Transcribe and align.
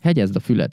Hegyezd 0.00 0.36
a 0.36 0.40
füled! 0.40 0.72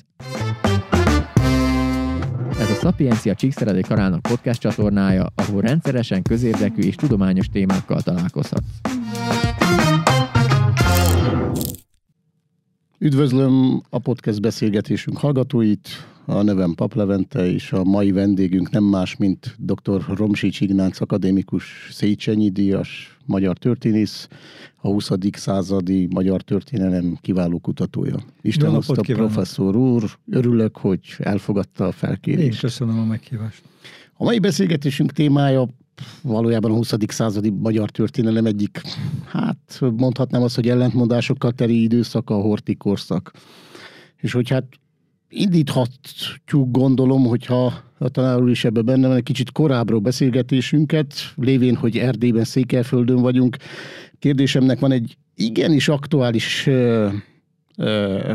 Ez 2.59 2.69
a 2.69 2.73
Sapiencia 2.81 3.35
Csíkszeredé 3.35 3.81
Karának 3.81 4.21
podcast 4.21 4.59
csatornája, 4.59 5.25
ahol 5.35 5.61
rendszeresen 5.61 6.21
közérdekű 6.21 6.81
és 6.81 6.95
tudományos 6.95 7.49
témákkal 7.49 8.01
találkozhatsz. 8.01 8.96
Üdvözlöm 12.99 13.81
a 13.89 13.99
podcast 13.99 14.41
beszélgetésünk 14.41 15.17
hallgatóit, 15.17 15.87
a 16.25 16.41
nevem 16.41 16.73
Pap 16.73 16.93
Levente, 16.93 17.51
és 17.51 17.71
a 17.71 17.83
mai 17.83 18.11
vendégünk 18.11 18.69
nem 18.69 18.83
más, 18.83 19.15
mint 19.15 19.55
dr. 19.57 20.03
Romsics 20.07 20.61
Ignác 20.61 21.01
akadémikus 21.01 21.89
Széchenyi 21.91 22.49
díjas, 22.49 23.17
magyar 23.25 23.57
történész, 23.57 24.27
a 24.75 24.87
20. 24.87 25.09
századi 25.31 26.07
magyar 26.11 26.41
történelem 26.41 27.17
kiváló 27.21 27.59
kutatója. 27.59 28.17
Isten 28.41 28.69
hozta, 28.69 29.01
professzor 29.01 29.75
úr, 29.75 30.03
örülök, 30.31 30.77
hogy 30.77 31.01
elfogadta 31.17 31.85
a 31.85 31.91
felkérést. 31.91 32.53
Én 32.53 32.59
köszönöm 32.59 32.99
a 32.99 33.05
meghívást. 33.05 33.61
A 34.13 34.23
mai 34.23 34.39
beszélgetésünk 34.39 35.11
témája 35.11 35.67
valójában 36.21 36.71
a 36.71 36.75
20. 36.75 36.93
századi 37.07 37.49
magyar 37.49 37.89
történelem 37.89 38.45
egyik, 38.45 38.81
hát 39.25 39.79
mondhatnám 39.97 40.41
azt, 40.41 40.55
hogy 40.55 40.69
ellentmondásokkal 40.69 41.51
teli 41.51 41.81
időszak, 41.81 42.29
a 42.29 42.35
horti 42.35 42.75
korszak. 42.75 43.31
És 44.17 44.31
hogy 44.31 44.49
hát 44.49 44.65
indíthatjuk, 45.29 46.71
gondolom, 46.71 47.25
hogyha 47.25 47.73
a 47.97 48.09
tanár 48.09 48.41
úr 48.41 48.49
is 48.49 48.65
ebben 48.65 48.85
benne 48.85 49.07
van, 49.07 49.15
egy 49.15 49.23
kicsit 49.23 49.51
korábbról 49.51 49.99
beszélgetésünket, 49.99 51.13
lévén, 51.35 51.75
hogy 51.75 51.97
Erdélyben, 51.97 52.43
Székelyföldön 52.43 53.21
vagyunk. 53.21 53.57
Kérdésemnek 54.19 54.79
van 54.79 54.91
egy 54.91 55.17
igenis 55.35 55.87
aktuális 55.87 56.67
ö, 56.67 57.09
ö, 57.77 58.33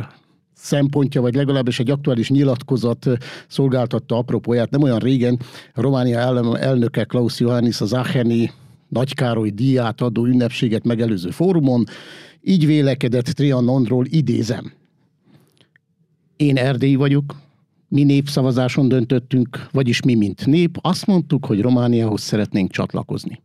szempontja, 0.63 1.21
vagy 1.21 1.35
legalábbis 1.35 1.79
egy 1.79 1.91
aktuális 1.91 2.31
nyilatkozat 2.31 3.07
szolgáltatta 3.49 4.17
apropóját. 4.17 4.71
Nem 4.71 4.83
olyan 4.83 4.99
régen 4.99 5.39
Románia 5.75 6.19
elnöke 6.59 7.05
Klaus 7.05 7.41
Johannis 7.41 7.81
az 7.81 7.93
Acheni 7.93 8.51
Nagykároly 8.89 9.51
díját 9.51 10.01
adó 10.01 10.25
ünnepséget 10.25 10.85
megelőző 10.85 11.31
fórumon 11.31 11.85
így 12.43 12.67
vélekedett 12.67 13.25
Trianonról 13.25 14.07
idézem. 14.09 14.73
Én 16.37 16.57
Erdély 16.57 16.95
vagyok, 16.95 17.37
mi 17.89 18.03
népszavazáson 18.03 18.89
döntöttünk, 18.89 19.67
vagyis 19.71 20.03
mi, 20.03 20.15
mint 20.15 20.47
nép, 20.47 20.79
azt 20.81 21.07
mondtuk, 21.07 21.47
hogy 21.47 21.61
Romániához 21.61 22.21
szeretnénk 22.21 22.71
csatlakozni. 22.71 23.43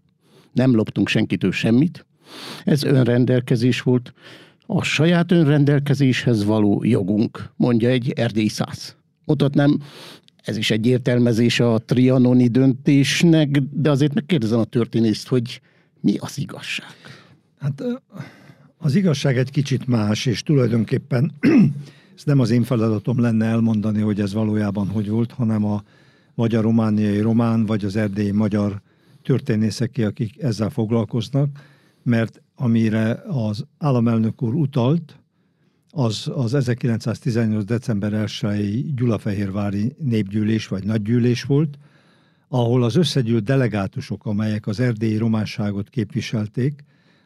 Nem 0.53 0.75
loptunk 0.75 1.07
senkitől 1.07 1.51
semmit, 1.51 2.05
ez 2.63 2.83
önrendelkezés 2.83 3.81
volt, 3.81 4.13
a 4.67 4.83
saját 4.83 5.31
önrendelkezéshez 5.31 6.43
való 6.43 6.83
jogunk, 6.83 7.49
mondja 7.55 7.89
egy 7.89 8.11
erdély 8.15 8.47
száz. 8.47 8.95
Mutatnám, 9.25 9.79
ez 10.43 10.57
is 10.57 10.71
egy 10.71 10.85
értelmezés 10.85 11.59
a 11.59 11.77
trianoni 11.85 12.47
döntésnek, 12.47 13.49
de 13.71 13.89
azért 13.89 14.13
megkérdezem 14.13 14.59
a 14.59 14.63
történészt, 14.63 15.27
hogy 15.27 15.61
mi 16.01 16.15
az 16.19 16.37
igazság? 16.37 16.95
Hát 17.59 17.83
az 18.77 18.95
igazság 18.95 19.37
egy 19.37 19.51
kicsit 19.51 19.87
más, 19.87 20.25
és 20.25 20.43
tulajdonképpen 20.43 21.31
ez 22.17 22.23
nem 22.23 22.39
az 22.39 22.49
én 22.49 22.63
feladatom 22.63 23.19
lenne 23.19 23.45
elmondani, 23.45 24.01
hogy 24.01 24.19
ez 24.19 24.33
valójában 24.33 24.87
hogy 24.87 25.09
volt, 25.09 25.31
hanem 25.31 25.65
a 25.65 25.83
magyar 26.35 26.63
romániai 26.63 27.19
román, 27.19 27.65
vagy 27.65 27.85
az 27.85 27.95
erdélyi 27.95 28.31
magyar 28.31 28.81
történészeké, 29.23 30.03
akik 30.03 30.41
ezzel 30.41 30.69
foglalkoznak, 30.69 31.49
mert 32.03 32.41
amire 32.59 33.23
az 33.27 33.65
államelnök 33.77 34.41
úr 34.41 34.53
utalt, 34.53 35.19
az, 35.89 36.31
az 36.35 36.53
1918. 36.53 37.65
december 37.65 38.11
1-i 38.13 38.91
Gyulafehérvári 38.95 39.95
népgyűlés 39.99 40.67
vagy 40.67 40.83
nagygyűlés 40.83 41.43
volt, 41.43 41.77
ahol 42.47 42.83
az 42.83 42.95
összegyűlt 42.95 43.43
delegátusok, 43.43 44.25
amelyek 44.25 44.67
az 44.67 44.79
erdélyi 44.79 45.17
románságot 45.17 45.89
képviselték, 45.89 46.83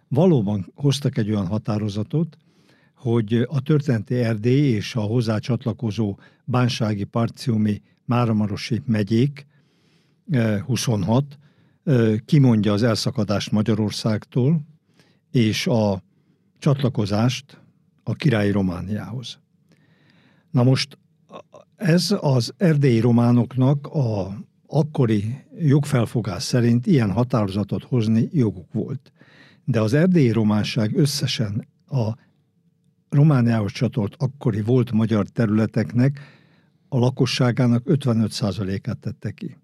valóban 0.08 0.72
hoztak 0.75 1.18
egy 1.18 1.30
olyan 1.30 1.47
határozatot, 1.47 2.38
hogy 2.96 3.46
a 3.47 3.62
történeti 3.62 4.16
Erdély 4.16 4.70
és 4.70 4.96
a 4.96 5.02
hozzá 5.02 5.38
csatlakozó 5.38 6.18
bánsági, 6.46 7.03
parciumi, 7.03 7.81
Máramarosi 8.06 8.81
megyék 8.86 9.47
26 10.66 11.25
eh, 11.84 11.96
eh, 11.96 12.18
kimondja 12.25 12.74
az 12.74 12.84
elszakadást 12.84 13.52
Magyarországtól, 13.52 14.62
és 15.31 15.68
a 15.68 16.03
csatlakozást 16.59 17.62
a 18.03 18.14
királyi 18.14 18.52
Romániához. 18.52 19.40
Na 20.52 20.64
most 20.64 20.97
ez 21.75 22.16
az 22.19 22.53
erdélyi 22.58 23.00
románoknak 23.00 23.88
a 23.88 24.38
akkori 24.68 25.44
jogfelfogás 25.59 26.44
szerint 26.44 26.88
ilyen 26.88 27.12
határozatot 27.12 27.84
hozni 27.84 28.30
joguk 28.31 28.74
volt. 28.74 29.12
De 29.66 29.81
az 29.81 29.94
erdélyi 29.94 30.31
románság 30.31 30.97
összesen 30.97 31.68
a 31.88 32.12
Romániához 33.09 33.72
csatolt 33.72 34.16
akkori 34.18 34.62
volt 34.62 34.91
magyar 34.91 35.28
területeknek 35.28 36.20
a 36.90 36.97
lakosságának 36.97 37.84
55%-át 37.86 38.97
tette 38.97 39.31
ki. 39.31 39.58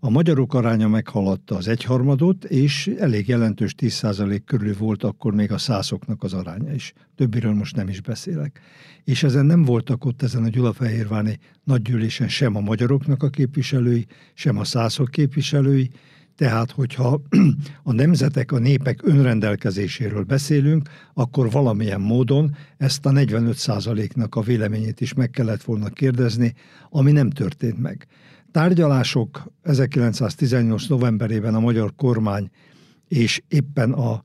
A 0.00 0.10
magyarok 0.10 0.54
aránya 0.54 0.88
meghaladta 0.88 1.56
az 1.56 1.68
egyharmadot, 1.68 2.44
és 2.44 2.90
elég 2.98 3.28
jelentős 3.28 3.74
10% 3.78 4.40
körül 4.44 4.74
volt 4.78 5.02
akkor 5.02 5.34
még 5.34 5.52
a 5.52 5.58
szászoknak 5.58 6.22
az 6.22 6.32
aránya 6.32 6.72
is. 6.74 6.92
Többiről 7.16 7.54
most 7.54 7.76
nem 7.76 7.88
is 7.88 8.00
beszélek. 8.00 8.60
És 9.04 9.22
ezen 9.22 9.46
nem 9.46 9.64
voltak 9.64 10.04
ott 10.04 10.22
ezen 10.22 10.44
a 10.44 10.48
Gyulafehérváni 10.48 11.38
nagygyűlésen 11.64 12.28
sem 12.28 12.56
a 12.56 12.60
magyaroknak 12.60 13.22
a 13.22 13.28
képviselői, 13.28 14.06
sem 14.34 14.58
a 14.58 14.64
szászok 14.64 15.10
képviselői, 15.10 15.90
tehát, 16.36 16.70
hogyha 16.70 17.20
a 17.82 17.92
nemzetek, 17.92 18.52
a 18.52 18.58
népek 18.58 19.00
önrendelkezéséről 19.02 20.22
beszélünk, 20.22 20.88
akkor 21.14 21.50
valamilyen 21.50 22.00
módon 22.00 22.56
ezt 22.76 23.06
a 23.06 23.10
45%-nak 23.10 24.34
a 24.34 24.40
véleményét 24.40 25.00
is 25.00 25.14
meg 25.14 25.30
kellett 25.30 25.62
volna 25.62 25.88
kérdezni, 25.88 26.54
ami 26.90 27.12
nem 27.12 27.30
történt 27.30 27.78
meg. 27.78 28.06
Tárgyalások 28.52 29.52
1918. 29.62 30.86
novemberében 30.86 31.54
a 31.54 31.60
magyar 31.60 31.92
kormány 31.96 32.50
és 33.08 33.42
éppen 33.48 33.92
a 33.92 34.22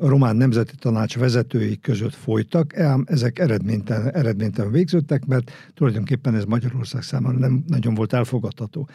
Román 0.00 0.36
Nemzeti 0.36 0.74
Tanács 0.78 1.18
vezetői 1.18 1.78
között 1.80 2.14
folytak, 2.14 2.78
ám 2.78 3.04
ezek 3.06 3.38
eredménytelen, 3.38 4.14
eredménytelen 4.14 4.72
végződtek, 4.72 5.26
mert 5.26 5.50
tulajdonképpen 5.74 6.34
ez 6.34 6.44
Magyarország 6.44 7.02
számára 7.02 7.38
nem 7.38 7.64
nagyon 7.66 7.94
volt 7.94 8.12
elfogadható. 8.12 8.88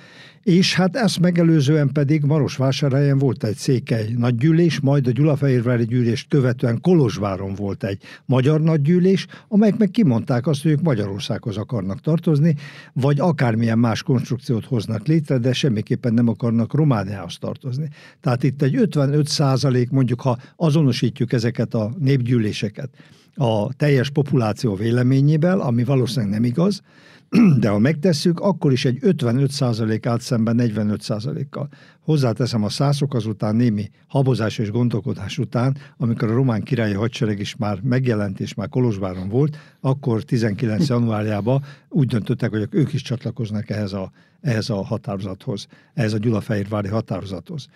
És 0.43 0.75
hát 0.75 0.95
ezt 0.95 1.19
megelőzően 1.19 1.91
pedig 1.91 2.23
Marosvásárhelyen 2.23 3.17
volt 3.17 3.43
egy 3.43 3.55
székely 3.55 4.13
nagygyűlés, 4.17 4.79
majd 4.79 5.07
a 5.07 5.11
Gyulafehérvári 5.11 5.85
gyűlést 5.85 6.27
követően 6.27 6.81
Kolozsváron 6.81 7.53
volt 7.53 7.83
egy 7.83 8.01
magyar 8.25 8.61
nagygyűlés, 8.61 9.27
amelyek 9.47 9.77
meg 9.77 9.91
kimondták 9.91 10.47
azt, 10.47 10.61
hogy 10.61 10.71
ők 10.71 10.81
Magyarországhoz 10.81 11.57
akarnak 11.57 12.01
tartozni, 12.01 12.55
vagy 12.93 13.19
akármilyen 13.19 13.79
más 13.79 14.03
konstrukciót 14.03 14.65
hoznak 14.65 15.07
létre, 15.07 15.37
de 15.37 15.53
semmiképpen 15.53 16.13
nem 16.13 16.27
akarnak 16.27 16.73
Romániához 16.73 17.37
tartozni. 17.37 17.89
Tehát 18.21 18.43
itt 18.43 18.61
egy 18.61 18.75
55 18.75 19.27
százalék, 19.27 19.89
mondjuk 19.89 20.21
ha 20.21 20.37
azonosítjuk 20.55 21.33
ezeket 21.33 21.73
a 21.73 21.91
népgyűléseket 21.99 22.89
a 23.35 23.73
teljes 23.73 24.09
populáció 24.09 24.75
véleményével, 24.75 25.59
ami 25.59 25.83
valószínűleg 25.83 26.33
nem 26.33 26.43
igaz, 26.43 26.81
de 27.59 27.69
ha 27.69 27.79
megtesszük, 27.79 28.39
akkor 28.39 28.71
is 28.71 28.85
egy 28.85 28.97
55% 29.01 29.99
állt 30.07 30.21
szemben 30.21 30.59
45%-kal. 30.59 31.69
Hozzáteszem 31.99 32.63
a 32.63 32.69
szászok 32.69 33.13
azután 33.13 33.55
némi 33.55 33.89
habozás 34.07 34.57
és 34.57 34.71
gondolkodás 34.71 35.37
után, 35.37 35.77
amikor 35.97 36.29
a 36.29 36.33
román 36.33 36.61
királyi 36.61 36.93
hadsereg 36.93 37.39
is 37.39 37.55
már 37.55 37.79
megjelent 37.83 38.39
és 38.39 38.53
már 38.53 38.69
Kolozsváron 38.69 39.29
volt, 39.29 39.57
akkor 39.81 40.23
19. 40.23 40.87
januárjában 40.87 41.63
úgy 41.89 42.07
döntöttek, 42.07 42.49
hogy 42.49 42.67
ők 42.71 42.93
is 42.93 43.01
csatlakoznak 43.01 43.69
ehhez 43.69 43.93
a, 43.93 44.11
ehhez 44.41 44.69
a 44.69 44.83
határozathoz, 44.83 45.67
ehhez 45.93 46.13
a 46.13 46.17
Gyulafehérvári 46.17 46.87
határozathoz. 46.87 47.67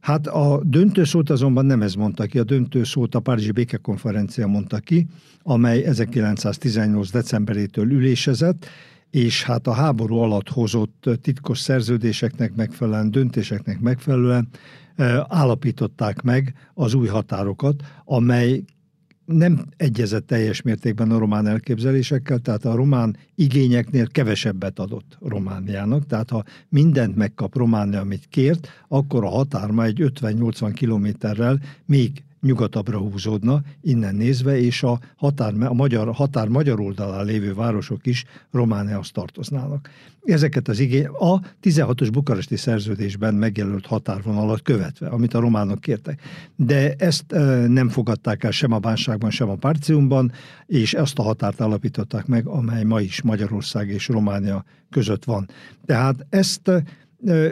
Hát 0.00 0.26
a 0.26 0.60
döntőszót 0.64 1.30
azonban 1.30 1.66
nem 1.66 1.82
ez 1.82 1.94
mondta 1.94 2.26
ki, 2.26 2.38
a 2.38 2.44
döntőszót 2.44 3.14
a 3.14 3.20
Párizsi 3.20 3.50
Békekonferencia 3.50 4.46
mondta 4.46 4.78
ki, 4.78 5.06
amely 5.42 5.84
1918. 5.84 7.10
decemberétől 7.10 7.90
ülésezett, 7.90 8.66
és 9.10 9.42
hát 9.42 9.66
a 9.66 9.72
háború 9.72 10.16
alatt 10.16 10.48
hozott 10.48 11.10
titkos 11.22 11.58
szerződéseknek 11.58 12.54
megfelelően, 12.54 13.10
döntéseknek 13.10 13.80
megfelelően 13.80 14.48
állapították 15.28 16.22
meg 16.22 16.54
az 16.74 16.94
új 16.94 17.06
határokat, 17.06 17.82
amely 18.04 18.64
nem 19.28 19.64
egyezett 19.76 20.26
teljes 20.26 20.62
mértékben 20.62 21.10
a 21.10 21.18
román 21.18 21.46
elképzelésekkel, 21.46 22.38
tehát 22.38 22.64
a 22.64 22.74
román 22.74 23.16
igényeknél 23.34 24.06
kevesebbet 24.06 24.78
adott 24.78 25.18
Romániának, 25.20 26.06
tehát 26.06 26.30
ha 26.30 26.44
mindent 26.68 27.16
megkap 27.16 27.56
Románia, 27.56 28.00
amit 28.00 28.26
kért, 28.30 28.68
akkor 28.88 29.24
a 29.24 29.28
határ 29.28 29.70
egy 29.78 30.12
50-80 30.20 30.72
kilométerrel 30.74 31.60
még 31.86 32.22
nyugatabbra 32.40 32.98
húzódna, 32.98 33.62
innen 33.80 34.14
nézve, 34.14 34.60
és 34.60 34.82
a, 34.82 35.00
határ, 35.16 35.54
a 35.60 35.72
magyar, 35.72 36.14
határ 36.14 36.48
magyar 36.48 36.80
oldalán 36.80 37.24
lévő 37.24 37.54
városok 37.54 38.06
is 38.06 38.24
Romániához 38.50 39.10
tartoznának. 39.10 39.90
Ezeket 40.24 40.68
az 40.68 40.78
igény 40.78 41.06
a 41.06 41.40
16-os 41.62 42.08
bukaresti 42.12 42.56
szerződésben 42.56 43.34
megjelölt 43.34 43.86
határvonalat 43.86 44.62
követve, 44.62 45.08
amit 45.08 45.34
a 45.34 45.40
románok 45.40 45.80
kértek. 45.80 46.20
De 46.56 46.94
ezt 46.98 47.32
e, 47.32 47.66
nem 47.66 47.88
fogadták 47.88 48.44
el 48.44 48.50
sem 48.50 48.72
a 48.72 48.78
bánságban, 48.78 49.30
sem 49.30 49.48
a 49.48 49.54
Párciumban, 49.54 50.32
és 50.66 50.94
ezt 50.94 51.18
a 51.18 51.22
határt 51.22 51.60
állapították 51.60 52.26
meg, 52.26 52.46
amely 52.46 52.84
ma 52.84 53.00
is 53.00 53.22
Magyarország 53.22 53.88
és 53.88 54.08
Románia 54.08 54.64
között 54.90 55.24
van. 55.24 55.48
Tehát 55.86 56.26
ezt 56.30 56.70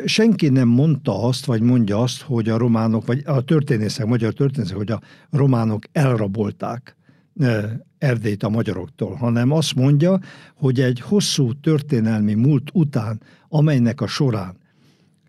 senki 0.04 0.48
nem 0.48 0.68
mondta 0.68 1.22
azt, 1.22 1.44
vagy 1.44 1.60
mondja 1.60 2.02
azt, 2.02 2.22
hogy 2.22 2.48
a 2.48 2.56
románok, 2.56 3.06
vagy 3.06 3.22
a 3.24 3.42
történészek, 3.42 4.06
magyar 4.06 4.32
történészek, 4.32 4.76
hogy 4.76 4.90
a 4.90 5.00
románok 5.30 5.84
elrabolták 5.92 6.96
Erdélyt 7.98 8.42
a 8.42 8.48
magyaroktól, 8.48 9.14
hanem 9.14 9.50
azt 9.50 9.74
mondja, 9.74 10.20
hogy 10.54 10.80
egy 10.80 11.00
hosszú 11.00 11.52
történelmi 11.60 12.34
múlt 12.34 12.70
után, 12.72 13.20
amelynek 13.48 14.00
a 14.00 14.06
során 14.06 14.56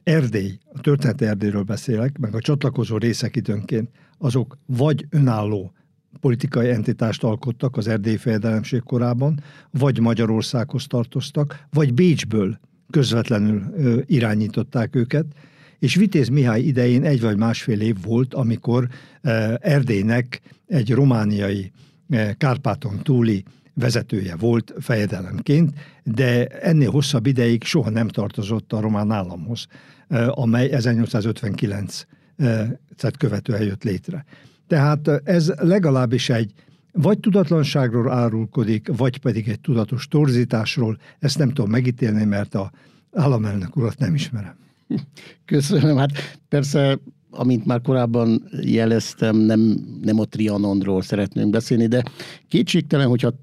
Erdély, 0.03 0.57
a 0.73 0.79
történeti 0.79 1.25
Erdélyről 1.25 1.63
beszélek, 1.63 2.17
meg 2.17 2.35
a 2.35 2.39
csatlakozó 2.39 2.97
részek 2.97 3.35
időnként, 3.35 3.89
azok 4.17 4.57
vagy 4.65 5.05
önálló 5.09 5.71
politikai 6.19 6.69
entitást 6.69 7.23
alkottak 7.23 7.77
az 7.77 7.87
erdélyi 7.87 8.17
fejedelemség 8.17 8.83
korában, 8.83 9.39
vagy 9.71 9.99
Magyarországhoz 9.99 10.87
tartoztak, 10.87 11.65
vagy 11.69 11.93
Bécsből 11.93 12.59
közvetlenül 12.89 13.63
irányították 14.05 14.95
őket, 14.95 15.25
és 15.79 15.95
Vitéz 15.95 16.27
Mihály 16.27 16.61
idején 16.61 17.03
egy 17.03 17.21
vagy 17.21 17.37
másfél 17.37 17.81
év 17.81 17.95
volt, 18.03 18.33
amikor 18.33 18.87
Erdélynek 19.59 20.41
egy 20.67 20.93
romániai 20.93 21.71
Kárpáton 22.37 22.99
túli 23.03 23.43
vezetője 23.73 24.35
volt 24.35 24.73
fejedelemként, 24.79 25.73
de 26.03 26.45
ennél 26.45 26.89
hosszabb 26.89 27.25
ideig 27.25 27.63
soha 27.63 27.89
nem 27.89 28.07
tartozott 28.07 28.73
a 28.73 28.79
román 28.79 29.11
államhoz, 29.11 29.67
amely 30.27 30.69
1859-et 30.71 33.13
követően 33.17 33.63
jött 33.63 33.83
létre. 33.83 34.25
Tehát 34.67 35.07
ez 35.23 35.53
legalábbis 35.57 36.29
egy 36.29 36.51
vagy 37.01 37.19
tudatlanságról 37.19 38.11
árulkodik, 38.11 38.89
vagy 38.97 39.17
pedig 39.17 39.47
egy 39.47 39.59
tudatos 39.59 40.07
torzításról. 40.07 40.97
Ezt 41.19 41.38
nem 41.38 41.49
tudom 41.49 41.69
megítélni, 41.69 42.23
mert 42.23 42.55
a 42.55 42.71
államelnök 43.11 43.75
urat 43.75 43.97
nem 43.97 44.13
ismerem. 44.13 44.55
Köszönöm. 45.45 45.97
Hát 45.97 46.11
persze, 46.49 46.99
amint 47.29 47.65
már 47.65 47.81
korábban 47.81 48.49
jeleztem, 48.61 49.35
nem, 49.35 49.59
nem 50.01 50.19
a 50.19 50.25
Trianonról 50.25 51.01
szeretnénk 51.01 51.49
beszélni, 51.49 51.88
de 51.88 52.03
kétségtelen, 52.47 53.07
hogyha 53.07 53.33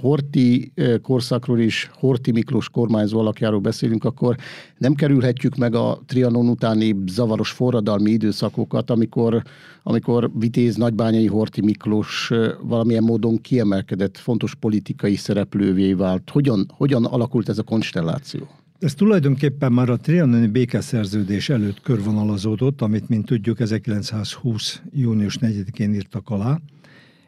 Horti 0.00 0.72
korszakról 1.02 1.58
is, 1.58 1.90
Horti 1.94 2.30
Miklós 2.30 2.68
kormányzó 2.68 3.18
alakjáról 3.18 3.60
beszélünk, 3.60 4.04
akkor 4.04 4.36
nem 4.78 4.94
kerülhetjük 4.94 5.56
meg 5.56 5.74
a 5.74 6.02
Trianon 6.06 6.48
utáni 6.48 6.96
zavaros 7.06 7.50
forradalmi 7.50 8.10
időszakokat, 8.10 8.90
amikor, 8.90 9.42
amikor 9.82 10.30
Vitéz 10.38 10.76
Nagybányai 10.76 11.26
Horti 11.26 11.60
Miklós 11.60 12.30
valamilyen 12.62 13.02
módon 13.02 13.40
kiemelkedett, 13.40 14.18
fontos 14.18 14.54
politikai 14.54 15.14
szereplővé 15.14 15.92
vált. 15.92 16.30
Hogyan, 16.30 16.66
hogyan 16.76 17.04
alakult 17.04 17.48
ez 17.48 17.58
a 17.58 17.62
konstelláció? 17.62 18.48
Ez 18.78 18.94
tulajdonképpen 18.94 19.72
már 19.72 19.88
a 19.88 19.96
trianoni 19.96 20.46
békeszerződés 20.46 21.48
előtt 21.48 21.80
körvonalazódott, 21.80 22.80
amit, 22.80 23.08
mint 23.08 23.26
tudjuk, 23.26 23.60
1920. 23.60 24.82
június 24.92 25.38
4-én 25.40 25.94
írtak 25.94 26.28
alá, 26.28 26.60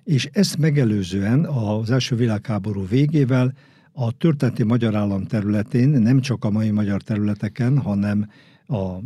és 0.05 0.29
ezt 0.33 0.59
megelőzően 0.59 1.45
az 1.45 1.91
első 1.91 2.17
világháború 2.17 2.87
végével 2.87 3.55
a 3.93 4.13
történeti 4.13 4.63
magyar 4.63 4.95
állam 4.95 5.25
területén, 5.25 5.89
nem 5.89 6.21
csak 6.21 6.45
a 6.45 6.51
mai 6.51 6.71
magyar 6.71 7.03
területeken, 7.03 7.79
hanem 7.79 8.29
a 8.67 8.99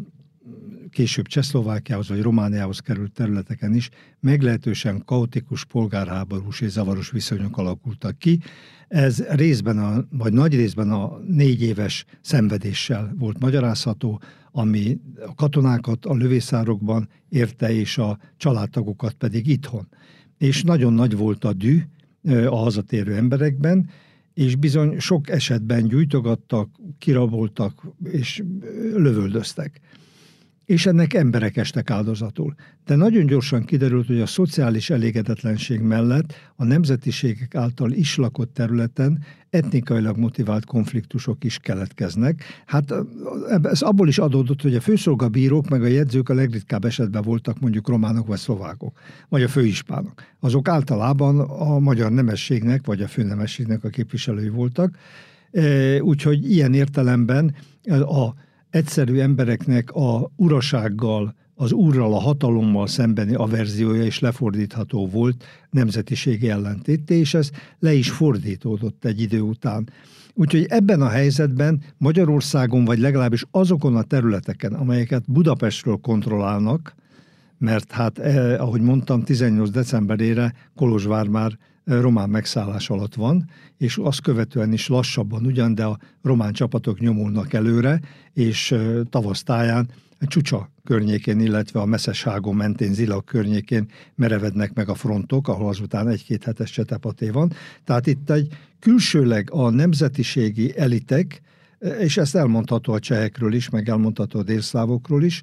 később 0.90 1.26
Csehszlovákiához 1.26 2.08
vagy 2.08 2.22
Romániához 2.22 2.78
került 2.78 3.12
területeken 3.12 3.74
is 3.74 3.90
meglehetősen 4.20 5.02
kaotikus 5.04 5.64
polgárháborús 5.64 6.60
és 6.60 6.70
zavaros 6.70 7.10
viszonyok 7.10 7.58
alakultak 7.58 8.18
ki. 8.18 8.38
Ez 8.88 9.22
részben, 9.22 9.78
a, 9.78 10.04
vagy 10.10 10.32
nagy 10.32 10.54
részben 10.54 10.90
a 10.90 11.18
négy 11.26 11.62
éves 11.62 12.04
szenvedéssel 12.20 13.14
volt 13.18 13.38
magyarázható, 13.38 14.20
ami 14.52 14.98
a 15.26 15.34
katonákat 15.34 16.06
a 16.06 16.14
lövészárokban 16.14 17.08
érte, 17.28 17.72
és 17.72 17.98
a 17.98 18.18
családtagokat 18.36 19.12
pedig 19.12 19.46
itthon 19.46 19.88
és 20.38 20.62
nagyon 20.62 20.92
nagy 20.92 21.16
volt 21.16 21.44
a 21.44 21.52
dű 21.52 21.82
a 22.48 22.56
hazatérő 22.56 23.14
emberekben, 23.14 23.90
és 24.34 24.56
bizony 24.56 24.98
sok 24.98 25.28
esetben 25.28 25.88
gyújtogattak, 25.88 26.68
kiraboltak 26.98 27.86
és 28.04 28.42
lövöldöztek 28.94 29.80
és 30.68 30.86
ennek 30.86 31.14
emberek 31.14 31.56
estek 31.56 31.90
áldozatul. 31.90 32.54
De 32.86 32.96
nagyon 32.96 33.26
gyorsan 33.26 33.64
kiderült, 33.64 34.06
hogy 34.06 34.20
a 34.20 34.26
szociális 34.26 34.90
elégedetlenség 34.90 35.80
mellett 35.80 36.34
a 36.56 36.64
nemzetiségek 36.64 37.54
által 37.54 37.92
is 37.92 38.16
lakott 38.16 38.54
területen 38.54 39.24
etnikailag 39.50 40.16
motivált 40.16 40.64
konfliktusok 40.64 41.44
is 41.44 41.58
keletkeznek. 41.58 42.44
Hát 42.66 42.94
ez 43.62 43.82
abból 43.82 44.08
is 44.08 44.18
adódott, 44.18 44.62
hogy 44.62 44.74
a 44.74 44.80
főszolgabírók 44.80 45.68
meg 45.68 45.82
a 45.82 45.86
jegyzők 45.86 46.28
a 46.28 46.34
legritkább 46.34 46.84
esetben 46.84 47.22
voltak 47.22 47.60
mondjuk 47.60 47.88
románok 47.88 48.26
vagy 48.26 48.38
szlovákok, 48.38 48.98
vagy 49.28 49.42
a 49.42 49.48
főispánok. 49.48 50.22
Azok 50.40 50.68
általában 50.68 51.40
a 51.40 51.78
magyar 51.78 52.12
nemességnek 52.12 52.86
vagy 52.86 53.02
a 53.02 53.08
főnemességnek 53.08 53.84
a 53.84 53.88
képviselői 53.88 54.48
voltak, 54.48 54.96
úgyhogy 56.00 56.50
ilyen 56.50 56.74
értelemben 56.74 57.54
a 57.90 58.46
egyszerű 58.70 59.18
embereknek 59.18 59.90
a 59.90 60.30
urasággal, 60.36 61.34
az 61.54 61.72
úrral, 61.72 62.14
a 62.14 62.20
hatalommal 62.20 62.86
szembeni 62.86 63.34
averziója 63.34 64.04
is 64.04 64.18
lefordítható 64.18 65.06
volt 65.06 65.44
nemzetiségi 65.70 66.50
ellentéte, 66.50 67.14
és 67.14 67.34
ez 67.34 67.50
le 67.78 67.92
is 67.92 68.10
fordítódott 68.10 69.04
egy 69.04 69.20
idő 69.20 69.40
után. 69.40 69.88
Úgyhogy 70.34 70.66
ebben 70.68 71.00
a 71.00 71.08
helyzetben 71.08 71.82
Magyarországon, 71.96 72.84
vagy 72.84 72.98
legalábbis 72.98 73.44
azokon 73.50 73.96
a 73.96 74.02
területeken, 74.02 74.72
amelyeket 74.72 75.30
Budapestről 75.30 75.96
kontrollálnak, 75.96 76.94
mert 77.58 77.92
hát, 77.92 78.18
eh, 78.18 78.62
ahogy 78.62 78.80
mondtam, 78.80 79.22
18 79.22 79.70
decemberére 79.70 80.54
Kolozsvár 80.74 81.26
már 81.26 81.58
román 81.88 82.30
megszállás 82.30 82.90
alatt 82.90 83.14
van, 83.14 83.50
és 83.76 83.96
azt 83.96 84.20
követően 84.20 84.72
is 84.72 84.88
lassabban 84.88 85.46
ugyan, 85.46 85.74
de 85.74 85.84
a 85.84 85.98
román 86.22 86.52
csapatok 86.52 87.00
nyomulnak 87.00 87.52
előre, 87.52 88.00
és 88.32 88.74
tavasztáján 89.10 89.90
Csúcsa 90.20 90.70
környékén, 90.84 91.40
illetve 91.40 91.80
a 91.80 91.84
Messzesságon 91.84 92.56
mentén 92.56 92.94
Zila 92.94 93.20
környékén 93.20 93.88
merevednek 94.14 94.74
meg 94.74 94.88
a 94.88 94.94
frontok, 94.94 95.48
ahol 95.48 95.68
azután 95.68 96.08
egy-két 96.08 96.44
hetes 96.44 96.70
csetepaté 96.70 97.28
van. 97.28 97.52
Tehát 97.84 98.06
itt 98.06 98.30
egy 98.30 98.56
külsőleg 98.78 99.48
a 99.52 99.70
nemzetiségi 99.70 100.78
elitek, 100.78 101.40
és 101.98 102.16
ezt 102.16 102.36
elmondható 102.36 102.92
a 102.92 102.98
csehekről 102.98 103.52
is, 103.52 103.68
meg 103.68 103.88
elmondható 103.88 104.38
a 104.38 104.42
délszlávokról 104.42 105.22
is, 105.22 105.42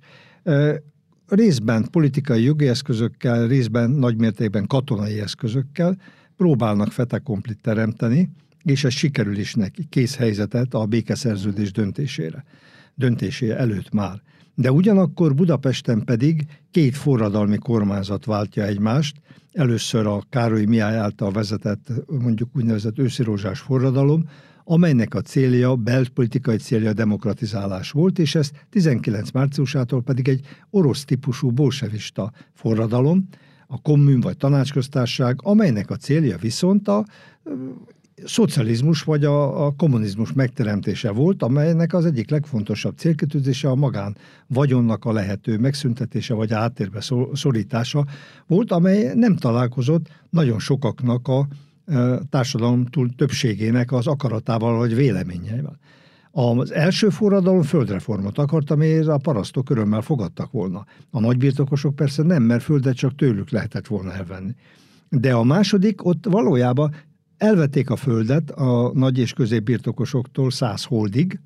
részben 1.28 1.88
politikai 1.92 2.44
jogi 2.44 2.68
eszközökkel, 2.68 3.48
részben 3.48 3.90
nagymértékben 3.90 4.68
katonai 4.68 5.20
eszközökkel 5.20 5.98
próbálnak 6.38 6.92
fetekomplit 6.92 7.62
teremteni, 7.62 8.30
és 8.64 8.84
ez 8.84 8.94
sikerül 8.94 9.38
is 9.38 9.54
neki, 9.54 9.86
kész 9.90 10.16
helyzetet 10.16 10.74
a 10.74 10.86
békeszerződés 10.86 11.72
döntésére, 11.72 12.44
döntésére 12.96 13.58
előtt 13.58 13.92
már. 13.92 14.22
De 14.56 14.72
ugyanakkor 14.72 15.36
Budapesten 15.36 16.04
pedig 16.04 16.46
két 16.72 16.96
forradalmi 16.96 17.58
kormányzat 17.58 18.26
váltja 18.26 18.66
egymást, 18.66 19.22
először 19.52 20.06
a 20.06 20.24
Károly 20.30 20.66
Miály 20.66 20.98
által 20.98 21.32
vezetett 21.32 21.88
mondjuk 22.08 22.50
úgynevezett 22.56 23.00
őszirózsás 23.00 23.60
forradalom, 23.60 24.30
amelynek 24.64 25.14
a 25.14 25.22
célja, 25.22 25.76
belpolitikai 25.76 26.58
célja 26.58 26.94
demokratizálás 26.94 27.92
volt, 27.92 28.20
és 28.20 28.36
ez 28.36 28.52
19 28.70 29.32
márciusától 29.32 30.02
pedig 30.02 30.28
egy 30.28 30.46
orosz 30.70 31.06
típusú 31.06 31.52
bolsevista 31.52 32.32
forradalom, 32.54 33.28
a 33.68 33.82
kommun 33.82 34.20
vagy 34.20 34.38
tanácsköztárság, 34.38 35.40
amelynek 35.44 35.90
a 35.90 35.96
célja 35.96 36.38
viszont 36.38 36.88
a 36.88 37.06
szocializmus 38.24 39.04
vagy 39.04 39.26
a, 39.26 39.66
a 39.66 39.72
kommunizmus 39.78 40.34
megteremtése 40.34 41.12
volt, 41.12 41.44
amelynek 41.44 41.94
az 41.94 42.06
egyik 42.06 42.30
legfontosabb 42.30 42.98
célkötőzése 42.98 43.70
a 43.70 43.76
magán 43.76 44.18
vagyonnak 44.48 45.06
a 45.06 45.12
lehető 45.12 45.58
megszüntetése 45.58 46.34
vagy 46.34 46.54
áttérbe 46.54 47.04
szorítása 47.34 48.06
volt, 48.48 48.72
amely 48.72 49.12
nem 49.16 49.36
találkozott 49.36 50.08
nagyon 50.30 50.60
sokaknak 50.60 51.28
a 51.28 51.48
társadalom 52.30 52.86
túl 52.86 53.10
többségének 53.16 53.92
az 53.92 54.08
akaratával 54.08 54.78
vagy 54.78 54.96
véleményeivel. 54.96 55.78
Az 56.38 56.72
első 56.72 57.10
forradalom 57.10 57.62
földreformot 57.62 58.38
akart, 58.38 58.72
amiért 58.72 59.08
a 59.08 59.18
parasztok 59.18 59.70
örömmel 59.70 60.02
fogadtak 60.02 60.52
volna. 60.52 60.86
A 61.10 61.20
nagybirtokosok 61.20 61.96
persze 61.96 62.24
nem, 62.24 62.44
mert 62.44 62.64
földet 62.64 62.96
csak 62.96 63.16
tőlük 63.16 63.50
lehetett 63.50 63.88
volna 63.88 64.14
elvenni. 64.14 64.56
De 65.10 65.34
a 65.34 65.44
második, 65.44 66.06
ott 66.06 66.26
valójában 66.30 66.96
elvették 67.38 67.90
a 67.90 67.96
földet 67.96 68.52
a 68.52 68.92
nagy 68.94 69.18
és 69.18 69.34
középbirtokosoktól 69.34 70.52
száz 70.52 70.84
holdig, 70.84 71.40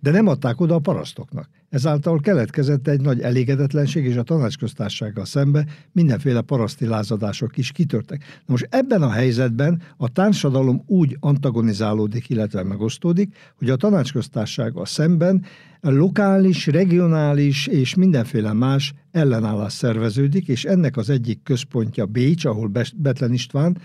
de 0.00 0.10
nem 0.10 0.26
adták 0.26 0.60
oda 0.60 0.74
a 0.74 0.78
parasztoknak. 0.78 1.48
Ezáltal 1.68 2.20
keletkezett 2.20 2.88
egy 2.88 3.00
nagy 3.00 3.20
elégedetlenség, 3.20 4.04
és 4.04 4.16
a 4.16 4.22
tanácsköztársággal 4.22 5.24
szembe 5.24 5.66
mindenféle 5.92 6.40
paraszti 6.40 6.86
lázadások 6.86 7.56
is 7.56 7.72
kitörtek. 7.72 8.18
Na 8.18 8.44
most 8.46 8.66
ebben 8.70 9.02
a 9.02 9.10
helyzetben 9.10 9.82
a 9.96 10.08
társadalom 10.08 10.82
úgy 10.86 11.16
antagonizálódik, 11.20 12.28
illetve 12.28 12.62
megosztódik, 12.62 13.34
hogy 13.58 13.70
a 13.70 13.76
tanácsköztársággal 13.76 14.86
szemben 14.86 15.44
lokális, 15.80 16.66
regionális 16.66 17.66
és 17.66 17.94
mindenféle 17.94 18.52
más 18.52 18.92
ellenállás 19.10 19.72
szerveződik, 19.72 20.48
és 20.48 20.64
ennek 20.64 20.96
az 20.96 21.10
egyik 21.10 21.42
központja 21.42 22.06
Bécs, 22.06 22.44
ahol 22.44 22.70
Betlen 22.96 23.32
István 23.32 23.78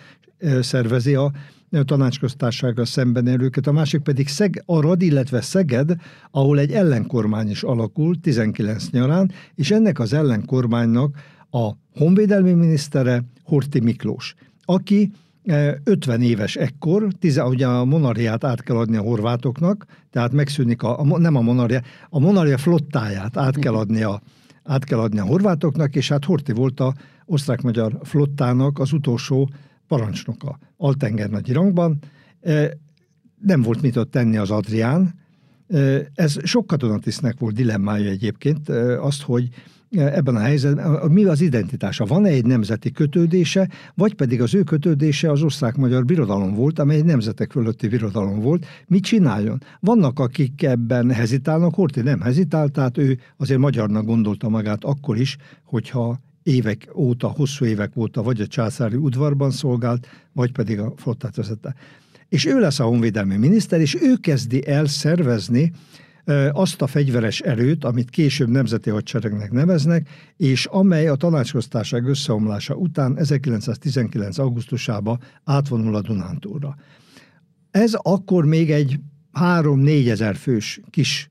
szervezi 0.61 1.15
a 1.15 1.31
tanácsköztársággal 1.83 2.85
szemben 2.85 3.27
erőket, 3.27 3.67
a 3.67 3.71
másik 3.71 4.01
pedig 4.01 4.27
Szeg, 4.27 4.63
Arad, 4.65 5.01
illetve 5.01 5.41
Szeged, 5.41 5.95
ahol 6.31 6.59
egy 6.59 6.71
ellenkormány 6.71 7.49
is 7.49 7.63
alakult 7.63 8.19
19 8.19 8.89
nyarán, 8.89 9.31
és 9.55 9.71
ennek 9.71 9.99
az 9.99 10.13
ellenkormánynak 10.13 11.17
a 11.51 11.71
honvédelmi 11.97 12.53
minisztere 12.53 13.23
Horti 13.43 13.79
Miklós, 13.79 14.35
aki 14.65 15.11
50 15.83 16.21
éves 16.21 16.55
ekkor, 16.55 17.07
tize, 17.19 17.43
ugye 17.43 17.67
a 17.67 17.85
monarhiát 17.85 18.43
át 18.43 18.61
kell 18.61 18.75
adni 18.75 18.97
a 18.97 19.01
horvátoknak, 19.01 19.85
tehát 20.11 20.31
megszűnik 20.31 20.83
a, 20.83 20.99
a 20.99 21.17
nem 21.19 21.35
a 21.35 21.41
monarhia, 21.41 21.81
a 22.09 22.19
monarhia 22.19 22.57
flottáját 22.57 23.37
át 23.37 23.59
kell 23.59 23.73
adni 23.73 24.01
a, 24.01 24.21
át 24.63 24.83
kell 24.83 24.99
adni 24.99 25.19
a 25.19 25.25
horvátoknak, 25.25 25.95
és 25.95 26.09
hát 26.09 26.25
Horti 26.25 26.51
volt 26.51 26.79
a 26.79 26.93
osztrák-magyar 27.25 27.99
flottának 28.03 28.79
az 28.79 28.93
utolsó 28.93 29.49
parancsnoka 29.87 30.59
altengernagy 30.77 31.53
rangban, 31.53 31.99
nem 33.41 33.61
volt 33.61 33.81
mit 33.81 33.97
ott 33.97 34.11
tenni 34.11 34.37
az 34.37 34.51
Adrián. 34.51 35.13
Ez 36.13 36.37
sok 36.43 36.67
katonatisztnek 36.67 37.39
volt 37.39 37.55
dilemmája 37.55 38.09
egyébként, 38.09 38.69
azt, 38.99 39.21
hogy 39.21 39.49
ebben 39.89 40.35
a 40.35 40.39
helyzetben 40.39 41.11
mi 41.11 41.23
az 41.23 41.41
identitása? 41.41 42.05
Van-e 42.05 42.29
egy 42.29 42.45
nemzeti 42.45 42.91
kötődése, 42.91 43.69
vagy 43.95 44.13
pedig 44.13 44.41
az 44.41 44.55
ő 44.55 44.63
kötődése 44.63 45.31
az 45.31 45.43
osztrák-magyar 45.43 46.05
birodalom 46.05 46.53
volt, 46.53 46.79
amely 46.79 46.97
egy 46.97 47.05
nemzetek 47.05 47.51
fölötti 47.51 47.87
birodalom 47.87 48.39
volt. 48.39 48.65
Mit 48.87 49.03
csináljon? 49.03 49.61
Vannak, 49.79 50.19
akik 50.19 50.63
ebben 50.63 51.11
hezitálnak, 51.11 51.75
Horti 51.75 52.01
nem 52.01 52.21
hezitált, 52.21 52.71
tehát 52.71 52.97
ő 52.97 53.19
azért 53.37 53.59
magyarnak 53.59 54.05
gondolta 54.05 54.49
magát 54.49 54.83
akkor 54.83 55.17
is, 55.17 55.37
hogyha 55.63 56.19
évek 56.45 56.87
óta, 56.95 57.27
hosszú 57.27 57.65
évek 57.65 57.97
óta 57.97 58.23
vagy 58.23 58.41
a 58.41 58.47
császári 58.47 58.95
udvarban 58.95 59.51
szolgált, 59.51 60.07
vagy 60.33 60.51
pedig 60.51 60.79
a 60.79 60.93
flottát 60.95 61.35
vezette. 61.35 61.75
És 62.29 62.45
ő 62.45 62.59
lesz 62.59 62.79
a 62.79 62.83
honvédelmi 62.83 63.37
miniszter, 63.37 63.79
és 63.79 63.97
ő 64.01 64.15
kezdi 64.15 64.67
el 64.67 64.85
szervezni 64.85 65.71
azt 66.51 66.81
a 66.81 66.87
fegyveres 66.87 67.39
erőt, 67.39 67.83
amit 67.83 68.09
később 68.09 68.49
nemzeti 68.49 68.89
hadseregnek 68.89 69.51
neveznek, 69.51 70.09
és 70.37 70.65
amely 70.65 71.07
a 71.07 71.15
tanácsköztárság 71.15 72.05
összeomlása 72.05 72.75
után 72.75 73.17
1919. 73.17 74.37
augusztusában 74.37 75.19
átvonul 75.43 75.95
a 75.95 76.01
Dunántúra. 76.01 76.75
Ez 77.71 77.93
akkor 77.93 78.45
még 78.45 78.71
egy 78.71 78.99
3-4 79.39 80.09
ezer 80.09 80.35
fős 80.35 80.79
kis 80.89 81.29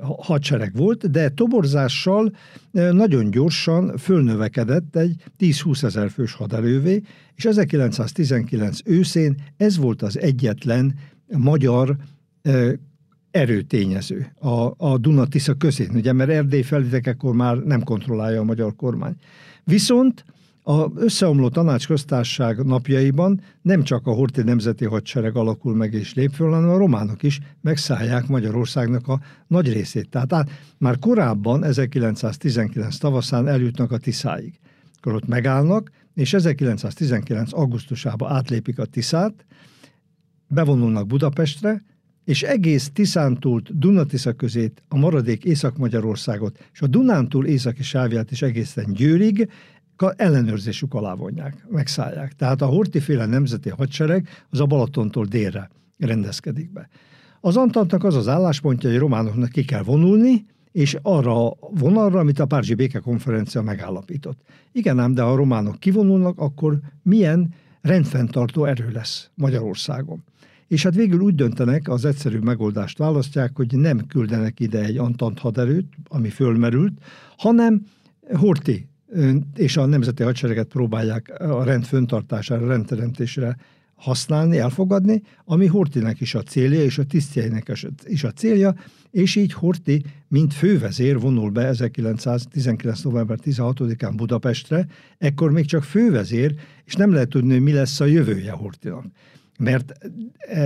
hadsereg 0.00 0.76
volt, 0.76 1.10
de 1.10 1.28
toborzással 1.28 2.32
nagyon 2.70 3.30
gyorsan 3.30 3.96
fölnövekedett 3.96 4.96
egy 4.96 5.14
10-20 5.38 5.82
ezer 5.82 6.10
fős 6.10 6.32
haderővé, 6.32 7.02
és 7.34 7.44
1919 7.44 8.78
őszén 8.84 9.36
ez 9.56 9.76
volt 9.76 10.02
az 10.02 10.18
egyetlen 10.18 10.94
magyar 11.36 11.96
erőtényező 13.30 14.32
a, 14.38 14.72
a 14.76 14.98
Duna-Tisza 14.98 15.54
közén, 15.54 15.90
ugye, 15.94 16.12
mert 16.12 16.30
Erdély 16.30 16.62
felvidékekor 16.62 17.34
már 17.34 17.56
nem 17.56 17.82
kontrollálja 17.82 18.40
a 18.40 18.44
magyar 18.44 18.76
kormány. 18.76 19.14
Viszont 19.64 20.24
a 20.62 20.90
összeomló 20.94 21.48
tanácsköztárság 21.48 22.64
napjaiban 22.64 23.40
nem 23.62 23.82
csak 23.82 24.06
a 24.06 24.12
Horti 24.12 24.42
Nemzeti 24.42 24.84
Hadsereg 24.84 25.36
alakul 25.36 25.74
meg 25.74 25.92
és 25.92 26.14
lép 26.14 26.32
föl, 26.32 26.50
hanem 26.50 26.70
a 26.70 26.76
románok 26.76 27.22
is 27.22 27.40
megszállják 27.60 28.26
Magyarországnak 28.26 29.08
a 29.08 29.20
nagy 29.46 29.72
részét. 29.72 30.08
Tehát 30.08 30.32
át, 30.32 30.50
már 30.78 30.98
korábban, 30.98 31.64
1919 31.64 32.96
tavaszán 32.96 33.48
eljutnak 33.48 33.92
a 33.92 33.98
Tiszáig. 33.98 34.58
Akkor 34.96 35.14
ott 35.14 35.26
megállnak, 35.26 35.90
és 36.14 36.34
1919 36.34 37.52
augusztusában 37.52 38.32
átlépik 38.32 38.78
a 38.78 38.84
Tiszát, 38.84 39.44
bevonulnak 40.48 41.06
Budapestre, 41.06 41.82
és 42.24 42.42
egész 42.42 42.90
Tiszántúlt 42.92 43.78
Dunatisza 43.78 44.32
közét, 44.32 44.82
a 44.88 44.96
maradék 44.96 45.44
Észak-Magyarországot 45.44 46.68
és 46.72 46.80
a 46.80 46.86
Dunántúl 46.86 47.46
északi 47.46 47.82
sávját 47.82 48.30
is 48.30 48.42
egészen 48.42 48.92
Győrig 48.92 49.48
ellenőrzésük 50.16 50.94
alá 50.94 51.14
vonják, 51.14 51.66
megszállják. 51.68 52.32
Tehát 52.32 52.62
a 52.62 52.66
hortiféle 52.66 53.26
nemzeti 53.26 53.68
hadsereg 53.68 54.28
az 54.50 54.60
a 54.60 54.66
Balatontól 54.66 55.24
délre 55.24 55.70
rendezkedik 55.98 56.72
be. 56.72 56.88
Az 57.40 57.56
Antantnak 57.56 58.04
az 58.04 58.14
az 58.14 58.28
álláspontja, 58.28 58.88
hogy 58.88 58.98
a 58.98 59.00
románoknak 59.00 59.48
ki 59.48 59.64
kell 59.64 59.82
vonulni, 59.82 60.44
és 60.72 60.96
arra 61.02 61.50
a 61.50 61.56
vonalra, 61.70 62.18
amit 62.18 62.38
a 62.38 62.46
Párizsi 62.46 62.74
Békekonferencia 62.74 63.62
megállapított. 63.62 64.40
Igen 64.72 64.98
ám, 64.98 65.14
de 65.14 65.22
ha 65.22 65.32
a 65.32 65.36
románok 65.36 65.78
kivonulnak, 65.78 66.38
akkor 66.38 66.78
milyen 67.02 67.54
rendfenntartó 67.80 68.64
erő 68.64 68.90
lesz 68.92 69.30
Magyarországon. 69.34 70.24
És 70.68 70.82
hát 70.82 70.94
végül 70.94 71.20
úgy 71.20 71.34
döntenek, 71.34 71.88
az 71.88 72.04
egyszerű 72.04 72.38
megoldást 72.38 72.98
választják, 72.98 73.56
hogy 73.56 73.76
nem 73.76 74.06
küldenek 74.06 74.60
ide 74.60 74.84
egy 74.84 74.96
Antant 74.96 75.38
haderőt, 75.38 75.86
ami 76.08 76.28
fölmerült, 76.28 76.92
hanem 77.36 77.82
Horti 78.32 78.88
és 79.56 79.76
a 79.76 79.86
nemzeti 79.86 80.22
hadsereget 80.22 80.66
próbálják 80.66 81.40
a 81.40 81.64
rend 81.64 81.84
föntartására, 81.84 82.66
rendteremtésre 82.66 83.56
használni, 84.02 84.58
elfogadni, 84.58 85.22
ami 85.44 85.66
Hortinek 85.66 86.20
is 86.20 86.34
a 86.34 86.42
célja, 86.42 86.82
és 86.82 86.98
a 86.98 87.04
tisztjeinek 87.04 87.72
is 88.04 88.24
a 88.24 88.30
célja, 88.30 88.74
és 89.10 89.36
így 89.36 89.52
Horti, 89.52 90.04
mint 90.28 90.54
fővezér 90.54 91.18
vonul 91.18 91.50
be 91.50 91.66
1919. 91.66 93.02
november 93.02 93.38
16-án 93.44 94.12
Budapestre, 94.16 94.86
ekkor 95.18 95.50
még 95.50 95.66
csak 95.66 95.82
fővezér, 95.82 96.54
és 96.84 96.94
nem 96.94 97.12
lehet 97.12 97.28
tudni, 97.28 97.52
hogy 97.52 97.62
mi 97.62 97.72
lesz 97.72 98.00
a 98.00 98.04
jövője 98.04 98.50
Hortinak. 98.50 99.04
Mert 99.58 99.92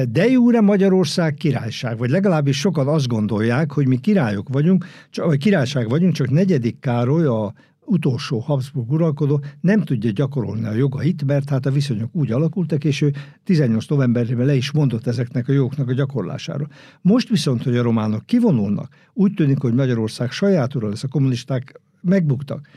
de 0.09 0.26
jure 0.26 0.61
Magyarország 0.61 1.35
királyság, 1.35 1.99
vagy 1.99 2.11
legalábbis 2.11 2.59
sokan 2.59 2.88
azt 2.88 3.09
gondolják, 3.09 3.73
hogy 3.73 3.87
mi 3.87 3.97
királyok 3.97 4.49
vagyunk, 4.49 4.87
vagy 5.15 5.38
királyság 5.38 5.88
vagyunk, 5.88 6.12
csak 6.12 6.31
negyedik 6.31 6.81
Károly, 6.81 7.26
a 7.26 7.55
utolsó 7.87 8.38
Habsburg 8.38 8.90
uralkodó 8.90 9.45
nem 9.61 9.83
tudja 9.83 10.11
gyakorolni 10.11 10.66
a 10.66 10.73
jogait, 10.73 11.25
mert 11.25 11.49
hát 11.49 11.66
a 11.66 11.71
viszonyok 11.71 12.14
úgy 12.14 12.33
alakultak, 12.33 12.85
és 12.85 13.00
ő 13.00 13.12
18 13.45 13.87
novemberében 13.87 14.47
le 14.47 14.55
is 14.55 14.73
mondott 14.73 15.07
ezeknek 15.07 15.49
a 15.49 15.52
jogoknak 15.52 15.88
a 15.88 15.93
gyakorlásáról. 15.93 16.69
Most 17.00 17.28
viszont, 17.28 17.62
hogy 17.62 17.76
a 17.76 17.83
románok 17.83 18.26
kivonulnak, 18.26 18.95
úgy 19.12 19.35
tűnik, 19.35 19.59
hogy 19.59 19.75
Magyarország 19.75 20.31
sajátúra 20.31 20.88
lesz, 20.88 21.05
a 21.05 21.09
kommunisták 21.09 21.81
megbuktak, 22.00 22.69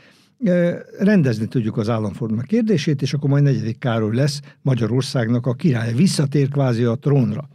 rendezni 0.98 1.46
tudjuk 1.46 1.76
az 1.76 1.88
államforma 1.88 2.42
kérdését, 2.42 3.02
és 3.02 3.14
akkor 3.14 3.30
majd 3.30 3.42
negyedik 3.42 3.78
Károly 3.78 4.14
lesz 4.14 4.40
Magyarországnak 4.62 5.46
a 5.46 5.54
király. 5.54 5.92
Visszatér 5.94 6.48
kvázi 6.48 6.84
a 6.84 6.94
trónra. 6.94 7.48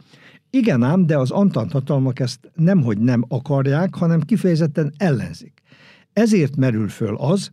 Igen 0.50 0.82
ám, 0.82 1.06
de 1.06 1.18
az 1.18 1.30
Antant 1.30 1.72
hatalmak 1.72 2.20
ezt 2.20 2.50
nemhogy 2.54 2.98
nem 2.98 3.24
akarják, 3.28 3.94
hanem 3.94 4.20
kifejezetten 4.20 4.92
ellenzik. 4.96 5.55
Ezért 6.16 6.56
merül 6.56 6.88
föl 6.88 7.16
az, 7.16 7.50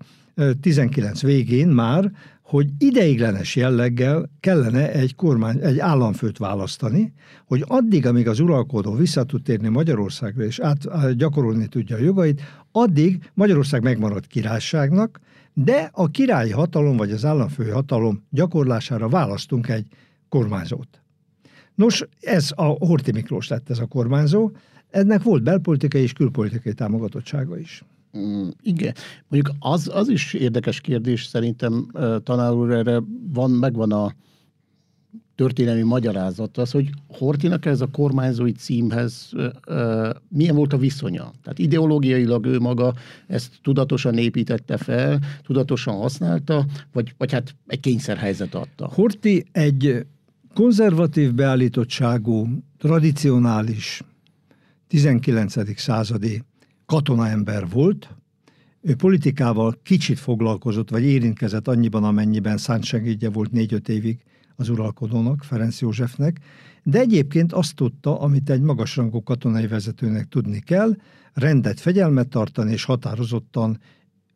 19 0.61 1.21
végén 1.21 1.67
már, 1.67 2.11
hogy 2.41 2.69
ideiglenes 2.77 3.55
jelleggel 3.55 4.29
kellene 4.39 4.91
egy 4.91 5.15
kormány, 5.15 5.59
egy 5.61 5.79
államfőt 5.79 6.37
választani, 6.37 7.13
hogy 7.45 7.63
addig, 7.67 8.05
amíg 8.05 8.27
az 8.27 8.39
uralkodó 8.39 8.93
vissza 8.93 9.23
tud 9.23 9.43
térni 9.43 9.67
Magyarországra 9.67 10.43
és 10.43 10.59
át, 10.59 11.15
gyakorolni 11.17 11.67
tudja 11.67 11.95
a 11.95 11.99
jogait, 11.99 12.41
addig 12.71 13.29
Magyarország 13.33 13.83
megmarad 13.83 14.27
királyságnak, 14.27 15.19
de 15.53 15.89
a 15.93 16.07
királyi 16.07 16.51
hatalom 16.51 16.97
vagy 16.97 17.11
az 17.11 17.25
államfői 17.25 17.69
hatalom 17.69 18.23
gyakorlására 18.29 19.09
választunk 19.09 19.69
egy 19.69 19.85
kormányzót. 20.29 21.01
Nos, 21.75 22.03
ez 22.21 22.51
a 22.55 22.63
Horti 22.63 23.11
Miklós 23.11 23.47
lett 23.47 23.69
ez 23.69 23.79
a 23.79 23.85
kormányzó, 23.85 24.51
ennek 24.89 25.23
volt 25.23 25.43
belpolitikai 25.43 26.01
és 26.01 26.13
külpolitikai 26.13 26.73
támogatottsága 26.73 27.57
is. 27.57 27.83
Mm, 28.17 28.47
igen. 28.61 28.93
Mondjuk 29.27 29.55
az, 29.59 29.89
az 29.93 30.09
is 30.09 30.33
érdekes 30.33 30.81
kérdés 30.81 31.25
szerintem, 31.25 31.87
tanár 32.23 32.51
úr, 32.51 32.71
erre 32.71 33.01
van, 33.33 33.51
megvan 33.51 33.91
a 33.91 34.13
történelmi 35.35 35.81
magyarázat 35.81 36.57
az, 36.57 36.71
hogy 36.71 36.89
Hortinak 37.07 37.65
ez 37.65 37.81
a 37.81 37.87
kormányzói 37.87 38.51
címhez 38.51 39.31
milyen 40.27 40.55
volt 40.55 40.73
a 40.73 40.77
viszonya. 40.77 41.31
Tehát 41.43 41.59
ideológiailag 41.59 42.45
ő 42.45 42.59
maga 42.59 42.93
ezt 43.27 43.51
tudatosan 43.61 44.17
építette 44.17 44.77
fel, 44.77 45.19
tudatosan 45.43 45.95
használta, 45.95 46.65
vagy, 46.91 47.13
vagy 47.17 47.31
hát 47.31 47.55
egy 47.67 47.79
kényszerhelyzet 47.79 48.55
adta. 48.55 48.89
Horti 48.93 49.45
egy 49.51 50.05
konzervatív 50.53 51.33
beállítottságú, 51.33 52.47
tradicionális 52.77 54.01
19. 54.87 55.79
századi 55.79 56.43
katonaember 56.85 57.69
volt, 57.69 58.15
ő 58.81 58.95
politikával 58.95 59.79
kicsit 59.83 60.19
foglalkozott, 60.19 60.89
vagy 60.89 61.03
érintkezett 61.03 61.67
annyiban, 61.67 62.03
amennyiben 62.03 62.57
szántsegédje 62.57 63.29
volt 63.29 63.51
négy-öt 63.51 63.89
évig 63.89 64.19
az 64.55 64.69
uralkodónak, 64.69 65.43
Ferenc 65.43 65.81
Józsefnek, 65.81 66.39
de 66.83 66.99
egyébként 66.99 67.53
azt 67.53 67.75
tudta, 67.75 68.19
amit 68.19 68.49
egy 68.49 68.61
magasrangú 68.61 69.23
katonai 69.23 69.67
vezetőnek 69.67 70.27
tudni 70.27 70.59
kell, 70.59 70.95
rendet, 71.33 71.79
fegyelmet 71.79 72.27
tartani 72.27 72.71
és 72.71 72.83
határozottan 72.83 73.79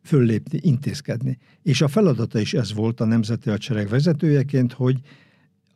föllépni, 0.02 0.58
intézkedni. 0.62 1.38
És 1.62 1.80
a 1.80 1.88
feladata 1.88 2.38
is 2.38 2.54
ez 2.54 2.74
volt 2.74 3.00
a 3.00 3.04
Nemzeti 3.04 3.50
Hadsereg 3.50 3.88
vezetőjeként, 3.88 4.72
hogy 4.72 5.00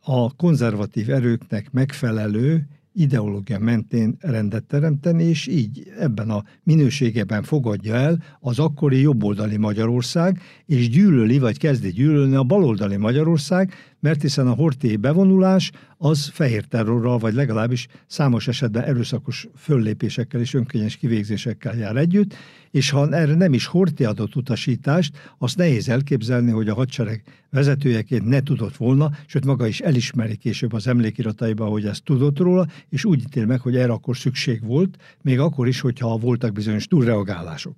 a 0.01 0.35
konzervatív 0.35 1.09
erőknek 1.09 1.71
megfelelő 1.71 2.67
ideológia 2.93 3.59
mentén 3.59 4.17
rendet 4.19 4.63
teremteni, 4.63 5.23
és 5.23 5.47
így 5.47 5.93
ebben 5.99 6.29
a 6.29 6.43
minőségeben 6.63 7.43
fogadja 7.43 7.95
el 7.95 8.23
az 8.39 8.59
akkori 8.59 9.01
jobboldali 9.01 9.57
Magyarország, 9.57 10.41
és 10.65 10.89
gyűlöli, 10.89 11.39
vagy 11.39 11.57
kezdi 11.57 11.89
gyűlölni 11.89 12.35
a 12.35 12.43
baloldali 12.43 12.97
Magyarország, 12.97 13.73
mert 14.03 14.21
hiszen 14.21 14.47
a 14.47 14.53
horti 14.53 14.95
bevonulás 14.95 15.71
az 15.97 16.29
fehér 16.29 16.65
terrorral, 16.65 17.17
vagy 17.17 17.33
legalábbis 17.33 17.87
számos 18.07 18.47
esetben 18.47 18.83
erőszakos 18.83 19.47
föllépésekkel 19.55 20.39
és 20.39 20.53
önkényes 20.53 20.97
kivégzésekkel 20.97 21.75
jár 21.75 21.95
együtt, 21.95 22.33
és 22.71 22.89
ha 22.89 23.11
erre 23.11 23.35
nem 23.35 23.53
is 23.53 23.65
horti 23.65 24.05
adott 24.05 24.35
utasítást, 24.35 25.17
azt 25.37 25.57
nehéz 25.57 25.89
elképzelni, 25.89 26.51
hogy 26.51 26.69
a 26.69 26.73
hadsereg 26.73 27.23
vezetőjeként 27.49 28.25
ne 28.25 28.41
tudott 28.41 28.75
volna, 28.75 29.11
sőt 29.25 29.45
maga 29.45 29.67
is 29.67 29.79
elismeri 29.79 30.35
később 30.35 30.73
az 30.73 30.87
emlékirataiban, 30.87 31.69
hogy 31.69 31.85
ezt 31.85 32.03
tudott 32.03 32.39
róla, 32.39 32.67
és 32.89 33.05
úgy 33.05 33.21
ítél 33.21 33.45
meg, 33.45 33.59
hogy 33.59 33.75
erre 33.75 33.91
akkor 33.91 34.17
szükség 34.17 34.65
volt, 34.65 34.97
még 35.21 35.39
akkor 35.39 35.67
is, 35.67 35.79
hogyha 35.79 36.17
voltak 36.17 36.53
bizonyos 36.53 36.87
túlreagálások. 36.87 37.75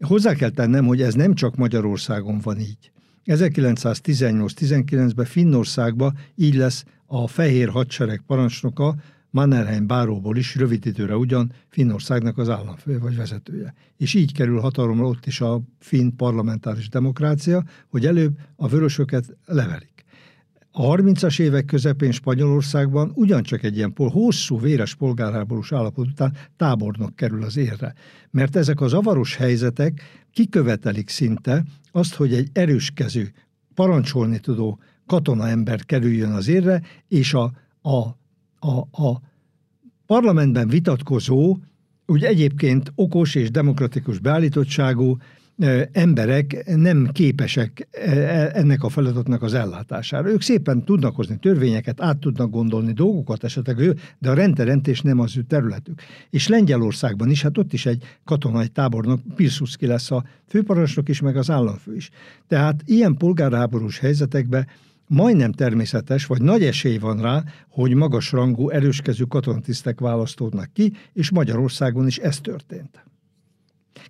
Hozzá 0.00 0.34
kell 0.34 0.50
tennem, 0.50 0.86
hogy 0.86 1.02
ez 1.02 1.14
nem 1.14 1.34
csak 1.34 1.56
Magyarországon 1.56 2.38
van 2.38 2.58
így. 2.60 2.90
1918-19-ben 3.26 5.26
Finnországban 5.26 6.18
így 6.34 6.54
lesz 6.54 6.84
a 7.06 7.26
fehér 7.26 7.68
hadsereg 7.68 8.22
parancsnoka, 8.26 8.94
Mannerheim 9.30 9.86
báróból 9.86 10.36
is 10.36 10.56
rövid 10.56 10.86
időre 10.86 11.16
ugyan 11.16 11.52
Finnországnak 11.68 12.38
az 12.38 12.48
államfő 12.48 12.98
vagy 12.98 13.16
vezetője. 13.16 13.74
És 13.96 14.14
így 14.14 14.32
kerül 14.32 14.60
hatalomra 14.60 15.06
ott 15.06 15.26
is 15.26 15.40
a 15.40 15.60
finn 15.78 16.16
parlamentáris 16.16 16.88
demokrácia, 16.88 17.64
hogy 17.88 18.06
előbb 18.06 18.38
a 18.56 18.68
vörösöket 18.68 19.36
levelik. 19.44 20.04
A 20.70 20.82
30-as 20.82 21.40
évek 21.40 21.64
közepén 21.64 22.10
Spanyolországban 22.10 23.12
ugyancsak 23.14 23.62
egy 23.62 23.76
ilyen 23.76 23.92
hosszú, 23.96 24.60
véres 24.60 24.94
polgárháborús 24.94 25.72
állapot 25.72 26.06
után 26.06 26.36
tábornok 26.56 27.16
kerül 27.16 27.42
az 27.42 27.56
érre. 27.56 27.94
Mert 28.30 28.56
ezek 28.56 28.80
az 28.80 28.92
avaros 28.92 29.36
helyzetek 29.36 30.02
kikövetelik 30.36 31.08
szinte 31.08 31.64
azt, 31.92 32.14
hogy 32.14 32.34
egy 32.34 32.48
erőskező, 32.52 33.32
parancsolni 33.74 34.38
tudó 34.38 34.78
katonaember 35.06 35.84
kerüljön 35.84 36.32
az 36.32 36.48
érre, 36.48 36.82
és 37.08 37.34
a, 37.34 37.52
a, 37.82 37.96
a, 38.58 39.02
a 39.02 39.20
parlamentben 40.06 40.68
vitatkozó, 40.68 41.58
úgy 42.06 42.24
egyébként 42.24 42.92
okos 42.94 43.34
és 43.34 43.50
demokratikus 43.50 44.18
beállítottságú 44.18 45.16
emberek 45.92 46.62
nem 46.76 47.08
képesek 47.12 47.88
ennek 48.52 48.82
a 48.82 48.88
feladatnak 48.88 49.42
az 49.42 49.54
ellátására. 49.54 50.30
Ők 50.30 50.42
szépen 50.42 50.84
tudnak 50.84 51.16
hozni 51.16 51.36
törvényeket, 51.36 52.00
át 52.00 52.18
tudnak 52.18 52.50
gondolni 52.50 52.92
dolgokat 52.92 53.44
esetleg, 53.44 53.98
de 54.18 54.30
a 54.30 54.34
rendteremtés 54.34 55.00
nem 55.00 55.18
az 55.18 55.36
ő 55.36 55.42
területük. 55.42 56.02
És 56.30 56.48
Lengyelországban 56.48 57.30
is, 57.30 57.42
hát 57.42 57.58
ott 57.58 57.72
is 57.72 57.86
egy 57.86 58.02
katonai 58.24 58.68
tábornok, 58.68 59.20
Pilsudski 59.34 59.86
lesz 59.86 60.10
a 60.10 60.24
főparancsnok 60.46 61.08
is, 61.08 61.20
meg 61.20 61.36
az 61.36 61.50
államfő 61.50 61.94
is. 61.94 62.10
Tehát 62.48 62.82
ilyen 62.84 63.16
polgárháborús 63.16 63.98
helyzetekben 63.98 64.66
majdnem 65.06 65.52
természetes, 65.52 66.26
vagy 66.26 66.42
nagy 66.42 66.62
esély 66.62 66.98
van 66.98 67.20
rá, 67.20 67.44
hogy 67.68 67.94
magas 67.94 68.32
rangú, 68.32 68.68
erőskező 68.68 69.24
katonatisztek 69.24 70.00
választódnak 70.00 70.72
ki, 70.72 70.92
és 71.12 71.30
Magyarországon 71.30 72.06
is 72.06 72.18
ez 72.18 72.40
történt. 72.40 73.04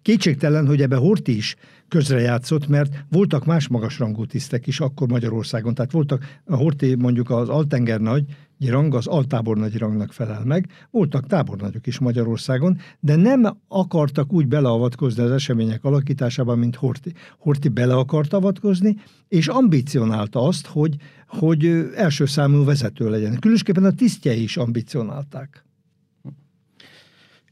Kétségtelen, 0.03 0.67
hogy 0.67 0.83
ebbe 0.83 0.97
Horti 0.97 1.37
is 1.37 1.57
közrejátszott, 1.89 2.69
mert 2.69 3.05
voltak 3.11 3.45
más 3.45 3.69
magasrangú 3.69 4.25
tisztek 4.25 4.67
is 4.67 4.81
akkor 4.81 5.09
Magyarországon. 5.09 5.75
Tehát 5.75 5.93
voltak, 5.93 6.25
a 6.45 6.57
Horti 6.57 6.95
mondjuk 6.95 7.31
az 7.31 7.49
Altenger 7.49 8.01
nagy 8.01 8.25
rang, 8.59 8.95
az 8.95 9.07
altábornagy 9.07 9.77
rangnak 9.77 10.13
felel 10.13 10.45
meg, 10.45 10.69
voltak 10.91 11.27
tábornagyok 11.27 11.87
is 11.87 11.99
Magyarországon, 11.99 12.79
de 13.01 13.17
nem 13.17 13.59
akartak 13.69 14.33
úgy 14.33 14.47
beleavatkozni 14.47 15.23
az 15.23 15.31
események 15.31 15.85
alakításában, 15.85 16.59
mint 16.59 16.77
Horti. 16.77 17.13
Horti 17.39 17.69
bele 17.69 17.95
akart 17.95 18.33
avatkozni, 18.33 18.97
és 19.29 19.49
ambicionálta 19.49 20.43
azt, 20.43 20.67
hogy, 20.67 20.97
hogy 21.27 21.67
első 21.95 22.27
számú 22.27 22.65
vezető 22.65 23.11
legyen. 23.11 23.39
Különösképpen 23.39 23.85
a 23.85 23.93
tisztjei 23.93 24.43
is 24.43 24.57
ambicionálták. 24.57 25.65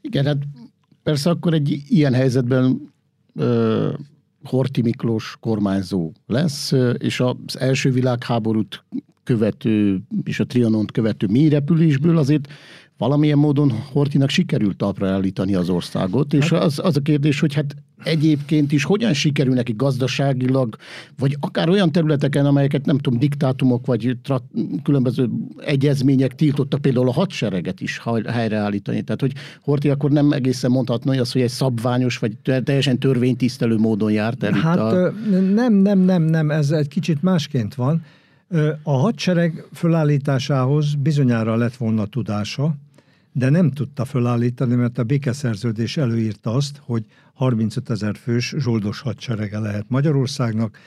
Igen, 0.00 0.24
hát 0.24 0.38
Persze 1.04 1.30
akkor 1.30 1.54
egy 1.54 1.82
ilyen 1.88 2.14
helyzetben 2.14 2.92
ö, 3.34 3.92
Horti 4.44 4.82
Miklós 4.82 5.36
kormányzó 5.40 6.12
lesz, 6.26 6.72
és 6.98 7.20
az 7.20 7.58
első 7.58 7.90
világháborút 7.90 8.84
követő 9.24 10.02
és 10.24 10.40
a 10.40 10.46
Trianont 10.46 10.92
követő 10.92 11.26
mélyrepülésből 11.26 12.18
azért 12.18 12.48
valamilyen 12.98 13.38
módon 13.38 13.72
Hortinak 13.92 14.28
sikerült 14.28 14.76
talpra 14.76 15.08
állítani 15.08 15.54
az 15.54 15.68
országot, 15.68 16.32
és 16.32 16.48
hát- 16.48 16.62
az, 16.62 16.78
az 16.82 16.96
a 16.96 17.00
kérdés, 17.00 17.40
hogy 17.40 17.54
hát 17.54 17.76
egyébként 18.04 18.72
is 18.72 18.84
hogyan 18.84 19.12
sikerül 19.12 19.54
neki 19.54 19.74
gazdaságilag, 19.76 20.76
vagy 21.18 21.36
akár 21.40 21.68
olyan 21.68 21.92
területeken, 21.92 22.46
amelyeket 22.46 22.86
nem 22.86 22.98
tudom, 22.98 23.18
diktátumok 23.18 23.86
vagy 23.86 24.16
tra- 24.22 24.44
különböző 24.82 25.28
egyezmények 25.56 26.34
tiltottak 26.34 26.80
például 26.80 27.08
a 27.08 27.12
hadsereget 27.12 27.80
is 27.80 28.00
helyreállítani. 28.26 29.02
Tehát, 29.02 29.20
hogy 29.20 29.32
Horti 29.62 29.90
akkor 29.90 30.10
nem 30.10 30.32
egészen 30.32 30.70
mondhatna 30.70 31.20
az, 31.20 31.32
hogy 31.32 31.42
egy 31.42 31.48
szabványos 31.48 32.18
vagy 32.18 32.36
teljesen 32.42 32.98
törvénytisztelő 32.98 33.76
módon 33.76 34.12
járt 34.12 34.42
el 34.42 34.52
hát, 34.52 34.78
a... 34.78 35.12
nem, 35.54 35.72
nem, 35.74 35.98
nem, 35.98 36.22
nem, 36.22 36.50
ez 36.50 36.70
egy 36.70 36.88
kicsit 36.88 37.22
másként 37.22 37.74
van. 37.74 38.02
A 38.82 38.92
hadsereg 38.92 39.64
fölállításához 39.72 40.94
bizonyára 40.94 41.56
lett 41.56 41.76
volna 41.76 42.06
tudása, 42.06 42.76
de 43.32 43.48
nem 43.48 43.70
tudta 43.70 44.04
fölállítani, 44.04 44.74
mert 44.74 44.98
a 44.98 45.04
békeszerződés 45.04 45.96
előírta 45.96 46.50
azt, 46.50 46.80
hogy 46.82 47.04
35 47.34 47.90
ezer 47.90 48.16
fős 48.16 48.54
zsoldos 48.58 49.00
hadserege 49.00 49.58
lehet 49.58 49.84
Magyarországnak, 49.88 50.78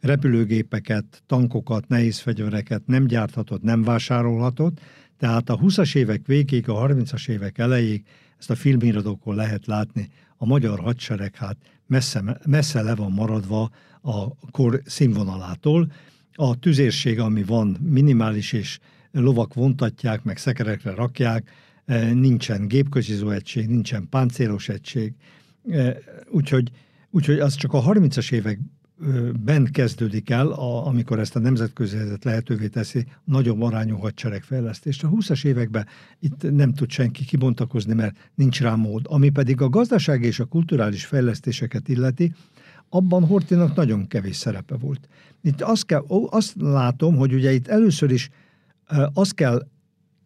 repülőgépeket, 0.00 1.22
tankokat, 1.26 1.88
nehéz 1.88 2.18
fegyvereket 2.18 2.86
nem 2.86 3.06
gyárthatott, 3.06 3.62
nem 3.62 3.82
vásárolhatott, 3.82 4.80
tehát 5.18 5.50
a 5.50 5.58
20-as 5.58 5.96
évek 5.96 6.26
végéig, 6.26 6.68
a 6.68 6.86
30-as 6.86 7.28
évek 7.28 7.58
elejéig 7.58 8.04
ezt 8.38 8.50
a 8.50 8.54
filmiradókon 8.54 9.34
lehet 9.34 9.66
látni, 9.66 10.08
a 10.36 10.46
magyar 10.46 10.80
hadsereg 10.80 11.34
hát 11.34 11.56
messze, 11.86 12.40
messze 12.46 12.82
le 12.82 12.94
van 12.94 13.12
maradva 13.12 13.70
a 14.02 14.34
kor 14.50 14.80
színvonalától. 14.84 15.92
A 16.38 16.58
tüzérség, 16.58 17.20
ami 17.20 17.42
van, 17.42 17.76
minimális, 17.80 18.52
és 18.52 18.78
lovak 19.10 19.54
vontatják, 19.54 20.22
meg 20.22 20.36
szekerekre 20.36 20.94
rakják, 20.94 21.50
e, 21.84 22.12
nincsen 22.12 22.68
gépkocsizó 22.68 23.30
egység, 23.30 23.68
nincsen 23.68 24.08
páncélos 24.08 24.68
egység, 24.68 25.14
e, 25.68 25.96
úgyhogy, 26.30 26.70
úgyhogy 27.10 27.38
az 27.38 27.54
csak 27.54 27.72
a 27.72 27.82
30-as 27.82 28.32
évek 28.32 28.58
bent 29.44 29.70
kezdődik 29.70 30.30
el, 30.30 30.46
a, 30.46 30.86
amikor 30.86 31.18
ezt 31.18 31.36
a 31.36 31.38
nemzetközi 31.38 31.96
helyzet 31.96 32.24
lehetővé 32.24 32.68
teszi 32.68 33.06
nagyobb 33.24 33.62
arányú 33.62 33.96
hadseregfejlesztést. 33.96 35.04
A 35.04 35.08
20-as 35.08 35.44
években 35.44 35.86
itt 36.20 36.50
nem 36.52 36.72
tud 36.72 36.90
senki 36.90 37.24
kibontakozni, 37.24 37.94
mert 37.94 38.30
nincs 38.34 38.60
rá 38.60 38.74
mód. 38.74 39.06
Ami 39.08 39.30
pedig 39.30 39.60
a 39.60 39.68
gazdasági 39.68 40.26
és 40.26 40.40
a 40.40 40.44
kulturális 40.44 41.04
fejlesztéseket 41.04 41.88
illeti, 41.88 42.32
abban 42.88 43.26
Hortinak 43.26 43.74
nagyon 43.74 44.06
kevés 44.06 44.36
szerepe 44.36 44.76
volt. 44.76 45.08
Itt 45.46 45.60
azt, 45.60 45.86
kell, 45.86 46.04
azt 46.30 46.54
látom, 46.58 47.16
hogy 47.16 47.34
ugye 47.34 47.52
itt 47.52 47.68
először 47.68 48.10
is 48.10 48.30
azt 49.12 49.34
kell 49.34 49.66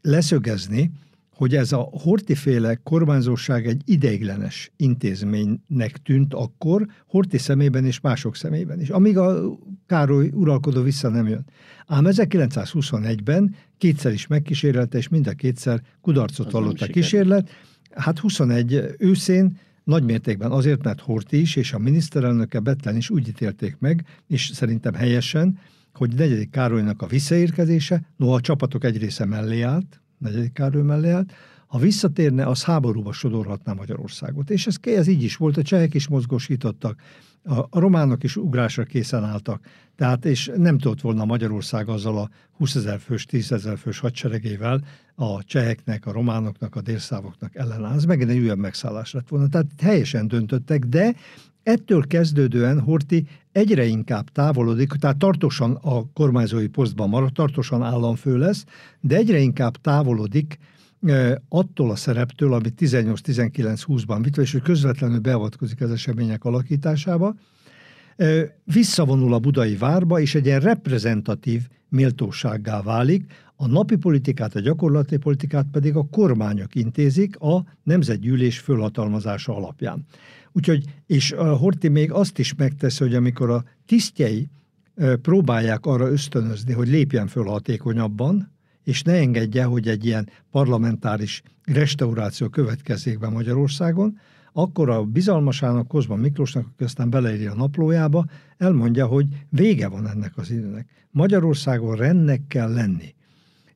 leszögezni, 0.02 0.90
hogy 1.34 1.54
ez 1.54 1.72
a 1.72 1.88
hortiféle 2.02 2.74
kormányzóság 2.74 3.66
egy 3.66 3.82
ideiglenes 3.84 4.72
intézménynek 4.76 5.96
tűnt 6.02 6.34
akkor, 6.34 6.86
Horti 7.06 7.38
szemében 7.38 7.84
és 7.84 8.00
mások 8.00 8.36
szemében 8.36 8.80
is, 8.80 8.88
amíg 8.88 9.18
a 9.18 9.58
Károly 9.86 10.30
uralkodó 10.34 10.82
vissza 10.82 11.08
nem 11.08 11.28
jön. 11.28 11.44
Ám 11.86 12.04
1921-ben 12.08 13.54
kétszer 13.78 14.12
is 14.12 14.26
megkísérlelte, 14.26 14.98
és 14.98 15.08
mind 15.08 15.26
a 15.26 15.32
kétszer 15.32 15.82
kudarcot 16.00 16.50
vallott 16.50 16.80
a 16.80 16.86
kísérlet. 16.86 17.50
Hát 17.90 18.18
21 18.18 18.94
őszén 18.98 19.58
nagy 19.90 20.04
mértékben 20.04 20.50
azért, 20.50 20.84
mert 20.84 21.00
Horti 21.00 21.40
is 21.40 21.56
és 21.56 21.72
a 21.72 21.78
miniszterelnöke 21.78 22.60
Betlen 22.60 22.96
is 22.96 23.10
úgy 23.10 23.28
ítélték 23.28 23.76
meg, 23.78 24.04
és 24.26 24.50
szerintem 24.54 24.94
helyesen, 24.94 25.58
hogy 25.94 26.14
negyedik 26.14 26.50
Károlynak 26.50 27.02
a 27.02 27.06
visszaérkezése, 27.06 28.02
noha 28.16 28.34
a 28.34 28.40
csapatok 28.40 28.84
egy 28.84 28.98
része 28.98 29.24
mellé 29.24 29.62
állt, 29.62 30.00
negyedik 30.18 30.52
Károly 30.52 30.82
mellé 30.82 31.10
állt, 31.10 31.32
ha 31.66 31.78
visszatérne, 31.78 32.46
az 32.46 32.64
háborúba 32.64 33.12
sodorhatná 33.12 33.72
Magyarországot. 33.72 34.50
És 34.50 34.66
ez, 34.66 34.76
ez 34.82 35.06
így 35.06 35.22
is 35.22 35.36
volt, 35.36 35.56
a 35.56 35.62
csehek 35.62 35.94
is 35.94 36.08
mozgósítottak, 36.08 37.00
a, 37.44 37.78
románok 37.80 38.22
is 38.22 38.36
ugrásra 38.36 38.84
készen 38.84 39.24
álltak. 39.24 39.66
Tehát, 39.96 40.24
és 40.24 40.50
nem 40.56 40.78
tudott 40.78 41.00
volna 41.00 41.24
Magyarország 41.24 41.88
azzal 41.88 42.18
a 42.18 42.30
20 42.56 42.74
ezer 42.74 43.00
fős, 43.00 43.24
10 43.24 43.52
ezer 43.52 43.78
fős 43.78 43.98
hadseregével 43.98 44.80
a 45.14 45.44
cseheknek, 45.44 46.06
a 46.06 46.12
románoknak, 46.12 46.76
a 46.76 46.80
délszávoknak 46.80 47.54
ellenáll. 47.54 47.94
Ez 47.94 48.04
megint 48.04 48.30
egy 48.30 48.38
újabb 48.38 48.58
megszállás 48.58 49.12
lett 49.12 49.28
volna. 49.28 49.48
Tehát 49.48 49.66
helyesen 49.82 50.28
döntöttek, 50.28 50.84
de 50.84 51.14
ettől 51.62 52.06
kezdődően 52.06 52.80
Horti 52.80 53.26
egyre 53.52 53.84
inkább 53.84 54.28
távolodik, 54.28 54.92
tehát 54.92 55.16
tartósan 55.16 55.74
a 55.74 56.12
kormányzói 56.12 56.68
posztban 56.68 57.08
marad, 57.08 57.32
tartósan 57.32 57.82
államfő 57.82 58.38
lesz, 58.38 58.64
de 59.00 59.16
egyre 59.16 59.38
inkább 59.38 59.76
távolodik 59.76 60.58
attól 61.48 61.90
a 61.90 61.96
szereptől, 61.96 62.52
amit 62.52 62.74
18-19-20-ban 62.80 64.18
vitt, 64.22 64.36
és 64.36 64.52
hogy 64.52 64.62
közvetlenül 64.62 65.18
beavatkozik 65.18 65.80
az 65.80 65.90
események 65.90 66.44
alakításába, 66.44 67.34
visszavonul 68.64 69.34
a 69.34 69.38
budai 69.38 69.76
várba, 69.76 70.20
és 70.20 70.34
egy 70.34 70.46
ilyen 70.46 70.60
reprezentatív 70.60 71.68
méltósággá 71.88 72.82
válik, 72.82 73.32
a 73.56 73.66
napi 73.66 73.96
politikát, 73.96 74.54
a 74.54 74.60
gyakorlati 74.60 75.16
politikát 75.16 75.66
pedig 75.72 75.96
a 75.96 76.08
kormányok 76.10 76.74
intézik 76.74 77.38
a 77.38 77.64
nemzetgyűlés 77.82 78.58
fölhatalmazása 78.58 79.56
alapján. 79.56 80.04
Úgyhogy, 80.52 80.84
és 81.06 81.34
Horti 81.36 81.88
még 81.88 82.12
azt 82.12 82.38
is 82.38 82.54
megteszi, 82.54 83.04
hogy 83.04 83.14
amikor 83.14 83.50
a 83.50 83.64
tisztjei 83.86 84.48
próbálják 85.22 85.86
arra 85.86 86.10
ösztönözni, 86.10 86.72
hogy 86.72 86.88
lépjen 86.88 87.26
föl 87.26 87.44
hatékonyabban, 87.44 88.52
és 88.90 89.02
ne 89.02 89.12
engedje, 89.12 89.64
hogy 89.64 89.88
egy 89.88 90.04
ilyen 90.04 90.28
parlamentáris 90.50 91.42
restauráció 91.64 92.48
következzék 92.48 93.18
be 93.18 93.28
Magyarországon, 93.28 94.18
akkor 94.52 94.90
a 94.90 95.04
bizalmasának, 95.04 95.88
Kozma 95.88 96.16
Miklósnak, 96.16 96.66
aki 96.72 96.84
aztán 96.84 97.10
beleírja 97.10 97.52
a 97.52 97.54
naplójába, 97.54 98.24
elmondja, 98.58 99.06
hogy 99.06 99.26
vége 99.48 99.88
van 99.88 100.08
ennek 100.08 100.32
az 100.36 100.50
időnek. 100.50 100.88
Magyarországon 101.10 101.96
rendnek 101.96 102.46
kell 102.48 102.72
lenni. 102.72 103.14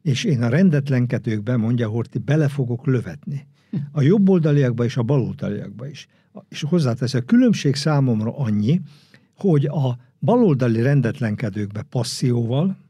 És 0.03 0.25
én 0.25 0.43
a 0.43 0.49
rendetlenkedőkben, 0.49 1.61
mondja 1.61 1.89
Horti, 1.89 2.19
bele 2.19 2.49
fogok 2.49 2.87
lövetni. 2.87 3.47
A 3.93 4.03
jobboldaliakba 4.03 4.85
és 4.85 4.97
a 4.97 5.03
baloldaliakba 5.03 5.89
is. 5.89 6.07
És 6.49 6.63
hozzátesz, 6.63 7.15
a 7.15 7.21
különbség 7.21 7.75
számomra 7.75 8.37
annyi, 8.37 8.81
hogy 9.37 9.65
a 9.65 9.99
baloldali 10.21 10.83
rendetlenkedőkbe 10.83 11.83
passzióval, 11.83 12.84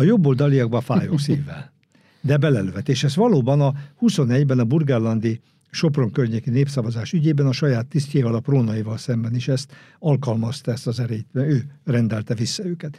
a 0.00 0.02
jobboldaliakba 0.02 0.80
fájó 0.80 1.16
szívvel. 1.26 1.72
De 2.20 2.36
belelövet. 2.36 2.88
És 2.88 3.04
ez 3.04 3.16
valóban 3.16 3.60
a 3.60 3.74
21-ben 4.00 4.58
a 4.58 4.64
burgerlandi 4.64 5.40
Sopron 5.70 6.10
környéki 6.10 6.50
népszavazás 6.50 7.12
ügyében 7.12 7.46
a 7.46 7.52
saját 7.52 7.86
tisztjével, 7.86 8.34
a 8.34 8.40
prónaival 8.40 8.98
szemben 8.98 9.34
is 9.34 9.48
ezt 9.48 9.72
alkalmazta 9.98 10.72
ezt 10.72 10.86
az 10.86 11.00
erét, 11.00 11.26
mert 11.32 11.48
ő 11.48 11.64
rendelte 11.84 12.34
vissza 12.34 12.64
őket. 12.64 12.96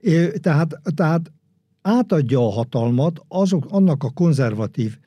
É, 0.00 0.30
tehát, 0.30 0.80
tehát 0.94 1.32
átadja 1.82 2.38
a 2.46 2.50
hatalmat 2.50 3.20
azok, 3.28 3.66
annak 3.68 4.02
a 4.02 4.10
konzervatív 4.10 4.98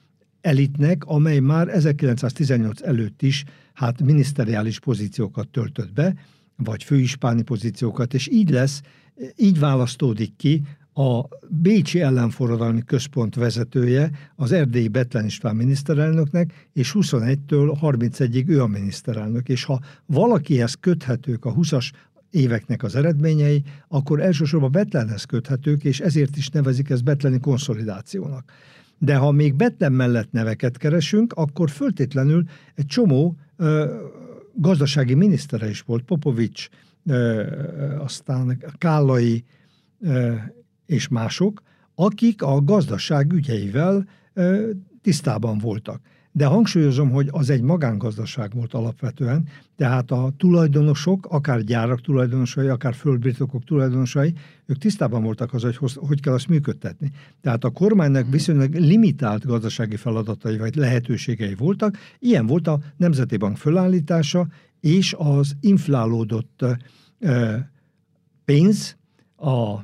elitnek, 0.41 1.05
amely 1.05 1.39
már 1.39 1.67
1918 1.67 2.81
előtt 2.81 3.21
is 3.21 3.43
hát 3.73 4.01
miniszteriális 4.01 4.79
pozíciókat 4.79 5.47
töltött 5.47 5.93
be, 5.93 6.15
vagy 6.55 6.83
főispáni 6.83 7.41
pozíciókat, 7.41 8.13
és 8.13 8.27
így 8.27 8.49
lesz, 8.49 8.81
így 9.35 9.59
választódik 9.59 10.35
ki 10.35 10.61
a 10.97 11.27
Bécsi 11.49 12.01
ellenforradalmi 12.01 12.83
központ 12.83 13.35
vezetője, 13.35 14.11
az 14.35 14.51
erdélyi 14.51 14.87
Betlen 14.87 15.25
István 15.25 15.55
miniszterelnöknek, 15.55 16.67
és 16.73 16.95
21-től 16.99 17.77
31-ig 17.81 18.47
ő 18.47 18.61
a 18.61 18.67
miniszterelnök. 18.67 19.49
És 19.49 19.63
ha 19.63 19.79
valakihez 20.05 20.73
köthetők 20.73 21.45
a 21.45 21.53
20-as 21.53 21.91
éveknek 22.29 22.83
az 22.83 22.95
eredményei, 22.95 23.63
akkor 23.87 24.21
elsősorban 24.21 24.71
Betlenhez 24.71 25.23
köthetők, 25.23 25.83
és 25.83 25.99
ezért 25.99 26.37
is 26.37 26.49
nevezik 26.49 26.89
ezt 26.89 27.03
Betleni 27.03 27.39
konszolidációnak. 27.39 28.51
De 28.97 29.15
ha 29.15 29.31
még 29.31 29.55
Betlen 29.55 29.91
mellett 29.91 30.31
neveket 30.31 30.77
keresünk, 30.77 31.33
akkor 31.33 31.69
föltétlenül 31.69 32.43
egy 32.75 32.85
csomó 32.85 33.35
ö, 33.57 33.95
gazdasági 34.53 35.13
minisztere 35.13 35.69
is 35.69 35.81
volt, 35.81 36.03
Popovics, 36.03 36.67
ö, 37.05 37.43
aztán 37.99 38.63
Kállai, 38.77 39.43
ö, 40.01 40.33
és 40.85 41.07
mások, 41.07 41.61
akik 41.95 42.41
a 42.41 42.63
gazdaság 42.63 43.33
ügyeivel 43.33 44.07
tisztában 45.01 45.57
voltak. 45.57 46.01
De 46.31 46.45
hangsúlyozom, 46.45 47.09
hogy 47.09 47.27
az 47.31 47.49
egy 47.49 47.61
magángazdaság 47.61 48.53
volt 48.53 48.73
alapvetően, 48.73 49.47
tehát 49.75 50.11
a 50.11 50.33
tulajdonosok, 50.37 51.25
akár 51.29 51.63
gyárak 51.63 52.01
tulajdonosai, 52.01 52.67
akár 52.67 52.93
földbirtokok 52.93 53.63
tulajdonosai, 53.63 54.33
ők 54.65 54.77
tisztában 54.77 55.23
voltak 55.23 55.53
az, 55.53 55.61
hogy 55.61 55.93
hogy 55.95 56.21
kell 56.21 56.33
azt 56.33 56.47
működtetni. 56.47 57.11
Tehát 57.41 57.63
a 57.63 57.69
kormánynak 57.69 58.29
viszonylag 58.29 58.73
limitált 58.73 59.45
gazdasági 59.45 59.95
feladatai 59.95 60.57
vagy 60.57 60.75
lehetőségei 60.75 61.55
voltak. 61.55 61.97
Ilyen 62.19 62.45
volt 62.45 62.67
a 62.67 62.79
Nemzeti 62.97 63.37
Bank 63.37 63.57
fölállítása 63.57 64.47
és 64.79 65.15
az 65.17 65.55
inflálódott 65.59 66.65
pénz, 68.45 68.97
a 69.35 69.79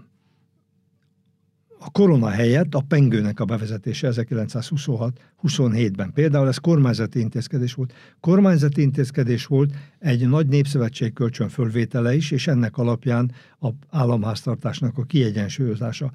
a 1.83 1.89
korona 1.89 2.29
helyett 2.29 2.75
a 2.75 2.83
pengőnek 2.87 3.39
a 3.39 3.45
bevezetése 3.45 4.09
1926-27-ben. 4.11 6.13
Például 6.13 6.47
ez 6.47 6.57
kormányzati 6.57 7.19
intézkedés 7.19 7.73
volt. 7.73 7.93
Kormányzati 8.19 8.81
intézkedés 8.81 9.45
volt 9.45 9.73
egy 9.99 10.27
nagy 10.27 10.47
népszövetség 10.47 11.13
kölcsön 11.13 11.49
fölvétele 11.49 12.15
is, 12.15 12.31
és 12.31 12.47
ennek 12.47 12.77
alapján 12.77 13.31
a 13.59 13.69
államháztartásnak 13.89 14.97
a 14.97 15.03
kiegyensúlyozása. 15.03 16.11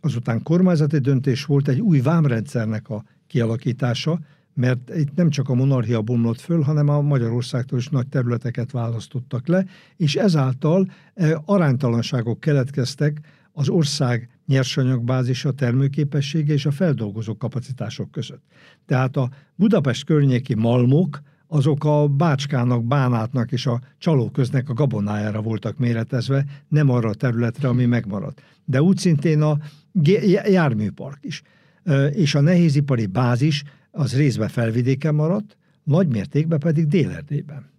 Azután 0.00 0.42
kormányzati 0.42 0.98
döntés 0.98 1.44
volt 1.44 1.68
egy 1.68 1.80
új 1.80 2.00
vámrendszernek 2.00 2.88
a 2.88 3.04
kialakítása, 3.26 4.18
mert 4.54 4.94
itt 4.96 5.14
nem 5.14 5.30
csak 5.30 5.48
a 5.48 5.54
monarchia 5.54 6.02
bomlott 6.02 6.40
föl, 6.40 6.60
hanem 6.60 6.88
a 6.88 7.00
Magyarországtól 7.00 7.78
is 7.78 7.88
nagy 7.88 8.08
területeket 8.08 8.70
választottak 8.70 9.46
le, 9.46 9.66
és 9.96 10.14
ezáltal 10.14 10.90
eh, 11.14 11.32
aránytalanságok 11.44 12.40
keletkeztek 12.40 13.20
az 13.52 13.68
ország 13.68 14.28
nyersanyagbázisa, 14.46 15.52
termőképessége 15.52 16.52
és 16.52 16.66
a 16.66 16.70
feldolgozó 16.70 17.36
kapacitások 17.36 18.10
között. 18.10 18.42
Tehát 18.86 19.16
a 19.16 19.30
Budapest 19.54 20.04
környéki 20.04 20.54
malmok, 20.54 21.20
azok 21.46 21.84
a 21.84 22.08
Bácskának, 22.08 22.84
Bánátnak 22.84 23.52
és 23.52 23.66
a 23.66 23.80
Csalóköznek 23.98 24.68
a 24.68 24.74
gabonájára 24.74 25.42
voltak 25.42 25.78
méretezve, 25.78 26.44
nem 26.68 26.90
arra 26.90 27.08
a 27.08 27.14
területre, 27.14 27.68
ami 27.68 27.84
megmaradt. 27.84 28.42
De 28.64 28.82
úgy 28.82 28.98
szintén 28.98 29.42
a 29.42 29.58
járműpark 30.46 31.18
is. 31.20 31.42
És 32.10 32.34
a 32.34 32.40
nehézipari 32.40 33.06
bázis 33.06 33.62
az 33.90 34.16
részben 34.16 34.48
felvidéken 34.48 35.14
maradt, 35.14 35.56
nagy 35.82 36.08
mértékben 36.08 36.58
pedig 36.58 36.86
Délerdében. 36.86 37.72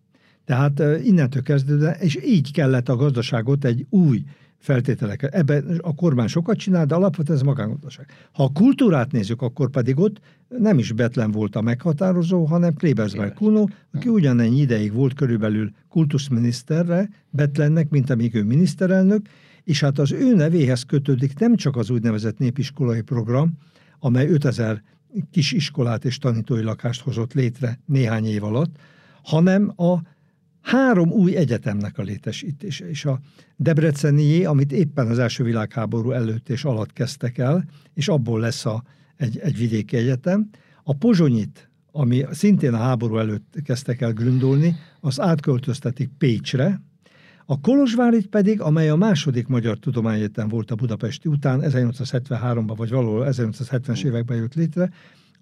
Tehát 0.46 0.82
innentől 1.04 1.42
kezdve, 1.42 1.92
és 1.92 2.20
így 2.26 2.52
kellett 2.52 2.90
a 2.90 2.96
gazdaságot 2.96 3.66
egy 3.66 3.86
új 3.90 4.24
feltételeket. 4.66 5.34
Ebben 5.34 5.80
a 5.82 5.96
kormány 5.96 6.28
sokat 6.28 6.58
csinál, 6.58 6.86
de 6.86 6.96
alapvetően 6.96 7.38
ez 7.38 7.44
magángazdaság. 7.44 8.06
Ha 8.32 8.44
a 8.44 8.52
kultúrát 8.54 9.12
nézzük, 9.12 9.42
akkor 9.42 9.70
pedig 9.70 10.00
ott 10.00 10.20
nem 10.48 10.78
is 10.78 10.92
Betlen 10.92 11.32
volt 11.32 11.56
a 11.56 11.62
meghatározó, 11.62 12.46
hanem 12.46 12.74
Klebersberg 12.74 13.34
Kuno, 13.34 13.66
aki 13.94 14.10
ugyanennyi 14.10 14.60
ideig 14.60 14.94
volt 14.94 15.14
körülbelül 15.14 15.72
kultuszminiszterre 15.90 17.10
Betlennek, 17.30 17.90
mint 17.90 18.10
amíg 18.10 18.36
ő 18.36 18.44
miniszterelnök, 18.44 19.28
és 19.64 19.80
hát 19.80 20.00
az 20.00 20.12
ő 20.12 20.36
nevéhez 20.36 20.84
kötődik 20.84 21.40
nem 21.40 21.56
csak 21.56 21.76
az 21.76 21.90
úgynevezett 21.90 22.38
népiskolai 22.38 23.02
program, 23.02 23.58
amely 24.00 24.28
5000 24.28 24.84
kis 25.32 25.52
iskolát 25.52 26.06
és 26.06 26.18
tanítói 26.18 26.62
lakást 26.62 27.02
hozott 27.02 27.34
létre 27.34 27.80
néhány 27.86 28.26
év 28.26 28.44
alatt, 28.44 28.76
hanem 29.24 29.74
a 29.76 30.00
három 30.66 31.12
új 31.12 31.36
egyetemnek 31.36 31.98
a 31.98 32.02
létesítése. 32.02 32.90
És 32.90 33.06
a 33.06 33.20
Debrecenié, 33.56 34.44
amit 34.44 34.72
éppen 34.72 35.08
az 35.08 35.20
első 35.20 35.44
világháború 35.44 36.12
előtt 36.12 36.50
és 36.50 36.64
alatt 36.64 36.94
kezdtek 36.94 37.38
el, 37.38 37.66
és 37.94 38.08
abból 38.08 38.40
lesz 38.40 38.66
a, 38.66 38.84
egy, 39.16 39.38
egy 39.38 39.58
vidéki 39.58 39.98
egyetem. 39.98 40.50
A 40.84 40.96
pozsonyit, 40.96 41.70
ami 41.92 42.26
szintén 42.32 42.74
a 42.74 42.78
háború 42.78 43.18
előtt 43.18 43.56
kezdtek 43.64 44.02
el 44.02 44.14
gründolni, 44.14 44.76
az 45.00 45.20
átköltöztetik 45.20 46.10
Pécsre, 46.18 46.82
a 47.46 47.60
Kolozsvárit 47.60 48.28
pedig, 48.28 48.62
amely 48.62 48.90
a 48.90 48.96
második 48.96 49.48
magyar 49.48 49.78
tudományegyetem 49.78 50.48
volt 50.48 50.72
a 50.72 50.76
budapesti 50.76 51.30
után, 51.30 51.62
1873-ban 51.64 52.74
vagy 52.76 52.90
valahol 52.90 53.28
1870-es 53.30 54.06
években 54.06 54.38
jött 54.38 54.54
létre, 54.54 54.90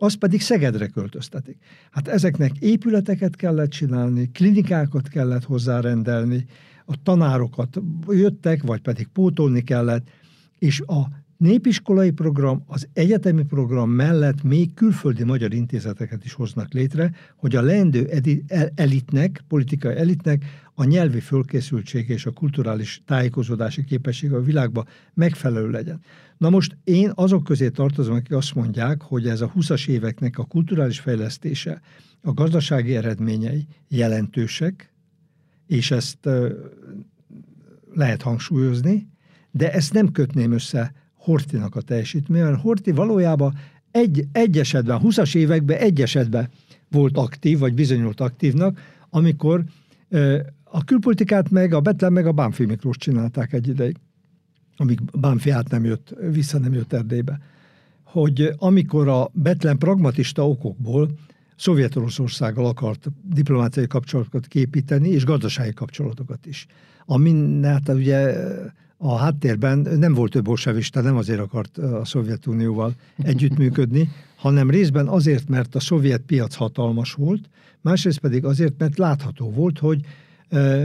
az 0.04 0.14
pedig 0.14 0.42
Szegedre 0.42 0.88
költöztetik. 0.88 1.58
Hát 1.92 2.08
ezeknek 2.08 2.52
épületeket 2.60 3.36
kellett 3.36 3.70
csinálni, 3.70 4.32
klinikákat 4.32 5.08
kellett 5.08 5.44
hozzárendelni, 5.44 6.46
a 6.86 7.04
tanárokat 7.04 7.82
jöttek, 8.08 8.64
vagy 8.64 8.82
pedig 8.82 9.08
pótolni 9.08 9.62
kellett, 9.62 10.08
és 10.60 10.82
a 10.82 11.08
népiskolai 11.38 12.12
program, 12.12 12.64
az 12.68 12.88
egyetemi 12.94 13.44
program 13.44 13.90
mellett 13.90 14.44
még 14.44 14.74
külföldi 14.74 15.24
magyar 15.24 15.54
intézeteket 15.54 16.26
is 16.26 16.34
hoznak 16.34 16.74
létre, 16.74 17.12
hogy 17.36 17.56
a 17.56 17.62
leendő 17.62 18.10
elitnek, 18.76 19.44
politikai 19.48 19.96
elitnek 19.96 20.46
a 20.74 20.84
nyelvi 20.84 21.20
fölkészültség 21.20 22.10
és 22.10 22.26
a 22.26 22.32
kulturális 22.32 23.02
tájékozódási 23.06 23.84
képessége 23.84 24.36
a 24.36 24.42
világban 24.42 24.88
megfelelő 25.14 25.70
legyen. 25.70 26.02
Na 26.38 26.50
most 26.50 26.78
én 26.84 27.12
azok 27.16 27.44
közé 27.44 27.70
tartozom, 27.70 28.16
akik 28.16 28.32
azt 28.32 28.56
mondják, 28.56 29.02
hogy 29.02 29.28
ez 29.28 29.42
a 29.42 29.52
20-as 29.52 29.88
éveknek 29.88 30.38
a 30.38 30.46
kulturális 30.46 31.00
fejlesztése, 31.00 31.82
a 32.22 32.34
gazdasági 32.34 32.96
eredményei 32.96 33.68
jelentősek, 33.88 34.94
és 35.68 35.92
ezt 35.92 36.30
lehet 37.94 38.22
hangsúlyozni, 38.22 39.08
de 39.52 39.74
ezt 39.74 39.94
nem 39.94 40.12
kötném 40.12 40.52
össze 40.52 40.94
Hortinak 41.24 41.76
a 41.76 41.82
teljesítménye, 41.82 42.44
mert 42.44 42.62
Horti 42.62 42.92
valójában 42.92 43.54
egy, 43.92 44.26
egy 44.32 44.58
esetben, 44.58 45.00
20-as 45.04 45.36
években 45.36 45.78
egy 45.78 46.02
esetben 46.02 46.50
volt 46.92 47.18
aktív, 47.18 47.60
vagy 47.60 47.74
bizonyult 47.74 48.20
aktívnak, 48.20 48.80
amikor 49.10 49.64
a 50.64 50.84
külpolitikát 50.84 51.50
meg 51.50 51.74
a 51.74 51.82
Betlen 51.82 52.14
meg 52.14 52.26
a 52.26 52.32
Bánfi 52.32 52.66
Miklós 52.66 52.98
csinálták 52.98 53.54
egy 53.54 53.68
ideig, 53.68 53.96
amíg 54.78 55.00
Bánfi 55.20 55.50
át 55.50 55.70
nem 55.70 55.86
jött, 55.86 56.16
vissza 56.32 56.60
nem 56.60 56.74
jött 56.74 56.94
Erdélybe. 56.94 57.40
Hogy 58.04 58.54
amikor 58.58 59.08
a 59.08 59.30
Betlen 59.34 59.78
pragmatista 59.78 60.50
okokból 60.50 61.10
Szovjet-Oroszországgal 61.56 62.66
akart 62.66 63.08
diplomáciai 63.34 63.88
kapcsolatokat 63.88 64.48
képíteni, 64.48 65.10
és 65.10 65.26
gazdasági 65.26 65.74
kapcsolatokat 65.74 66.46
is. 66.46 66.66
Amin 67.06 67.64
hát 67.64 67.90
ugye 67.90 68.36
a 68.98 69.18
háttérben 69.18 69.78
nem 69.80 70.14
volt 70.14 70.32
több 70.32 70.44
bolsevista, 70.44 71.02
nem 71.02 71.16
azért 71.16 71.40
akart 71.40 71.78
a 71.78 72.06
Szovjetunióval 72.06 72.94
együttműködni, 73.18 74.10
hanem 74.36 74.70
részben 74.70 75.08
azért, 75.08 75.50
mert 75.50 75.76
a 75.76 75.80
szovjet 75.80 76.22
piac 76.22 76.56
hatalmas 76.56 77.14
volt, 77.14 77.50
másrészt 77.82 78.20
pedig 78.20 78.46
azért, 78.46 78.74
mert 78.78 78.98
látható 78.98 79.52
volt, 79.52 79.80
hogy 79.80 80.00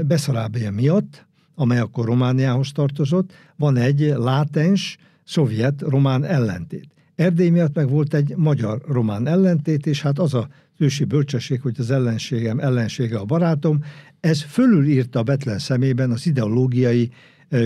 Beszarábia 0.06 0.70
miatt, 0.70 1.26
amely 1.54 1.78
akkor 1.78 2.04
Romániához 2.04 2.72
tartozott, 2.72 3.32
van 3.56 3.76
egy 3.76 4.00
látens 4.16 4.98
szovjet-román 5.24 6.24
ellentét. 6.24 6.88
Erdély 7.14 7.48
miatt 7.48 7.74
meg 7.74 7.88
volt 7.88 8.14
egy 8.14 8.34
magyar-román 8.36 9.26
ellentét, 9.26 9.86
és 9.86 10.02
hát 10.02 10.18
az 10.18 10.34
a 10.34 10.48
ősi 10.76 11.04
bölcsesség, 11.04 11.60
hogy 11.60 11.76
az 11.78 11.90
ellenségem 11.90 12.58
ellensége 12.58 13.18
a 13.18 13.24
barátom, 13.24 13.84
ez 14.20 14.42
fölülírta 14.42 15.18
a 15.18 15.22
Betlen 15.22 15.58
szemében 15.58 16.10
az 16.10 16.26
ideológiai 16.26 17.10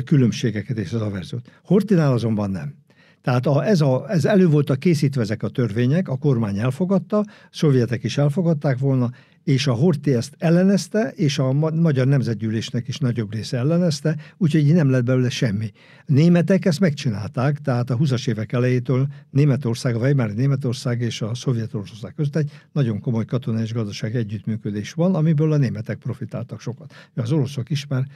különbségeket 0.04 0.78
és 0.78 0.92
az 0.92 1.00
averziót. 1.00 1.50
Hortinál 1.64 2.12
azonban 2.12 2.50
nem. 2.50 2.74
Tehát 3.22 3.46
a, 3.46 3.66
ez, 3.66 3.80
a, 3.80 4.10
ez 4.10 4.24
elő 4.24 4.46
voltak 4.46 4.78
készítve 4.78 5.20
ezek 5.20 5.42
a 5.42 5.48
törvények, 5.48 6.08
a 6.08 6.16
kormány 6.16 6.58
elfogadta, 6.58 7.24
szovjetek 7.50 8.04
is 8.04 8.18
elfogadták 8.18 8.78
volna, 8.78 9.10
és 9.44 9.66
a 9.66 9.72
Horti 9.72 10.14
ezt 10.14 10.34
ellenezte, 10.38 11.12
és 11.16 11.38
a 11.38 11.52
Magyar 11.72 12.06
Nemzetgyűlésnek 12.06 12.88
is 12.88 12.98
nagyobb 12.98 13.32
része 13.32 13.56
ellenezte, 13.58 14.16
úgyhogy 14.36 14.74
nem 14.74 14.90
lett 14.90 15.04
belőle 15.04 15.30
semmi. 15.30 15.70
A 15.98 16.12
németek 16.12 16.64
ezt 16.64 16.80
megcsinálták, 16.80 17.58
tehát 17.58 17.90
a 17.90 17.96
20-as 17.96 18.28
évek 18.28 18.52
elejétől 18.52 19.06
Németország, 19.30 19.94
a 19.94 19.98
Weimar 19.98 20.34
Németország 20.34 21.00
és 21.00 21.22
a 21.22 21.34
Szovjetország 21.34 22.14
között 22.14 22.36
egy 22.36 22.50
nagyon 22.72 23.00
komoly 23.00 23.24
katonai 23.24 23.62
és 23.62 23.72
gazdasági 23.72 24.16
együttműködés 24.16 24.92
van, 24.92 25.14
amiből 25.14 25.52
a 25.52 25.56
németek 25.56 25.98
profitáltak 25.98 26.60
sokat. 26.60 26.92
Az 27.14 27.32
oroszok 27.32 27.70
is 27.70 27.86
már 27.86 28.06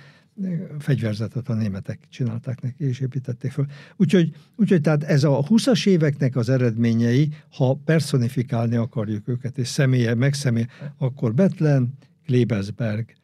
fegyverzetet 0.79 1.49
a 1.49 1.55
németek 1.55 1.99
csinálták 2.09 2.61
neki 2.61 2.85
és 2.85 3.01
építették 3.01 3.53
föl. 3.53 3.67
Úgyhogy, 3.97 4.35
úgyhogy 4.57 4.81
tehát 4.81 5.03
ez 5.05 5.25
a 5.25 5.43
20-as 5.43 5.87
éveknek 5.87 6.37
az 6.37 6.49
eredményei, 6.49 7.29
ha 7.51 7.75
personifikálni 7.85 8.77
akarjuk 8.77 9.29
őket, 9.29 9.59
és 9.59 9.69
személye, 9.69 10.15
megszemély, 10.15 10.67
akkor 10.99 11.35
Betlen, 11.35 11.95
Klebelsberg 12.25 13.15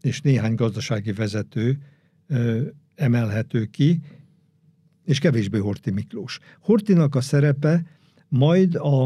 és 0.00 0.20
néhány 0.20 0.54
gazdasági 0.54 1.12
vezető 1.12 1.78
ö, 2.26 2.62
emelhető 2.94 3.64
ki, 3.64 4.00
és 5.04 5.18
kevésbé 5.18 5.58
Horti 5.58 5.90
Miklós. 5.90 6.38
Hortinak 6.60 7.14
a 7.14 7.20
szerepe 7.20 7.84
majd 8.28 8.74
a, 8.74 9.04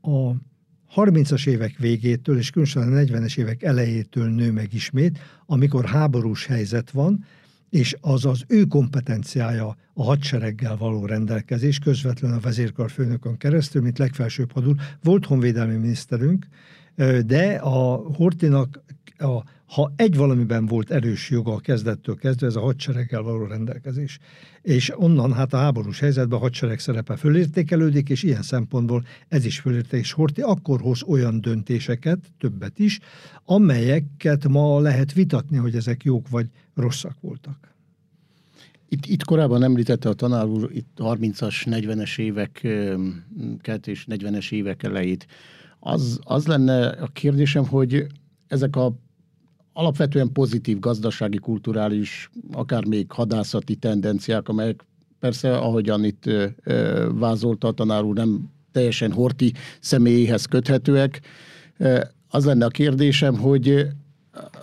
a 0.00 0.34
30-as 0.94 1.46
évek 1.46 1.76
végétől, 1.78 2.38
és 2.38 2.50
különösen 2.50 2.82
a 2.82 2.96
40-es 2.96 3.38
évek 3.38 3.62
elejétől 3.62 4.28
nő 4.28 4.52
meg 4.52 4.74
ismét, 4.74 5.18
amikor 5.46 5.84
háborús 5.84 6.46
helyzet 6.46 6.90
van, 6.90 7.24
és 7.70 7.96
az 8.00 8.24
az 8.24 8.44
ő 8.46 8.64
kompetenciája 8.64 9.76
a 9.94 10.04
hadsereggel 10.04 10.76
való 10.76 11.06
rendelkezés, 11.06 11.78
közvetlen 11.78 12.32
a 12.32 12.40
vezérkarfőnökön 12.40 13.36
keresztül, 13.36 13.82
mint 13.82 13.98
legfelsőbb 13.98 14.52
hadúr. 14.52 14.76
Volt 15.02 15.26
honvédelmi 15.26 15.76
miniszterünk, 15.76 16.46
de 17.26 17.54
a 17.54 17.94
Hortinak 17.94 18.82
a 19.18 19.42
ha 19.68 19.92
egy 19.96 20.16
valamiben 20.16 20.66
volt 20.66 20.90
erős 20.90 21.30
joga 21.30 21.52
a 21.52 21.58
kezdettől 21.58 22.16
kezdve, 22.16 22.46
ez 22.46 22.56
a 22.56 22.60
hadsereggel 22.60 23.22
való 23.22 23.44
rendelkezés. 23.44 24.18
És 24.62 24.92
onnan 24.96 25.32
hát 25.32 25.52
a 25.52 25.56
háborús 25.56 26.00
helyzetben 26.00 26.38
a 26.38 26.42
hadsereg 26.42 26.78
szerepe 26.78 27.16
fölértékelődik, 27.16 28.08
és 28.08 28.22
ilyen 28.22 28.42
szempontból 28.42 29.04
ez 29.28 29.44
is 29.44 29.58
fölérték, 29.58 30.00
és 30.00 30.12
Horti 30.12 30.40
akkor 30.40 30.80
hoz 30.80 31.02
olyan 31.02 31.40
döntéseket, 31.40 32.18
többet 32.38 32.78
is, 32.78 32.98
amelyeket 33.44 34.48
ma 34.48 34.80
lehet 34.80 35.12
vitatni, 35.12 35.56
hogy 35.56 35.74
ezek 35.74 36.04
jók 36.04 36.28
vagy 36.28 36.46
rosszak 36.74 37.16
voltak. 37.20 37.74
Itt, 38.88 39.06
itt 39.06 39.24
korábban 39.24 39.62
említette 39.62 40.08
a 40.08 40.14
tanár 40.14 40.46
úr 40.46 40.70
itt 40.72 40.96
30-as, 40.98 41.54
40-es 41.64 42.18
éveket 42.18 43.86
és 43.86 44.06
40-es 44.10 44.52
évek 44.52 44.82
elejét. 44.82 45.26
Az, 45.78 46.18
az 46.22 46.46
lenne 46.46 46.86
a 46.88 47.06
kérdésem, 47.06 47.66
hogy 47.66 48.06
ezek 48.46 48.76
a 48.76 48.92
alapvetően 49.78 50.32
pozitív 50.32 50.78
gazdasági, 50.78 51.36
kulturális, 51.36 52.30
akár 52.52 52.84
még 52.84 53.10
hadászati 53.10 53.74
tendenciák, 53.74 54.48
amelyek 54.48 54.84
persze, 55.20 55.56
ahogyan 55.56 56.04
itt 56.04 56.30
vázolta 57.08 57.68
a 57.68 57.72
tanár 57.72 58.02
úr, 58.02 58.14
nem 58.14 58.50
teljesen 58.72 59.12
horti 59.12 59.52
személyéhez 59.80 60.44
köthetőek. 60.44 61.20
Az 62.28 62.44
lenne 62.44 62.64
a 62.64 62.68
kérdésem, 62.68 63.38
hogy 63.38 63.86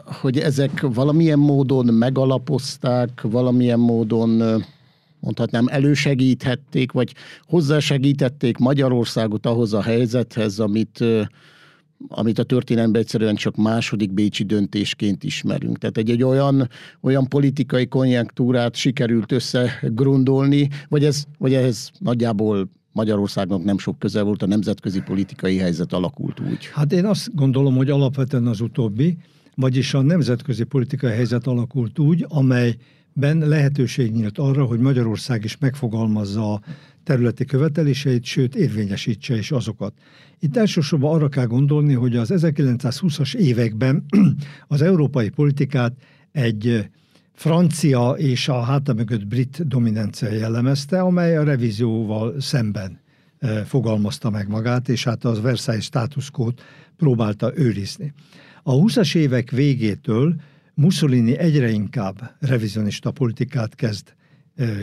hogy 0.06 0.38
ezek 0.38 0.82
valamilyen 0.82 1.40
módon 1.40 1.86
megalapozták, 1.86 3.22
valamilyen 3.22 3.80
módon 3.80 4.64
mondhatnám 5.20 5.68
elősegíthették, 5.68 6.92
vagy 6.92 7.14
hozzásegítették 7.48 8.58
Magyarországot 8.58 9.46
ahhoz 9.46 9.74
a 9.74 9.82
helyzethez, 9.82 10.60
amit 10.60 11.04
amit 12.08 12.40
a 12.40 12.44
történelemben 12.44 13.02
egyszerűen 13.02 13.36
csak 13.36 13.56
második 13.56 14.14
bécsi 14.14 14.44
döntésként 14.44 15.24
ismerünk. 15.24 15.78
Tehát 15.78 15.98
egy, 15.98 16.10
egy 16.10 16.24
olyan, 16.24 16.70
olyan 17.02 17.28
politikai 17.28 17.88
konjunktúrát 17.88 18.76
sikerült 18.76 19.32
összegrundolni, 19.32 20.70
vagy 20.90 21.06
ez, 21.06 21.24
vagy 21.38 21.54
ez 21.54 21.90
nagyjából 22.00 22.70
Magyarországnak 22.92 23.64
nem 23.64 23.78
sok 23.78 24.00
közel 24.00 24.24
volt, 24.24 24.42
a 24.42 24.48
nemzetközi 24.48 25.02
politikai 25.02 25.58
helyzet 25.58 25.94
alakult 25.94 26.40
úgy. 26.40 26.70
Hát 26.74 26.92
én 26.92 27.06
azt 27.06 27.36
gondolom, 27.36 27.76
hogy 27.76 27.90
alapvetően 27.90 28.48
az 28.48 28.62
utóbbi, 28.62 29.18
vagyis 29.56 29.94
a 29.94 30.02
nemzetközi 30.02 30.64
politikai 30.64 31.12
helyzet 31.12 31.48
alakult 31.48 32.00
úgy, 32.00 32.26
amelyben 32.28 33.38
lehetőség 33.38 34.12
nyílt 34.12 34.38
arra, 34.38 34.66
hogy 34.66 34.80
Magyarország 34.80 35.44
is 35.44 35.58
megfogalmazza 35.58 36.62
területi 37.06 37.46
követeléseit, 37.46 38.24
sőt 38.24 38.56
érvényesítse 38.56 39.38
is 39.38 39.52
azokat. 39.52 39.94
Itt 40.40 40.58
elsősorban 40.58 41.16
arra 41.16 41.30
kell 41.30 41.46
gondolni, 41.46 41.94
hogy 41.94 42.16
az 42.16 42.32
1920-as 42.34 43.36
években 43.36 44.06
az 44.68 44.82
európai 44.82 45.30
politikát 45.30 45.94
egy 46.32 46.90
francia 47.34 48.10
és 48.10 48.48
a 48.48 48.62
háta 48.62 48.94
mögött 48.94 49.28
brit 49.28 49.68
dominancia 49.68 50.32
jellemezte, 50.32 51.00
amely 51.00 51.38
a 51.38 51.44
revízióval 51.44 52.42
szemben 52.42 53.00
fogalmazta 53.66 54.30
meg 54.30 54.48
magát, 54.48 54.90
és 54.90 55.04
hát 55.04 55.24
az 55.24 55.42
Versailles 55.42 55.86
státuszkót 55.86 56.62
próbálta 56.98 57.58
őrizni. 57.58 58.14
A 58.64 58.74
20-as 58.74 59.16
évek 59.16 59.52
végétől 59.52 60.36
Mussolini 60.74 61.38
egyre 61.38 61.70
inkább 61.70 62.36
revizionista 62.40 63.12
politikát 63.12 63.76
kezd 63.76 64.14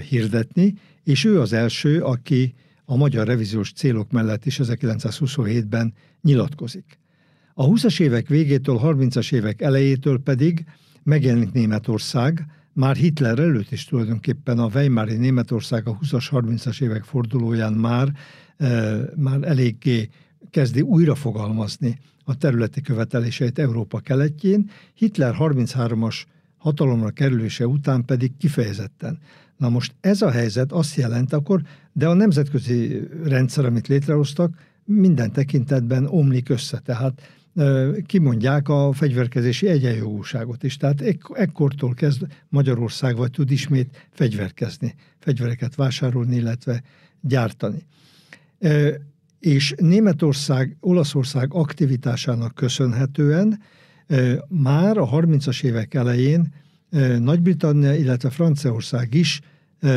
hirdetni, 0.09 0.75
és 1.05 1.25
ő 1.25 1.41
az 1.41 1.53
első, 1.53 2.03
aki 2.03 2.55
a 2.85 2.97
magyar 2.97 3.27
revíziós 3.27 3.73
célok 3.73 4.11
mellett 4.11 4.47
is 4.47 4.61
1927-ben 4.63 5.95
nyilatkozik. 6.23 6.99
A 7.55 7.67
20-as 7.67 8.01
évek 8.01 8.29
végétől, 8.29 8.81
30-as 8.83 9.33
évek 9.33 9.63
elejétől 9.63 10.19
pedig 10.19 10.65
megjelenik 11.03 11.53
Németország, 11.53 12.47
már 12.73 12.97
Hitler 12.97 13.39
előtt 13.39 13.71
is 13.71 13.85
tulajdonképpen 13.85 14.59
a 14.59 14.71
Weimári 14.75 15.17
Németország 15.17 15.89
a 15.89 15.99
20-as, 15.99 16.27
30-as 16.31 16.83
évek 16.83 17.05
fordulóján 17.05 17.73
már, 17.73 18.13
e, 18.57 18.99
már 19.17 19.43
eléggé 19.43 20.09
kezdi 20.51 20.81
újrafogalmazni 20.81 21.99
a 22.25 22.37
területi 22.37 22.81
követeléseit 22.81 23.59
Európa 23.59 23.99
keletjén, 23.99 24.71
Hitler 24.95 25.35
33-as 25.39 26.23
hatalomra 26.57 27.11
kerülése 27.11 27.67
után 27.67 28.05
pedig 28.05 28.37
kifejezetten. 28.37 29.19
Na 29.63 29.69
most 29.69 29.95
ez 30.01 30.23
a 30.23 30.31
helyzet 30.31 30.73
azt 30.73 30.95
jelent 30.95 31.33
akkor, 31.33 31.63
de 31.93 32.09
a 32.09 32.15
nemzetközi 32.15 33.09
rendszer, 33.25 33.65
amit 33.65 33.87
létrehoztak, 33.87 34.55
minden 34.85 35.33
tekintetben 35.33 36.07
omlik 36.07 36.49
össze. 36.49 36.79
Tehát 36.79 37.23
kimondják 38.07 38.69
a 38.69 38.93
fegyverkezési 38.93 39.69
egyenjogúságot 39.69 40.63
is. 40.63 40.77
Tehát 40.77 41.01
ek- 41.01 41.31
ekkortól 41.35 41.95
kezd 41.95 42.27
Magyarország 42.49 43.17
vagy 43.17 43.31
tud 43.31 43.51
ismét 43.51 44.09
fegyverkezni, 44.11 44.95
fegyvereket 45.19 45.75
vásárolni, 45.75 46.37
illetve 46.37 46.83
gyártani. 47.21 47.87
És 49.41 49.75
Németország, 49.77 50.77
Olaszország 50.81 51.55
aktivitásának 51.55 52.55
köszönhetően 52.55 53.61
már 54.49 54.97
a 54.97 55.09
30-as 55.09 55.65
évek 55.65 55.95
elején 55.95 56.53
Nagy-Britannia, 57.19 57.95
illetve 57.95 58.31
Franciaország 58.31 59.15
is 59.15 59.41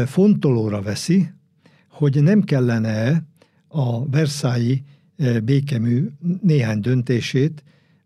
fontolóra 0.05 0.81
veszi, 0.81 1.29
hogy 1.89 2.23
nem 2.23 2.41
kellene 2.41 3.23
a 3.67 4.09
Versailles 4.09 4.81
békemű 5.43 6.07
néhány 6.41 6.79
döntését 6.79 7.63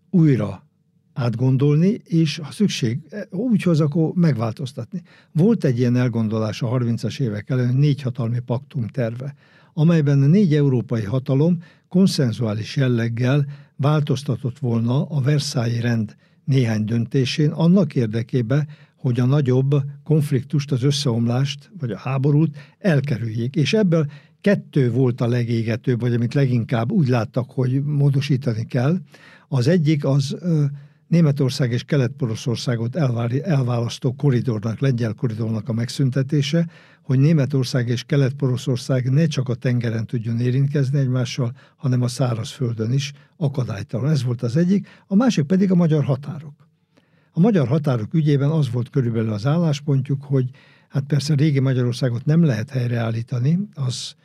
újra 0.10 0.68
átgondolni, 1.14 2.02
és 2.04 2.38
ha 2.38 2.52
szükség, 2.52 3.00
úgy 3.30 3.64
hoz, 3.64 3.80
akkor 3.80 4.12
megváltoztatni. 4.14 5.02
Volt 5.32 5.64
egy 5.64 5.80
ilyen 5.80 5.96
elgondolás 5.96 6.62
a 6.62 6.68
30-as 6.68 7.20
évek 7.20 7.50
előtt, 7.50 7.78
négy 7.78 8.02
hatalmi 8.02 8.40
paktum 8.40 8.88
terve, 8.88 9.36
amelyben 9.74 10.22
a 10.22 10.26
négy 10.26 10.54
európai 10.54 11.04
hatalom 11.04 11.64
konszenzuális 11.88 12.76
jelleggel 12.76 13.46
változtatott 13.76 14.60
volna 14.60 15.06
a 15.06 15.22
Versailles 15.22 15.82
rend 15.82 16.16
néhány 16.44 16.86
döntésén, 16.86 17.50
annak 17.50 17.96
érdekében, 17.96 18.68
hogy 19.00 19.20
a 19.20 19.26
nagyobb 19.26 19.84
konfliktust, 20.04 20.72
az 20.72 20.84
összeomlást, 20.84 21.72
vagy 21.80 21.92
a 21.92 21.98
háborút 21.98 22.58
elkerüljék. 22.80 23.56
És 23.56 23.74
ebből 23.74 24.06
kettő 24.42 24.92
volt 24.92 25.22
a 25.22 25.28
legégetőbb, 25.28 26.00
vagy 26.00 26.14
amit 26.14 26.34
leginkább 26.34 26.92
úgy 26.92 27.08
láttak, 27.08 27.52
hogy 27.52 27.84
módosítani 27.84 28.66
kell. 28.66 28.98
Az 29.48 29.68
egyik 29.68 30.06
az 30.06 30.38
Németország 31.08 31.72
és 31.72 31.84
Kelet-Poroszországot 31.84 32.96
elválasztó 33.44 34.14
koridornak, 34.14 34.80
lengyel 34.80 35.14
koridornak 35.14 35.70
a 35.70 35.74
megszüntetése, 35.74 36.68
hogy 37.02 37.20
Németország 37.20 37.88
és 37.88 38.04
Kelet-Poroszország 38.04 39.12
ne 39.12 39.26
csak 39.26 39.50
a 39.50 39.56
tengeren 39.56 40.06
tudjon 40.06 40.40
érintkezni 40.40 41.00
egymással, 41.00 41.52
hanem 41.76 42.02
a 42.02 42.08
szárazföldön 42.08 42.92
is 42.92 43.14
akadálytalan. 43.38 44.12
Ez 44.12 44.24
volt 44.24 44.42
az 44.42 44.56
egyik. 44.56 44.88
A 45.08 45.16
másik 45.16 45.46
pedig 45.46 45.72
a 45.72 45.76
magyar 45.76 46.04
határok. 46.04 46.69
A 47.40 47.42
magyar 47.42 47.68
határok 47.68 48.14
ügyében 48.14 48.50
az 48.50 48.72
volt 48.72 48.90
körülbelül 48.90 49.34
az 49.34 49.46
álláspontjuk, 49.46 50.24
hogy 50.24 50.50
hát 50.90 51.04
persze 51.04 51.36
régi 51.36 51.60
Magyarországot 51.60 52.26
nem 52.26 52.44
lehet 52.44 52.70
helyreállítani, 52.70 53.60
az, 53.74 54.16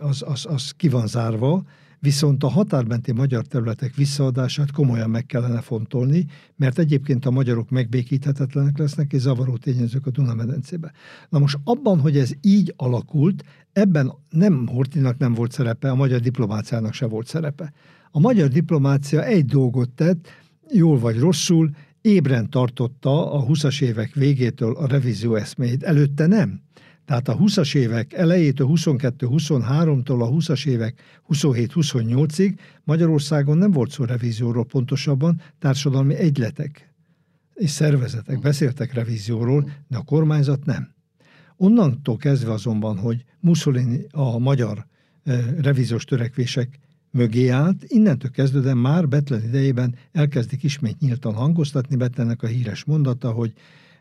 az, 0.00 0.22
az, 0.26 0.46
az 0.48 0.70
ki 0.70 0.88
van 0.88 1.06
zárva, 1.06 1.64
viszont 1.98 2.44
a 2.44 2.48
határmenti 2.48 3.12
magyar 3.12 3.46
területek 3.46 3.94
visszaadását 3.94 4.70
komolyan 4.70 5.10
meg 5.10 5.26
kellene 5.26 5.60
fontolni, 5.60 6.26
mert 6.56 6.78
egyébként 6.78 7.26
a 7.26 7.30
magyarok 7.30 7.70
megbékíthetetlenek 7.70 8.78
lesznek, 8.78 9.12
és 9.12 9.20
zavaró 9.20 9.56
tényezők 9.56 10.06
a 10.06 10.10
Duna-medencébe. 10.10 10.92
Na 11.28 11.38
most 11.38 11.58
abban, 11.64 12.00
hogy 12.00 12.16
ez 12.16 12.32
így 12.40 12.74
alakult, 12.76 13.44
ebben 13.72 14.12
nem 14.30 14.66
Hortinak 14.66 15.18
nem 15.18 15.34
volt 15.34 15.52
szerepe, 15.52 15.90
a 15.90 15.94
magyar 15.94 16.20
diplomáciának 16.20 16.92
se 16.92 17.06
volt 17.06 17.26
szerepe. 17.26 17.72
A 18.10 18.20
magyar 18.20 18.48
diplomácia 18.48 19.24
egy 19.24 19.44
dolgot 19.44 19.90
tett, 19.90 20.28
jól 20.72 20.98
vagy 20.98 21.18
rosszul, 21.18 21.70
ébren 22.04 22.50
tartotta 22.50 23.32
a 23.32 23.44
20-as 23.46 23.82
évek 23.82 24.14
végétől 24.14 24.74
a 24.74 24.86
revízió 24.86 25.34
eszméjét, 25.34 25.82
előtte 25.82 26.26
nem. 26.26 26.60
Tehát 27.04 27.28
a 27.28 27.36
20-as 27.36 27.74
évek 27.74 28.12
elejétől 28.12 28.68
22-23-tól 28.74 30.20
a 30.20 30.30
20-as 30.30 30.66
évek 30.66 31.02
27-28-ig 31.28 32.58
Magyarországon 32.84 33.58
nem 33.58 33.70
volt 33.70 33.90
szó 33.90 34.04
revízióról, 34.04 34.64
pontosabban 34.64 35.40
társadalmi 35.58 36.14
egyletek 36.14 36.92
és 37.54 37.70
szervezetek 37.70 38.40
beszéltek 38.40 38.92
revízióról, 38.92 39.70
de 39.88 39.96
a 39.96 40.02
kormányzat 40.02 40.64
nem. 40.64 40.94
Onnantól 41.56 42.16
kezdve 42.16 42.52
azonban, 42.52 42.98
hogy 42.98 43.24
Mussolini 43.40 44.06
a 44.10 44.38
magyar 44.38 44.86
eh, 45.24 45.44
revíziós 45.60 46.04
törekvések 46.04 46.78
mögé 47.14 47.48
állt, 47.48 47.84
innentől 47.86 48.30
kezdődően 48.30 48.76
már 48.76 49.08
Betlen 49.08 49.44
idejében 49.44 49.94
elkezdik 50.12 50.62
ismét 50.62 51.00
nyíltan 51.00 51.34
hangoztatni, 51.34 51.96
Betlennek 51.96 52.42
a 52.42 52.46
híres 52.46 52.84
mondata, 52.84 53.30
hogy 53.30 53.52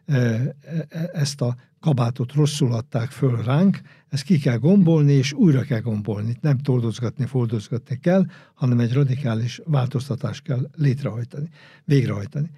e, 0.06 0.16
e, 0.16 0.56
e, 0.90 1.10
ezt 1.14 1.42
a 1.42 1.56
kabátot 1.80 2.34
rosszul 2.34 2.74
adták 2.74 3.10
föl 3.10 3.44
ránk, 3.44 3.82
ezt 4.10 4.24
ki 4.24 4.38
kell 4.38 4.58
gombolni, 4.58 5.12
és 5.12 5.34
újra 5.34 5.62
kell 5.62 5.80
gombolni. 5.80 6.38
Nem 6.42 6.58
toldozgatni, 6.58 7.26
fordozgatni 7.26 8.00
kell, 8.00 8.26
hanem 8.54 8.80
egy 8.80 8.94
radikális 8.94 9.62
változtatást 9.66 10.44
kell 10.44 10.70
létrehajtani, 10.76 11.50
végrehajtani. 11.86 12.50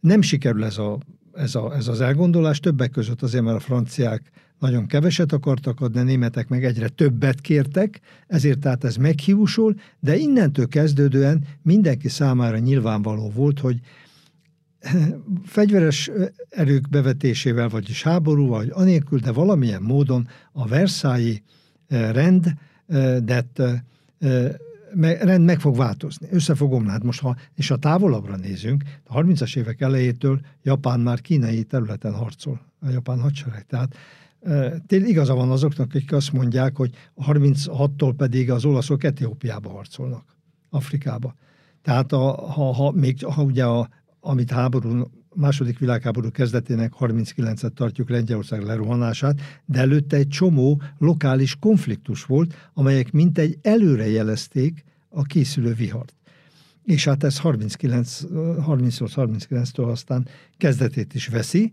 Nem 0.00 0.22
sikerül 0.22 0.64
ez, 0.64 0.78
a, 0.78 0.98
ez, 1.34 1.54
a, 1.54 1.74
ez 1.74 1.88
az 1.88 2.00
elgondolás, 2.00 2.60
többek 2.60 2.90
között 2.90 3.22
azért, 3.22 3.44
mert 3.44 3.56
a 3.56 3.60
franciák 3.60 4.30
nagyon 4.60 4.86
keveset 4.86 5.32
akartak 5.32 5.80
adni, 5.80 6.00
a 6.00 6.02
németek 6.02 6.48
meg 6.48 6.64
egyre 6.64 6.88
többet 6.88 7.40
kértek, 7.40 8.00
ezért 8.26 8.58
tehát 8.58 8.84
ez 8.84 8.96
meghiúsul, 8.96 9.74
de 10.00 10.16
innentől 10.16 10.68
kezdődően 10.68 11.44
mindenki 11.62 12.08
számára 12.08 12.58
nyilvánvaló 12.58 13.30
volt, 13.30 13.58
hogy 13.58 13.80
fegyveres 15.44 16.10
erők 16.48 16.88
bevetésével, 16.88 17.68
vagyis 17.68 18.02
háború, 18.02 18.46
vagy 18.46 18.70
anélkül, 18.72 19.18
de 19.18 19.32
valamilyen 19.32 19.82
módon 19.82 20.28
a 20.52 20.66
Versailles 20.68 21.42
rend, 21.88 22.54
de 23.22 23.44
rend 25.00 25.44
meg 25.44 25.60
fog 25.60 25.76
változni, 25.76 26.28
össze 26.30 26.54
fog 26.54 26.72
omlani. 26.72 26.90
Hát 26.90 27.02
most 27.02 27.20
ha, 27.20 27.36
és 27.54 27.68
ha 27.68 27.76
távolabbra 27.76 28.36
nézünk, 28.36 28.82
a 29.04 29.20
30-as 29.20 29.56
évek 29.56 29.80
elejétől 29.80 30.40
Japán 30.62 31.00
már 31.00 31.20
kínai 31.20 31.62
területen 31.62 32.14
harcol, 32.14 32.60
a 32.80 32.88
japán 32.88 33.20
hadsereg. 33.20 33.66
Tehát 33.66 33.96
Tényleg 34.86 35.08
igaza 35.08 35.34
van 35.34 35.50
azoknak, 35.50 35.86
akik 35.94 36.12
azt 36.12 36.32
mondják, 36.32 36.76
hogy 36.76 36.94
36-tól 37.26 38.14
pedig 38.16 38.50
az 38.50 38.64
olaszok 38.64 39.04
Etiópiába 39.04 39.70
harcolnak, 39.70 40.36
Afrikába. 40.70 41.34
Tehát 41.82 42.12
a, 42.12 42.32
ha, 42.32 42.72
ha, 42.72 42.90
még, 42.90 43.24
ha 43.24 43.42
ugye 43.42 43.64
a, 43.64 43.88
amit 44.20 44.50
háború, 44.50 45.10
második 45.34 45.78
világháború 45.78 46.30
kezdetének 46.30 46.92
39-et 46.98 47.72
tartjuk 47.72 48.10
Lengyelország 48.10 48.62
lerohanását, 48.62 49.40
de 49.64 49.78
előtte 49.78 50.16
egy 50.16 50.28
csomó 50.28 50.82
lokális 50.98 51.56
konfliktus 51.58 52.24
volt, 52.24 52.70
amelyek 52.74 53.12
mintegy 53.12 53.58
előre 53.62 54.08
jelezték 54.08 54.84
a 55.08 55.22
készülő 55.22 55.72
vihart. 55.72 56.14
És 56.84 57.04
hát 57.04 57.24
ez 57.24 57.38
39, 57.38 58.20
38-39-től 58.66 59.90
aztán 59.90 60.28
kezdetét 60.56 61.14
is 61.14 61.28
veszi, 61.28 61.72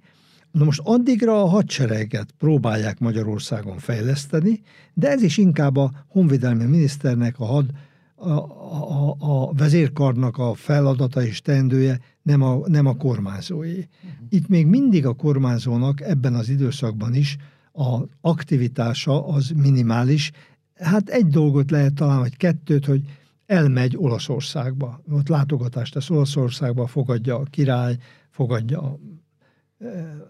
Na 0.52 0.64
most 0.64 0.82
addigra 0.84 1.42
a 1.42 1.48
hadsereget 1.48 2.32
próbálják 2.38 3.00
Magyarországon 3.00 3.78
fejleszteni, 3.78 4.62
de 4.94 5.10
ez 5.10 5.22
is 5.22 5.38
inkább 5.38 5.78
a 5.78 5.92
honvédelmi 6.08 6.64
miniszternek, 6.64 7.40
a, 7.40 7.46
had, 7.46 7.70
a, 8.16 8.30
a, 8.30 9.16
a 9.20 9.54
vezérkarnak 9.54 10.38
a 10.38 10.54
feladata 10.54 11.24
és 11.24 11.42
teendője, 11.42 12.00
nem 12.22 12.42
a, 12.42 12.68
nem 12.68 12.86
a 12.86 12.96
kormányzói. 12.96 13.70
Uh-huh. 13.70 13.88
Itt 14.30 14.48
még 14.48 14.66
mindig 14.66 15.06
a 15.06 15.14
kormányzónak 15.14 16.02
ebben 16.02 16.34
az 16.34 16.50
időszakban 16.50 17.14
is 17.14 17.38
a 17.74 18.02
aktivitása 18.22 19.28
az 19.28 19.52
minimális. 19.56 20.32
Hát 20.76 21.10
egy 21.10 21.28
dolgot 21.28 21.72
lehet 21.72 21.94
talán, 21.94 22.20
vagy 22.20 22.38
kettőt, 22.38 22.86
hogy 22.86 23.02
elmegy 23.46 23.98
Olaszországba. 23.98 25.02
Ott 25.12 25.28
látogatást 25.28 25.94
tesz 25.94 26.10
Olaszországba, 26.10 26.88
fogadja 26.88 27.36
a 27.36 27.44
király, 27.44 27.98
fogadja 28.30 28.82
a 28.82 29.00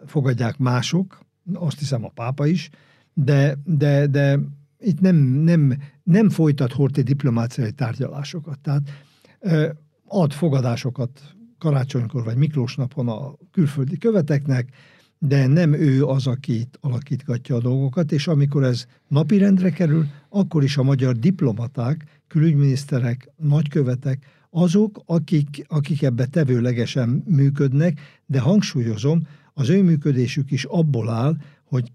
fogadják 0.06 0.58
mások, 0.58 1.26
azt 1.54 1.80
hiszem 1.80 2.06
a 2.06 2.10
pápa 2.10 2.46
is, 2.46 2.70
de, 3.14 3.58
de, 3.66 4.08
de 4.08 4.40
itt 4.80 5.00
nem, 5.00 5.16
nem, 5.16 5.78
nem 6.04 6.30
folytat 6.30 6.74
Horti 6.74 7.02
diplomáciai 7.02 7.72
tárgyalásokat. 7.72 8.60
Tehát 8.60 8.90
ad 10.08 10.32
fogadásokat 10.32 11.36
karácsonykor 11.58 12.24
vagy 12.24 12.38
Miklós 12.38 12.76
napon 12.76 13.08
a 13.08 13.36
külföldi 13.52 13.98
követeknek, 13.98 14.70
de 15.20 15.48
nem 15.48 15.74
ő 15.74 16.06
az, 16.06 16.28
aki 16.28 16.60
itt 16.60 16.78
alakítgatja 16.82 17.56
a 17.56 17.62
dolgokat, 17.62 18.12
és 18.12 18.28
amikor 18.28 18.64
ez 18.64 18.86
napirendre 19.08 19.70
kerül, 19.70 20.06
akkor 20.30 20.64
is 20.64 20.78
a 20.78 20.84
magyar 20.84 21.16
diplomaták, 21.16 22.22
külügyminiszterek, 22.28 23.30
nagykövetek, 23.38 24.26
azok, 24.50 25.02
akik, 25.06 25.66
akik 25.68 26.02
ebbe 26.02 26.26
tevőlegesen 26.26 27.24
működnek, 27.28 28.00
de 28.26 28.40
hangsúlyozom, 28.40 29.28
az 29.54 29.70
ő 29.70 29.84
működésük 29.84 30.52
is 30.52 30.64
abból 30.64 31.10
áll, 31.10 31.36
hogy 31.64 31.92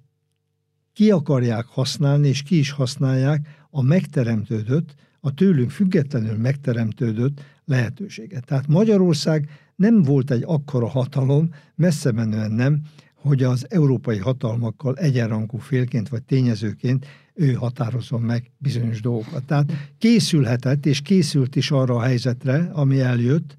ki 0.93 1.11
akarják 1.11 1.65
használni, 1.65 2.29
és 2.29 2.43
ki 2.43 2.59
is 2.59 2.71
használják 2.71 3.67
a 3.71 3.83
megteremtődött, 3.83 4.95
a 5.21 5.35
tőlünk 5.35 5.71
függetlenül 5.71 6.37
megteremtődött 6.37 7.41
lehetőséget. 7.65 8.45
Tehát 8.45 8.67
Magyarország 8.67 9.49
nem 9.77 10.03
volt 10.03 10.31
egy 10.31 10.43
akkora 10.47 10.89
hatalom, 10.89 11.55
messze 11.75 12.13
menően 12.13 12.53
nem, 12.53 12.81
hogy 13.15 13.43
az 13.43 13.67
európai 13.69 14.19
hatalmakkal 14.19 14.97
egyenrangú 14.97 15.59
félként 15.59 16.09
vagy 16.09 16.23
tényezőként 16.23 17.07
ő 17.43 17.53
határozom 17.53 18.23
meg 18.23 18.51
bizonyos 18.59 19.01
dolgokat. 19.01 19.45
Tehát 19.45 19.73
készülhetett, 19.99 20.87
és 20.87 21.01
készült 21.01 21.57
is 21.57 21.71
arra 21.71 21.95
a 21.95 22.03
helyzetre, 22.03 22.71
ami 22.73 23.01
eljött, 23.01 23.57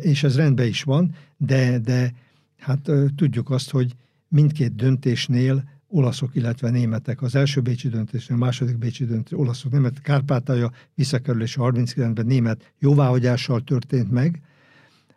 és 0.00 0.22
ez 0.22 0.36
rendben 0.36 0.66
is 0.66 0.82
van, 0.82 1.14
de, 1.36 1.78
de 1.78 2.14
hát 2.58 2.90
tudjuk 3.16 3.50
azt, 3.50 3.70
hogy 3.70 3.94
mindkét 4.28 4.74
döntésnél 4.74 5.64
olaszok, 5.88 6.34
illetve 6.34 6.70
németek. 6.70 7.22
Az 7.22 7.34
első 7.34 7.60
Bécsi 7.60 7.88
döntésnél, 7.88 8.36
a 8.36 8.40
második 8.40 8.78
Bécsi 8.78 9.04
döntés, 9.04 9.38
olaszok, 9.38 9.72
német, 9.72 10.00
Kárpátalja 10.00 10.72
visszakerülése 10.94 11.60
39-ben 11.62 12.26
német 12.26 12.72
jóváhagyással 12.78 13.60
történt 13.64 14.10
meg. 14.10 14.42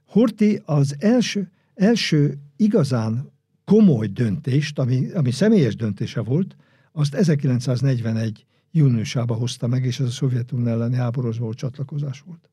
Horti 0.06 0.62
az 0.66 0.96
első, 1.00 1.50
első 1.76 2.38
igazán 2.56 3.32
komoly 3.66 4.08
döntést, 4.08 4.80
ami, 4.80 5.10
ami 5.14 5.32
személyes 5.32 5.76
döntése 5.76 6.22
volt, 6.22 6.56
azt 6.98 7.14
1941 7.14 8.46
júniusában 8.72 9.38
hozta 9.38 9.68
meg, 9.68 9.86
és 9.86 10.00
ez 10.00 10.06
a 10.06 10.12
Szovjetunió 10.12 10.68
elleni 10.68 10.96
háborúhoz 10.96 11.38
volt 11.38 11.58
csatlakozás 11.58 12.22
volt. 12.26 12.50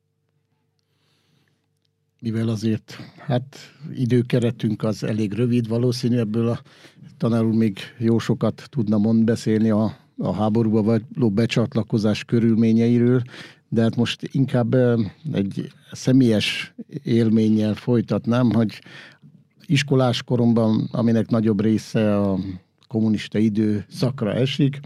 Mivel 2.19 2.47
azért, 2.47 2.97
hát 3.17 3.57
időkeretünk 3.93 4.83
az 4.83 5.03
elég 5.03 5.33
rövid, 5.33 5.67
valószínű 5.67 6.17
ebből 6.17 6.47
a 6.47 6.61
tanár 7.17 7.43
úr 7.43 7.53
még 7.53 7.79
jó 7.97 8.19
sokat 8.19 8.67
tudna 8.69 8.97
mond 8.97 9.23
beszélni 9.23 9.69
a, 9.69 9.97
a 10.17 10.33
háborúba 10.33 10.81
való 10.81 11.29
becsatlakozás 11.31 12.23
körülményeiről, 12.23 13.21
de 13.69 13.81
hát 13.81 13.95
most 13.95 14.29
inkább 14.31 14.75
egy 15.31 15.71
személyes 15.91 16.73
élménnyel 17.03 17.73
folytatnám, 17.73 18.51
hogy 18.51 18.81
iskolás 19.65 20.23
koromban, 20.23 20.89
aminek 20.91 21.29
nagyobb 21.29 21.61
része 21.61 22.19
a 22.19 22.39
kommunista 22.87 23.37
időszakra 23.37 24.33
esik, 24.33 24.79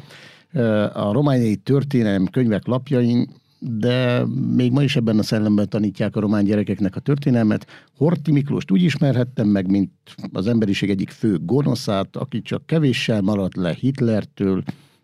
a 0.93 1.11
romániai 1.11 1.55
történelem 1.55 2.25
könyvek 2.25 2.65
lapjain 2.65 3.27
de 3.59 4.25
még 4.55 4.71
ma 4.71 4.83
is 4.83 4.95
ebben 4.95 5.19
a 5.19 5.23
szellemben 5.23 5.69
tanítják 5.69 6.15
a 6.15 6.19
román 6.19 6.43
gyerekeknek 6.43 6.95
a 6.95 6.99
történelmet. 6.99 7.67
Horti 7.97 8.31
Miklóst 8.31 8.71
úgy 8.71 8.81
ismerhettem 8.81 9.47
meg, 9.47 9.69
mint 9.69 9.91
az 10.33 10.47
emberiség 10.47 10.89
egyik 10.89 11.09
fő 11.09 11.39
gonoszát, 11.41 12.15
aki 12.15 12.41
csak 12.41 12.65
kevéssel 12.65 13.21
maradt 13.21 13.55
le 13.55 13.73
Hitlertől, 13.73 14.63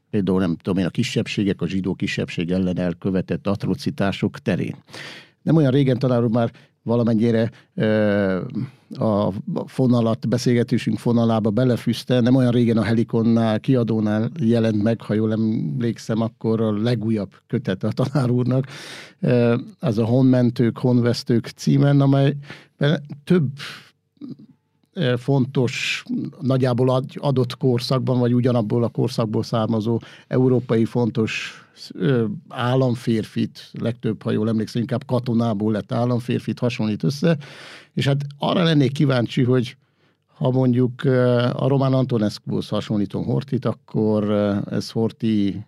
például 0.10 0.40
nem 0.40 0.56
tudom 0.56 0.80
én, 0.80 0.86
a 0.86 0.90
kisebbségek, 0.90 1.62
a 1.62 1.68
zsidó 1.68 1.94
kisebbség 1.94 2.52
ellen 2.52 2.78
elkövetett 2.78 3.48
atrocitások 3.48 4.40
terén. 4.40 4.76
Nem 5.42 5.56
olyan 5.56 5.72
régen 5.72 6.00
talán 6.00 6.24
már 6.24 6.52
valamennyire 6.86 7.52
a 9.00 9.32
fonalat, 9.66 10.28
beszélgetésünk 10.28 10.98
fonalába 10.98 11.50
belefűzte. 11.50 12.20
Nem 12.20 12.36
olyan 12.36 12.52
régen 12.52 12.78
a 12.78 12.84
Helikonnál, 12.84 13.60
kiadónál 13.60 14.30
jelent 14.40 14.84
meg, 14.84 15.02
ha 15.02 15.14
jól 15.14 15.32
emlékszem, 15.32 16.22
akkor 16.22 16.62
a 16.62 16.82
legújabb 16.82 17.32
kötet 17.48 17.84
a 17.84 17.92
tanár 17.92 18.30
úrnak. 18.30 18.66
Ez 19.80 19.98
a 19.98 20.06
Honmentők, 20.06 20.78
Honvesztők 20.78 21.48
címen, 21.48 22.02
amely 22.02 22.36
több 23.24 23.50
fontos, 25.18 26.04
nagyjából 26.42 27.04
adott 27.16 27.58
korszakban, 27.58 28.20
vagy 28.20 28.34
ugyanabból 28.34 28.84
a 28.84 28.88
korszakból 28.88 29.44
származó 29.44 30.00
európai 30.28 30.86
fontos 30.86 31.64
államférfit, 32.50 33.70
legtöbb, 33.72 34.22
ha 34.22 34.32
jól 34.32 34.50
emlékszem, 34.50 34.82
inkább 34.82 35.06
katonából 35.06 35.72
lett 35.72 35.92
államférfit 35.92 36.60
hasonlít 36.60 37.04
össze, 37.04 37.38
és 37.94 38.06
hát 38.06 38.26
arra 38.38 38.64
lennék 38.64 38.92
kíváncsi, 38.92 39.44
hogy 39.44 39.78
ha 40.38 40.52
mondjuk 40.52 41.04
a 41.54 41.68
Román 41.68 41.94
Antonescuhoz 41.94 42.68
hasonlítom 42.68 43.24
Hortit, 43.24 43.66
akkor 43.66 44.32
ez 44.70 44.92
Horti 44.92 45.66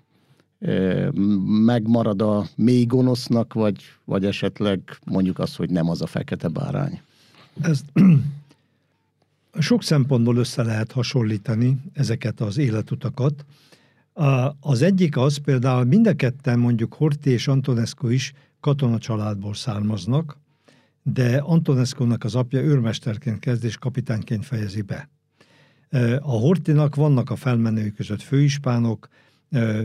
megmarad 1.65 2.21
a 2.21 2.45
mély 2.55 2.85
gonosznak, 2.85 3.53
vagy, 3.53 3.75
vagy 4.05 4.25
esetleg 4.25 4.79
mondjuk 5.05 5.39
az, 5.39 5.55
hogy 5.55 5.69
nem 5.69 5.89
az 5.89 6.01
a 6.01 6.07
fekete 6.07 6.47
bárány? 6.47 7.01
Ez 7.61 7.81
sok 9.59 9.83
szempontból 9.83 10.37
össze 10.37 10.63
lehet 10.63 10.91
hasonlítani 10.91 11.77
ezeket 11.93 12.41
az 12.41 12.57
életutakat. 12.57 13.45
Az 14.59 14.81
egyik 14.81 15.17
az 15.17 15.37
például 15.37 15.83
mind 15.83 16.07
a 16.07 16.13
ketten 16.13 16.59
mondjuk 16.59 16.93
Horti 16.93 17.29
és 17.29 17.47
Antonescu 17.47 18.07
is 18.07 18.33
katona 18.59 18.97
családból 18.97 19.53
származnak, 19.53 20.37
de 21.03 21.37
Antonescu-nak 21.37 22.23
az 22.23 22.35
apja 22.35 22.61
őrmesterként 22.61 23.39
kezd 23.39 23.63
és 23.63 23.77
kapitányként 23.77 24.45
fejezi 24.45 24.81
be. 24.81 25.09
A 26.19 26.31
Hortinak 26.31 26.95
vannak 26.95 27.29
a 27.29 27.35
felmenői 27.35 27.91
között 27.91 28.21
főispánok, 28.21 29.07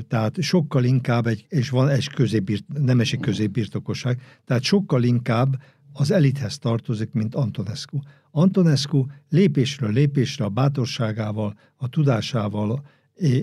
tehát 0.09 0.43
sokkal 0.43 0.85
inkább, 0.85 1.27
egy, 1.27 1.47
és 1.49 1.70
van 1.70 1.89
egy 1.89 2.09
középbirt, 2.09 2.64
nemesi 2.79 3.18
középbirtokosság, 3.18 4.20
tehát 4.45 4.62
sokkal 4.62 5.03
inkább 5.03 5.61
az 5.93 6.11
elithez 6.11 6.59
tartozik, 6.59 7.12
mint 7.12 7.35
Antonescu. 7.35 7.99
Antonescu 8.35 9.07
lépésről 9.28 9.93
lépésre 9.93 10.45
a 10.45 10.49
bátorságával, 10.49 11.59
a 11.76 11.89
tudásával, 11.89 12.85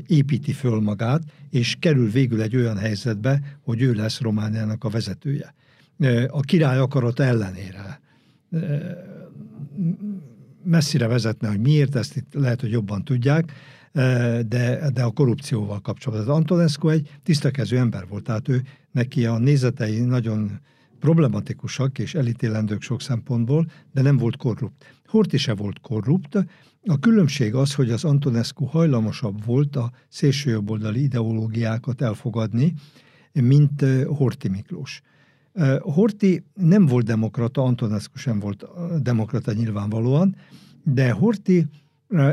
építi 0.07 0.51
föl 0.51 0.79
magát, 0.79 1.23
és 1.49 1.75
kerül 1.79 2.09
végül 2.11 2.41
egy 2.41 2.55
olyan 2.55 2.77
helyzetbe, 2.77 3.57
hogy 3.61 3.81
ő 3.81 3.93
lesz 3.93 4.21
Romániának 4.21 4.83
a 4.83 4.89
vezetője. 4.89 5.53
A 6.27 6.39
király 6.39 6.77
akarat 6.77 7.19
ellenére 7.19 8.01
messzire 10.63 11.07
vezetne, 11.07 11.47
hogy 11.47 11.59
miért, 11.59 11.95
ezt 11.95 12.15
itt 12.15 12.33
lehet, 12.33 12.61
hogy 12.61 12.71
jobban 12.71 13.03
tudják, 13.03 13.51
de, 14.47 14.89
de 14.93 15.03
a 15.03 15.11
korrupcióval 15.11 15.79
kapcsolatban. 15.79 16.35
Antonescu 16.35 16.89
egy 16.89 17.09
tisztakező 17.23 17.77
ember 17.77 18.07
volt, 18.07 18.23
tehát 18.23 18.47
ő 18.47 18.61
neki 18.91 19.25
a 19.25 19.37
nézetei 19.37 19.99
nagyon 19.99 20.59
problematikusak 20.99 21.99
és 21.99 22.15
elítélendők 22.15 22.81
sok 22.81 23.01
szempontból, 23.01 23.71
de 23.93 24.01
nem 24.01 24.17
volt 24.17 24.37
korrupt. 24.37 24.85
Horti 25.05 25.37
se 25.37 25.53
volt 25.53 25.79
korrupt, 25.79 26.45
a 26.85 26.99
különbség 26.99 27.55
az, 27.55 27.73
hogy 27.73 27.91
az 27.91 28.03
Antonescu 28.03 28.65
hajlamosabb 28.65 29.45
volt 29.45 29.75
a 29.75 29.91
szélsőjobboldali 30.07 31.01
ideológiákat 31.01 32.01
elfogadni, 32.01 32.73
mint 33.33 33.85
Horti 34.05 34.49
Miklós. 34.49 35.01
Horti 35.79 36.43
nem 36.53 36.85
volt 36.85 37.05
demokrata, 37.05 37.63
Antonescu 37.63 38.17
sem 38.17 38.39
volt 38.39 38.65
demokrata 39.01 39.53
nyilvánvalóan, 39.53 40.35
de 40.83 41.11
Horti 41.11 41.67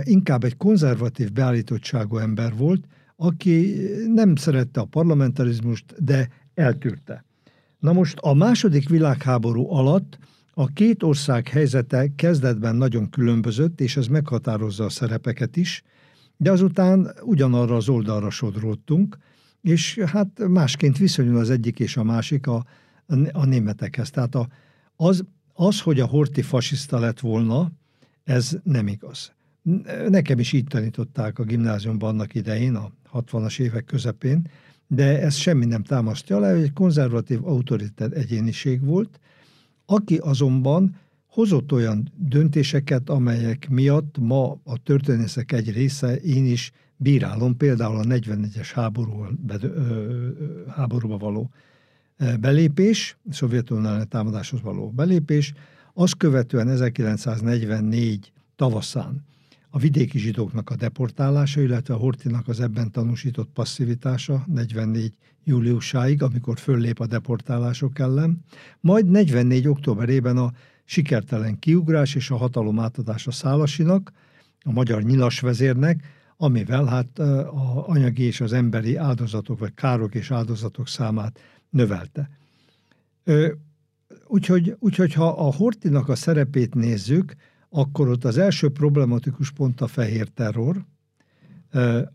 inkább 0.03 0.45
egy 0.45 0.57
konzervatív 0.57 1.33
beállítottságú 1.33 2.17
ember 2.17 2.57
volt, 2.57 2.87
aki 3.17 3.75
nem 4.15 4.37
szerette 4.37 4.81
a 4.81 4.85
parlamentarizmust, 4.85 6.05
de 6.05 6.29
eltűrte. 6.55 7.26
Na 7.79 7.93
most 7.93 8.19
a 8.19 8.35
második 8.35 8.89
világháború 8.89 9.71
alatt 9.71 10.19
a 10.55 10.67
két 10.67 11.03
ország 11.03 11.49
helyzete 11.49 12.13
kezdetben 12.17 12.77
nagyon 12.77 13.11
különbözött, 13.11 13.81
és 13.81 13.97
ez 13.97 14.07
meghatározza 14.07 14.85
a 14.85 14.89
szerepeket 14.89 15.57
is, 15.57 15.83
de 16.37 16.51
azután 16.51 17.11
ugyanarra 17.23 17.77
az 17.77 17.89
oldalra 17.89 18.31
sodródtunk, 18.31 19.19
és 19.63 19.99
hát 19.99 20.49
másként 20.49 20.99
viszonyul 20.99 21.39
az 21.39 21.51
egyik 21.51 21.81
és 21.81 21.97
a 21.97 22.03
másik 22.03 22.47
a, 22.47 22.65
a 23.33 23.45
németekhez. 23.45 24.11
Tehát 24.11 24.35
a, 24.35 24.49
az, 24.97 25.25
az, 25.53 25.81
hogy 25.81 26.01
a 26.01 26.07
horti 26.07 26.43
fasiszta 26.43 26.99
lett 26.99 27.21
volna, 27.21 27.73
ez 28.25 28.59
nem 28.63 28.87
igaz. 28.87 29.33
Nekem 30.09 30.39
is 30.39 30.53
így 30.53 30.67
tanították 30.67 31.39
a 31.39 31.45
gimnáziumban 31.45 32.09
annak 32.09 32.35
idején, 32.35 32.75
a 32.75 32.91
60-as 33.13 33.61
évek 33.61 33.85
közepén, 33.85 34.49
de 34.87 35.21
ez 35.21 35.35
semmi 35.35 35.65
nem 35.65 35.83
támasztja 35.83 36.37
alá, 36.37 36.53
hogy 36.53 36.63
egy 36.63 36.73
konzervatív 36.73 37.47
autoritár 37.47 38.13
egyéniség 38.13 38.85
volt, 38.85 39.21
aki 39.87 40.17
azonban 40.17 40.97
hozott 41.27 41.73
olyan 41.73 42.13
döntéseket, 42.17 43.11
amelyek 43.11 43.69
miatt 43.69 44.19
ma 44.19 44.61
a 44.65 44.83
történészek 44.83 45.53
egy 45.53 45.73
része 45.73 46.17
én 46.17 46.47
is 46.47 46.73
bírálom, 46.97 47.57
például 47.57 47.97
a 47.97 48.03
41-es 48.03 48.71
háború, 48.75 49.27
háborúba 50.69 51.17
való 51.17 51.51
belépés, 52.41 53.17
Szovjetunió 53.31 54.03
támadáshoz 54.03 54.61
való 54.63 54.91
belépés, 54.91 55.53
azt 55.95 56.17
követően 56.17 56.69
1944 56.69 58.33
tavaszán 58.57 59.25
a 59.71 59.79
vidéki 59.79 60.19
zsidóknak 60.19 60.71
a 60.71 60.77
deportálása, 60.77 61.61
illetve 61.61 61.95
a 61.95 61.97
Hortinak 61.97 62.49
az 62.49 62.61
ebben 62.61 62.91
tanúsított 62.91 63.51
passzivitása 63.55 64.45
44 64.47 65.13
júliusáig, 65.45 66.23
amikor 66.23 66.59
föllép 66.59 67.01
a 67.01 67.07
deportálások 67.07 67.99
ellen, 67.99 68.45
majd 68.81 69.11
44 69.11 69.69
októberében 69.69 70.37
a 70.37 70.53
sikertelen 70.85 71.59
kiugrás 71.59 72.15
és 72.15 72.31
a 72.31 72.37
hatalom 72.37 72.79
átadása 72.79 73.31
Szálasinak, 73.31 74.13
a 74.65 74.73
magyar 74.73 75.03
nyilas 75.03 75.41
vezérnek, 75.41 76.05
amivel 76.37 76.85
hát 76.85 77.19
a 77.19 77.89
anyagi 77.89 78.23
és 78.23 78.41
az 78.41 78.53
emberi 78.53 78.97
áldozatok, 78.97 79.59
vagy 79.59 79.75
károk 79.75 80.15
és 80.15 80.31
áldozatok 80.31 80.89
számát 80.89 81.41
növelte. 81.71 82.31
Úgyhogy, 84.27 84.77
úgyhogy 84.79 85.13
ha 85.13 85.29
a 85.29 85.55
Hortinak 85.55 86.09
a 86.09 86.15
szerepét 86.15 86.75
nézzük, 86.75 87.35
akkor 87.71 88.09
ott 88.09 88.25
az 88.25 88.39
első 88.39 88.71
problematikus 88.71 89.51
pont 89.51 89.81
a 89.81 89.87
fehér 89.87 90.29
terror, 90.29 90.85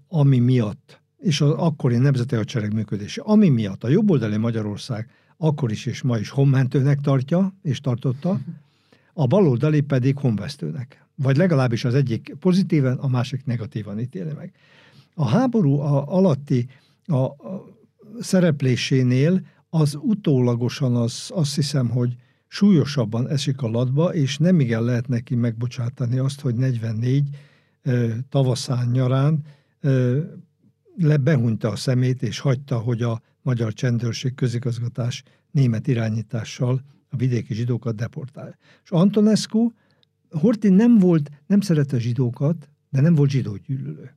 ami 0.08 0.40
miatt, 0.40 1.02
és 1.18 1.42
az 1.42 1.50
akkori 1.50 1.98
nemzeti 1.98 2.36
hadsereg 2.36 2.74
működése, 2.74 3.22
ami 3.22 3.50
miatt 3.50 3.84
a 3.84 3.90
jobboldali 3.90 4.38
Magyarország 4.38 5.10
akkor 5.38 5.72
is 5.72 5.86
és 5.86 6.02
ma 6.02 6.18
is 6.18 6.30
honmentőnek 6.30 7.00
tartja, 7.00 7.54
és 7.62 7.80
tartotta, 7.80 8.40
a 9.14 9.28
baloldali 9.28 9.82
pedig 9.82 10.18
honvesztőnek. 10.18 11.06
Vagy 11.16 11.38
legalábbis 11.38 11.86
az 11.86 11.94
egyik 11.94 12.36
pozitíven, 12.40 12.98
a 12.98 13.08
másik 13.08 13.46
negatívan 13.46 14.00
ítéli 14.00 14.34
meg. 14.34 14.54
A 15.14 15.26
háború 15.26 15.80
a, 15.80 16.16
alatti 16.16 16.68
a, 17.06 17.16
a 17.16 17.66
szereplésénél 18.20 19.42
az 19.70 19.98
utólagosan 20.02 20.96
az, 20.96 21.32
azt 21.34 21.56
hiszem, 21.56 21.90
hogy 21.90 22.16
súlyosabban 22.52 23.30
esik 23.30 23.62
a 23.62 23.68
latba, 23.68 24.14
és 24.14 24.38
nem 24.38 24.60
igen 24.60 24.84
lehet 24.84 25.08
neki 25.08 25.36
megbocsátani 25.36 26.18
azt, 26.18 26.42
hogy 26.42 26.56
44 26.56 27.30
tavaszán, 28.30 28.88
nyarán 28.88 29.44
behunyta 31.22 31.70
a 31.70 31.76
szemét, 31.76 32.22
és 32.22 32.40
hagyta, 32.40 32.78
hogy 32.80 33.02
a 33.02 33.22
magyar 33.42 33.74
csendőrség 33.74 34.34
közigazgatás 34.34 35.24
német 35.52 35.88
irányítással 35.88 36.82
a 37.10 37.16
vidéki 37.16 37.54
zsidókat 37.54 37.96
deportálja. 37.96 38.58
És 38.84 38.92
Antonescu, 38.92 39.72
Horti 40.30 40.70
nem 40.70 40.98
volt, 40.98 41.30
nem 41.48 41.62
szerette 41.62 42.00
zsidókat, 42.00 42.70
de 42.90 43.02
nem 43.02 43.16
volt 43.16 43.30
zsidógyűlölő. 43.30 44.16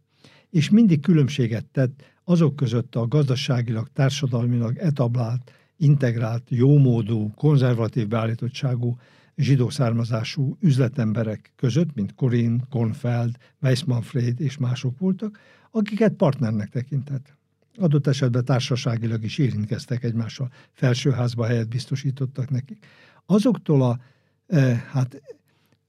És 0.50 0.70
mindig 0.70 1.00
különbséget 1.00 1.64
tett 1.64 2.02
azok 2.24 2.56
között 2.56 2.94
a 2.94 3.06
gazdaságilag, 3.06 3.88
társadalmilag 3.92 4.76
etablált 4.76 5.52
integrált, 5.84 6.42
jómódú, 6.48 7.32
konzervatív 7.34 8.08
beállítottságú 8.08 8.96
zsidó 9.36 9.70
származású 9.70 10.56
üzletemberek 10.60 11.52
között, 11.56 11.94
mint 11.94 12.14
Corinne, 12.14 12.64
Kornfeld, 12.70 13.36
Weissmanfred 13.62 14.40
és 14.40 14.56
mások 14.56 14.98
voltak, 14.98 15.38
akiket 15.70 16.12
partnernek 16.12 16.68
tekintett. 16.68 17.36
Adott 17.76 18.06
esetben 18.06 18.44
társaságilag 18.44 19.24
is 19.24 19.38
érintkeztek 19.38 20.04
egymással, 20.04 20.50
felsőházba 20.72 21.46
helyet 21.46 21.68
biztosítottak 21.68 22.50
nekik. 22.50 22.86
Azoktól 23.26 23.82
a 23.82 23.98
eh, 24.46 24.82
hát 24.90 25.22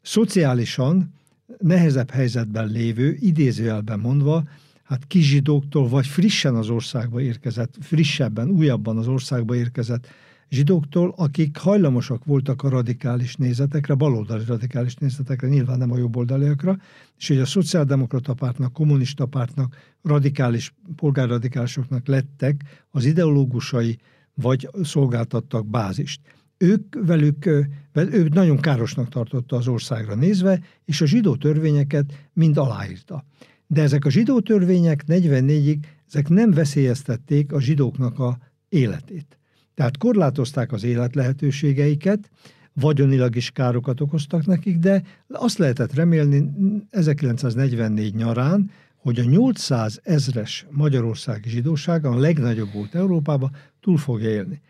szociálisan 0.02 1.14
nehezebb 1.58 2.10
helyzetben 2.10 2.68
lévő, 2.68 3.18
idézőjelben 3.20 4.00
mondva, 4.00 4.44
hát 4.86 5.08
kizsidóktól, 5.08 5.88
vagy 5.88 6.08
frissen 6.08 6.56
az 6.56 6.70
országba 6.70 7.22
érkezett, 7.22 7.76
frissebben, 7.80 8.50
újabban 8.50 8.98
az 8.98 9.08
országba 9.08 9.56
érkezett 9.56 10.08
zsidóktól, 10.50 11.14
akik 11.18 11.58
hajlamosak 11.58 12.26
voltak 12.26 12.64
a 12.64 12.70
radikális 12.70 13.36
nézetekre, 13.36 13.94
baloldali 13.94 14.44
radikális 14.48 14.96
nézetekre, 14.96 15.48
nyilván 15.48 15.78
nem 15.78 15.92
a 15.92 15.98
jobboldaliakra, 15.98 16.78
és 17.18 17.28
hogy 17.28 17.40
a 17.40 17.46
szociáldemokrata 17.46 18.34
pártnak, 18.34 18.74
kommunista 18.74 19.26
pártnak, 19.26 19.76
radikális, 20.02 20.74
polgárradikálisoknak 20.96 22.08
lettek 22.08 22.86
az 22.90 23.06
ideológusai, 23.06 23.98
vagy 24.34 24.70
szolgáltattak 24.84 25.68
bázist. 25.68 26.22
Ők 26.58 26.96
velük, 27.06 27.46
ők 27.94 28.34
nagyon 28.34 28.58
károsnak 28.58 29.10
tartotta 29.10 29.56
az 29.56 29.68
országra 29.68 30.16
nézve, 30.16 30.60
és 30.86 31.02
a 31.02 31.06
zsidó 31.06 31.36
törvényeket 31.36 32.30
mind 32.34 32.58
aláírta. 32.58 33.26
De 33.68 33.82
ezek 33.82 34.06
a 34.06 34.10
zsidó 34.10 34.40
törvények 34.40 35.04
44-ig 35.08 35.78
ezek 36.08 36.30
nem 36.30 36.52
veszélyeztették 36.52 37.52
a 37.52 37.62
zsidóknak 37.62 38.20
a 38.20 38.38
életét. 38.70 39.38
Tehát 39.74 39.98
korlátozták 39.98 40.72
az 40.72 40.84
élet 40.84 41.16
lehetőségeiket, 41.16 42.30
vagyonilag 42.74 43.36
is 43.36 43.52
károkat 43.52 44.02
okoztak 44.02 44.46
nekik, 44.46 44.78
de 44.78 45.04
azt 45.28 45.58
lehetett 45.58 45.94
remélni 45.94 46.52
1944 46.90 48.16
nyarán, 48.16 48.72
hogy 48.96 49.20
a 49.20 49.24
800 49.24 50.00
ezres 50.04 50.66
magyarországi 50.70 51.50
zsidóság, 51.50 52.06
a 52.06 52.18
legnagyobb 52.18 52.74
volt 52.74 52.96
Európában, 52.96 53.52
túl 53.80 53.98
fogja 53.98 54.30
élni. 54.30 54.62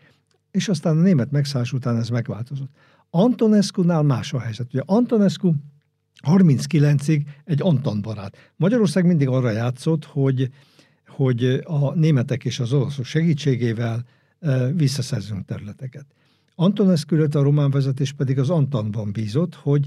És 0.50 0.68
aztán 0.68 0.96
a 0.96 1.00
német 1.00 1.30
megszállás 1.30 1.72
után 1.72 1.96
ez 1.96 2.08
megváltozott. 2.08 2.70
Antonescu-nál 3.10 4.02
más 4.02 4.32
a 4.32 4.40
helyzet. 4.40 4.66
Ugye 4.72 4.82
Antonescu 4.86 5.52
39-ig 6.22 7.22
egy 7.44 7.62
Anton 7.62 8.02
barát. 8.02 8.52
Magyarország 8.56 9.06
mindig 9.06 9.28
arra 9.28 9.50
játszott, 9.50 10.04
hogy, 10.04 10.50
hogy 11.06 11.44
a 11.64 11.94
németek 11.94 12.44
és 12.44 12.60
az 12.60 12.72
oroszok 12.72 13.04
segítségével 13.04 14.04
visszaszerzünk 14.74 15.44
területeket. 15.44 16.06
Antonescu 16.54 17.22
a 17.32 17.42
román 17.42 17.70
vezetés 17.70 18.12
pedig 18.12 18.38
az 18.38 18.50
Antanban 18.50 19.12
bízott, 19.12 19.54
hogy 19.54 19.86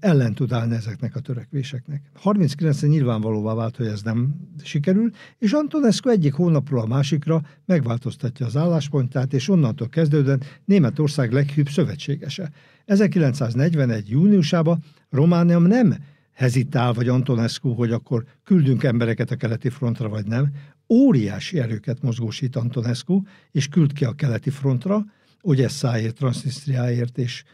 ellen 0.00 0.34
tud 0.34 0.52
állni 0.52 0.74
ezeknek 0.74 1.16
a 1.16 1.20
törekvéseknek. 1.20 2.02
39-en 2.24 2.88
nyilvánvalóvá 2.88 3.54
vált, 3.54 3.76
hogy 3.76 3.86
ez 3.86 4.02
nem 4.02 4.34
sikerül, 4.62 5.10
és 5.38 5.52
Antonescu 5.52 6.08
egyik 6.08 6.32
hónapról 6.32 6.80
a 6.80 6.86
másikra 6.86 7.42
megváltoztatja 7.64 8.46
az 8.46 8.56
álláspontját, 8.56 9.32
és 9.32 9.48
onnantól 9.48 9.88
kezdődően 9.88 10.42
Németország 10.64 11.32
leghűbb 11.32 11.68
szövetségese. 11.68 12.50
1941. 12.84 14.10
júniusában 14.10 14.82
Románia 15.10 15.58
nem 15.58 15.94
hezitál, 16.32 16.92
vagy 16.92 17.08
Antonescu, 17.08 17.72
hogy 17.72 17.92
akkor 17.92 18.24
küldünk 18.44 18.82
embereket 18.82 19.30
a 19.30 19.36
keleti 19.36 19.68
frontra, 19.68 20.08
vagy 20.08 20.26
nem. 20.26 20.52
Óriási 20.88 21.58
erőket 21.58 22.02
mozgósít 22.02 22.56
Antonescu, 22.56 23.22
és 23.50 23.68
küld 23.68 23.92
ki 23.92 24.04
a 24.04 24.12
keleti 24.12 24.50
frontra, 24.50 25.04
Odesszáért, 25.40 26.14
Transnistriáért, 26.14 27.18
és 27.18 27.44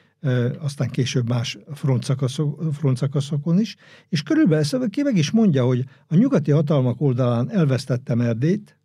aztán 0.59 0.89
később 0.89 1.29
más 1.29 1.59
frontszakaszok, 1.75 2.75
frontszakaszokon 2.75 3.61
is, 3.61 3.77
és 4.09 4.23
körülbelül 4.23 4.65
ezt 4.65 4.91
ki 4.91 5.03
meg 5.03 5.17
is 5.17 5.31
mondja, 5.31 5.65
hogy 5.65 5.85
a 6.07 6.15
nyugati 6.15 6.51
hatalmak 6.51 7.01
oldalán 7.01 7.51
elvesztettem 7.51 8.21
Erdélyt, 8.21 8.79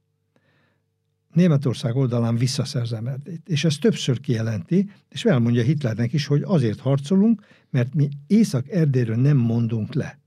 Németország 1.34 1.96
oldalán 1.96 2.36
visszaszerzem 2.36 3.08
Erdélyt. 3.08 3.50
És 3.50 3.64
ezt 3.64 3.80
többször 3.80 4.20
kijelenti, 4.20 4.90
és 5.10 5.26
elmondja 5.26 5.64
Hitlernek 5.64 6.14
is, 6.14 6.26
hogy 6.26 6.42
azért 6.46 6.80
harcolunk, 6.80 7.42
mert 7.70 7.94
mi 7.94 8.10
Észak-Erdélyről 8.28 9.16
nem 9.16 9.38
mondunk 9.38 9.94
le. 9.94 10.20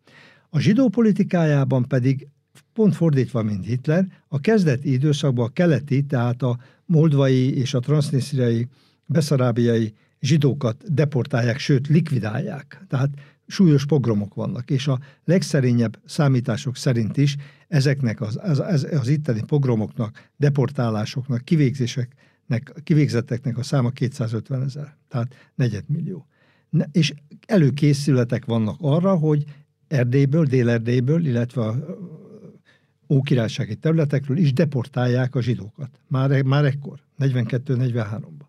A 0.50 0.58
zsidó 0.58 0.88
politikájában 0.88 1.84
pedig 1.84 2.28
pont 2.72 2.94
fordítva, 2.94 3.42
mint 3.42 3.64
Hitler, 3.64 4.06
a 4.28 4.40
kezdeti 4.40 4.92
időszakban 4.92 5.46
a 5.46 5.52
keleti, 5.52 6.02
tehát 6.02 6.42
a 6.42 6.58
moldvai 6.84 7.58
és 7.58 7.74
a 7.74 7.80
transznisztriai, 7.80 8.68
beszarábiai 9.06 9.94
zsidókat 10.20 10.94
deportálják, 10.94 11.58
sőt 11.58 11.88
likvidálják. 11.88 12.84
Tehát 12.88 13.10
súlyos 13.46 13.86
pogromok 13.86 14.34
vannak, 14.34 14.70
és 14.70 14.86
a 14.86 14.98
legszerényebb 15.24 15.98
számítások 16.04 16.76
szerint 16.76 17.16
is 17.16 17.36
ezeknek 17.68 18.20
az, 18.20 18.38
az, 18.42 18.58
az, 18.58 18.86
az 18.90 19.08
itteni 19.08 19.42
pogromoknak, 19.46 20.30
deportálásoknak, 20.36 21.44
kivégzéseknek, 21.44 22.72
kivégzetteknek 22.82 23.58
a 23.58 23.62
száma 23.62 23.90
250 23.90 24.62
ezer, 24.62 24.96
tehát 25.08 25.34
negyedmillió. 25.54 26.26
És 26.92 27.14
előkészületek 27.46 28.44
vannak 28.44 28.76
arra, 28.80 29.16
hogy 29.16 29.44
Erdélyből, 29.88 30.44
Dél-Erdélyből, 30.44 31.26
illetve 31.26 31.64
a 31.64 31.76
ókirálysági 33.08 33.76
területekről 33.76 34.36
is 34.36 34.52
deportálják 34.52 35.34
a 35.34 35.40
zsidókat. 35.40 35.90
Már, 36.06 36.42
már 36.42 36.64
ekkor, 36.64 37.00
42-43-ban. 37.18 38.47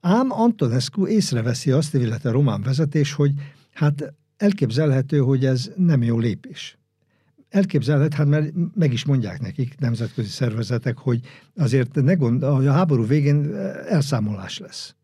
Ám 0.00 0.30
Antonescu 0.30 1.06
észreveszi 1.06 1.70
azt, 1.70 1.94
illetve 1.94 2.28
a 2.28 2.32
román 2.32 2.62
vezetés, 2.62 3.12
hogy 3.12 3.32
hát 3.72 4.14
elképzelhető, 4.36 5.18
hogy 5.18 5.44
ez 5.44 5.70
nem 5.76 6.02
jó 6.02 6.18
lépés. 6.18 6.78
Elképzelhet, 7.48 8.14
hát 8.14 8.26
mert 8.26 8.52
meg 8.74 8.92
is 8.92 9.04
mondják 9.04 9.40
nekik 9.40 9.78
nemzetközi 9.78 10.28
szervezetek, 10.28 10.98
hogy 10.98 11.20
azért 11.56 11.94
ne 11.94 12.14
gond, 12.14 12.42
a 12.42 12.72
háború 12.72 13.06
végén 13.06 13.54
elszámolás 13.88 14.58
lesz. 14.58 14.94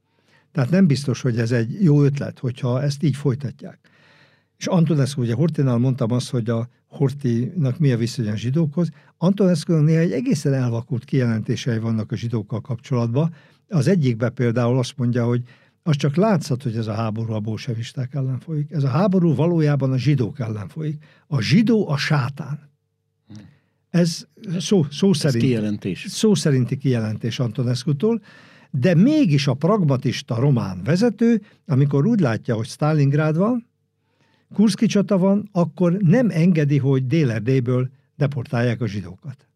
Tehát 0.52 0.70
nem 0.70 0.86
biztos, 0.86 1.20
hogy 1.20 1.38
ez 1.38 1.52
egy 1.52 1.82
jó 1.82 2.02
ötlet, 2.02 2.38
hogyha 2.38 2.82
ezt 2.82 3.02
így 3.02 3.16
folytatják. 3.16 3.78
És 4.56 4.66
Antonescu, 4.66 5.20
ugye 5.20 5.34
Hortinál 5.34 5.78
mondtam 5.78 6.12
azt, 6.12 6.30
hogy 6.30 6.50
a 6.50 6.68
Hortinak 6.86 7.78
mi 7.78 7.92
a 7.92 7.96
viszony 7.96 8.28
a 8.28 8.36
zsidókhoz. 8.36 8.88
Antonescu 9.16 9.72
néha 9.72 10.00
egy 10.00 10.12
egészen 10.12 10.52
elvakult 10.52 11.04
kijelentései 11.04 11.78
vannak 11.78 12.12
a 12.12 12.16
zsidókkal 12.16 12.60
kapcsolatban. 12.60 13.34
Az 13.68 13.88
egyikben 13.88 14.34
például 14.34 14.78
azt 14.78 14.96
mondja, 14.96 15.24
hogy 15.24 15.42
az 15.82 15.96
csak 15.96 16.16
látszat, 16.16 16.62
hogy 16.62 16.76
ez 16.76 16.86
a 16.86 16.92
háború 16.92 17.32
a 17.32 17.40
bolsevisták 17.40 18.14
ellen 18.14 18.38
folyik. 18.38 18.70
Ez 18.70 18.84
a 18.84 18.88
háború 18.88 19.34
valójában 19.34 19.92
a 19.92 19.98
zsidók 19.98 20.40
ellen 20.40 20.68
folyik. 20.68 21.04
A 21.26 21.40
zsidó 21.40 21.88
a 21.88 21.96
sátán. 21.96 22.70
Ez 23.90 24.26
szó, 24.58 24.86
szó, 24.90 25.12
szerint, 25.12 25.42
Ez 25.42 25.48
kijelentés. 25.48 26.06
szó 26.08 26.34
szerinti 26.34 26.76
kijelentés 26.76 27.38
Antonescu-tól, 27.38 28.22
de 28.70 28.94
mégis 28.94 29.46
a 29.46 29.54
pragmatista 29.54 30.34
román 30.34 30.82
vezető, 30.82 31.42
amikor 31.66 32.06
úgy 32.06 32.20
látja, 32.20 32.54
hogy 32.54 32.66
Stalingrad 32.66 33.36
van, 33.36 33.66
Kurszki 34.54 34.86
csata 34.86 35.18
van, 35.18 35.48
akkor 35.52 35.92
nem 35.92 36.30
engedi, 36.30 36.78
hogy 36.78 37.06
Délerdéből 37.06 37.90
deportálják 38.16 38.80
a 38.80 38.86
zsidókat. 38.86 39.48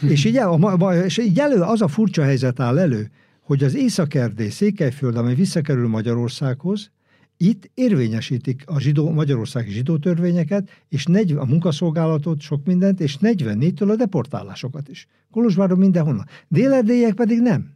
És, 0.00 0.24
így 0.24 0.40
és 1.04 1.18
így 1.18 1.38
elő, 1.38 1.60
az 1.60 1.82
a 1.82 1.88
furcsa 1.88 2.22
helyzet 2.22 2.60
áll 2.60 2.78
elő, 2.78 3.10
hogy 3.40 3.64
az 3.64 3.74
Észak-Erdély, 3.74 4.48
Székelyföld, 4.48 5.16
amely 5.16 5.34
visszakerül 5.34 5.88
Magyarországhoz, 5.88 6.90
itt 7.36 7.70
érvényesítik 7.74 8.62
a 8.66 8.80
zsidó, 8.80 9.10
magyarországi 9.10 9.70
zsidó 9.70 9.96
törvényeket, 9.98 10.68
és 10.88 11.04
40, 11.04 11.38
a 11.38 11.44
munkaszolgálatot, 11.44 12.40
sok 12.40 12.64
mindent, 12.64 13.00
és 13.00 13.16
44-től 13.20 13.90
a 13.90 13.96
deportálásokat 13.96 14.88
is. 14.88 15.06
Kolozsváron 15.30 15.78
mindenhonnan. 15.78 16.26
Délerdélyek 16.48 17.14
pedig 17.14 17.40
nem. 17.40 17.70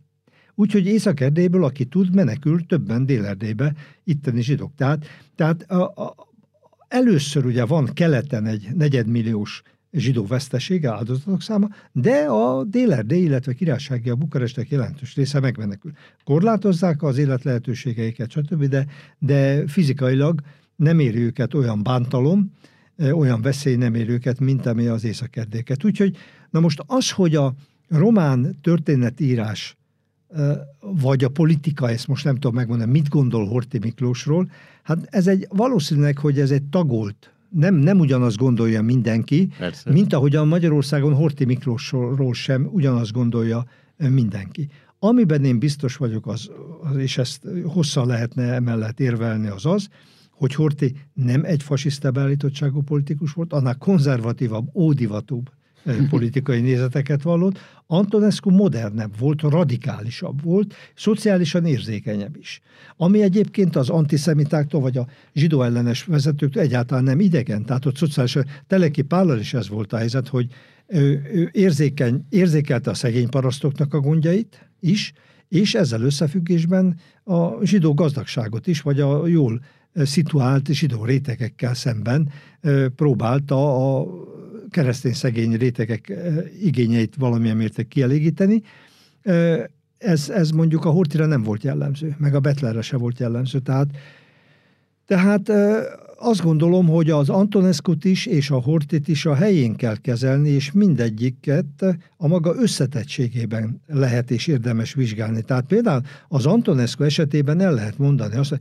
Úgyhogy 0.54 0.86
Észak-Erdélyből, 0.86 1.64
aki 1.64 1.84
tud, 1.84 2.14
menekül 2.14 2.66
többen 2.66 3.06
Dél-Erdélybe, 3.06 3.74
itteni 4.04 4.42
zsidók. 4.42 4.74
Tehát, 4.76 5.06
tehát 5.34 5.70
a, 5.70 5.82
a, 5.82 6.14
először 6.88 7.46
ugye 7.46 7.64
van 7.64 7.90
keleten 7.94 8.46
egy 8.46 8.68
negyedmilliós 8.74 9.62
zsidó 9.92 10.26
vesztesége, 10.26 10.90
áldozatok 10.90 11.42
száma, 11.42 11.68
de 11.92 12.16
a 12.16 12.64
Dél-Erdély, 12.64 13.22
illetve 13.22 13.52
királysági, 13.52 14.10
a 14.10 14.14
bukarestek 14.14 14.70
jelentős 14.70 15.14
része 15.14 15.40
megmenekül. 15.40 15.92
Korlátozzák 16.24 17.02
az 17.02 17.18
élet 17.18 17.44
lehetőségeiket, 17.44 18.30
stb., 18.30 18.64
de, 18.64 18.86
de 19.18 19.68
fizikailag 19.68 20.40
nem 20.76 20.98
éri 20.98 21.18
őket 21.18 21.54
olyan 21.54 21.82
bántalom, 21.82 22.52
olyan 22.98 23.42
veszély 23.42 23.76
nem 23.76 23.94
éri 23.94 24.10
őket, 24.10 24.40
mint 24.40 24.66
ami 24.66 24.86
az 24.86 25.04
északerdéket. 25.04 25.84
Úgyhogy, 25.84 26.16
na 26.50 26.60
most 26.60 26.82
az, 26.86 27.10
hogy 27.10 27.34
a 27.34 27.54
román 27.88 28.58
történetírás 28.62 29.76
vagy 30.80 31.24
a 31.24 31.28
politika, 31.28 31.90
ezt 31.90 32.06
most 32.06 32.24
nem 32.24 32.34
tudom 32.34 32.54
megmondani, 32.54 32.90
mit 32.90 33.08
gondol 33.08 33.46
Horthy 33.46 33.78
Miklósról, 33.78 34.50
hát 34.82 34.98
ez 35.10 35.26
egy 35.26 35.46
valószínűleg, 35.50 36.18
hogy 36.18 36.40
ez 36.40 36.50
egy 36.50 36.62
tagolt 36.62 37.35
nem, 37.50 37.74
nem 37.74 37.98
ugyanaz 37.98 38.36
gondolja 38.36 38.82
mindenki, 38.82 39.48
Persze. 39.58 39.92
mint 39.92 40.12
ahogyan 40.12 40.48
Magyarországon 40.48 41.14
Horti 41.14 41.44
Miklósról 41.44 42.34
sem 42.34 42.68
ugyanaz 42.72 43.10
gondolja 43.10 43.64
mindenki. 43.96 44.68
Amiben 44.98 45.44
én 45.44 45.58
biztos 45.58 45.96
vagyok, 45.96 46.26
az, 46.26 46.50
az, 46.82 46.96
és 46.96 47.18
ezt 47.18 47.46
hosszan 47.64 48.06
lehetne 48.06 48.52
emellett 48.52 49.00
érvelni, 49.00 49.46
az 49.46 49.66
az, 49.66 49.88
hogy 50.30 50.54
Horti 50.54 50.94
nem 51.12 51.44
egy 51.44 51.62
fasiszta 51.62 52.10
beállítottságú 52.10 52.82
politikus 52.82 53.32
volt, 53.32 53.52
annál 53.52 53.76
konzervatívabb, 53.78 54.68
ódivatúbb 54.74 55.50
politikai 56.10 56.60
nézeteket 56.60 57.22
vallott. 57.22 57.58
Antonescu 57.86 58.50
modernebb 58.50 59.18
volt, 59.18 59.42
radikálisabb 59.42 60.42
volt, 60.42 60.74
szociálisan 60.94 61.66
érzékenyebb 61.66 62.36
is. 62.36 62.60
Ami 62.96 63.22
egyébként 63.22 63.76
az 63.76 63.88
antiszemitáktól 63.88 64.80
vagy 64.80 64.96
a 64.96 65.06
zsidó 65.34 65.62
ellenes 65.62 66.04
vezetőktől 66.04 66.62
egyáltalán 66.62 67.04
nem 67.04 67.20
idegen. 67.20 67.64
Tehát 67.64 67.86
ott 67.86 67.96
szociális, 67.96 68.38
Teleki 68.66 69.02
Pállal 69.02 69.38
is 69.38 69.54
ez 69.54 69.68
volt 69.68 69.92
a 69.92 69.96
helyzet, 69.96 70.28
hogy 70.28 70.46
ő, 70.86 71.22
ő 71.32 71.50
érzékeny, 71.52 72.26
érzékelte 72.28 72.90
a 72.90 72.94
szegény 72.94 73.28
parasztoknak 73.28 73.94
a 73.94 74.00
gondjait 74.00 74.68
is, 74.80 75.12
és 75.48 75.74
ezzel 75.74 76.02
összefüggésben 76.02 76.98
a 77.24 77.64
zsidó 77.64 77.94
gazdagságot 77.94 78.66
is, 78.66 78.80
vagy 78.80 79.00
a 79.00 79.26
jól 79.26 79.60
szituált 79.94 80.72
zsidó 80.72 81.04
rétegekkel 81.04 81.74
szemben 81.74 82.30
próbálta 82.96 83.96
a 83.98 84.06
keresztény 84.70 85.12
szegény 85.12 85.56
rétegek 85.56 86.12
igényeit 86.62 87.14
valamilyen 87.16 87.56
mérték 87.56 87.88
kielégíteni. 87.88 88.62
Ez, 89.98 90.30
ez 90.30 90.50
mondjuk 90.50 90.84
a 90.84 90.90
Hortira 90.90 91.26
nem 91.26 91.42
volt 91.42 91.62
jellemző, 91.62 92.16
meg 92.18 92.34
a 92.34 92.40
Betlerre 92.40 92.82
se 92.82 92.96
volt 92.96 93.18
jellemző. 93.18 93.58
Tehát, 93.58 93.86
tehát 95.06 95.50
azt 96.18 96.42
gondolom, 96.42 96.86
hogy 96.86 97.10
az 97.10 97.28
Antoneskut 97.28 98.04
is 98.04 98.26
és 98.26 98.50
a 98.50 98.60
Hortit 98.60 99.08
is 99.08 99.26
a 99.26 99.34
helyén 99.34 99.74
kell 99.74 99.96
kezelni, 99.96 100.48
és 100.48 100.72
mindegyiket 100.72 101.84
a 102.16 102.26
maga 102.26 102.54
összetettségében 102.54 103.80
lehet 103.86 104.30
és 104.30 104.46
érdemes 104.46 104.94
vizsgálni. 104.94 105.42
Tehát 105.42 105.66
például 105.66 106.02
az 106.28 106.46
Antonescu 106.46 107.04
esetében 107.04 107.60
el 107.60 107.74
lehet 107.74 107.98
mondani 107.98 108.36
azt, 108.36 108.50
hogy 108.50 108.60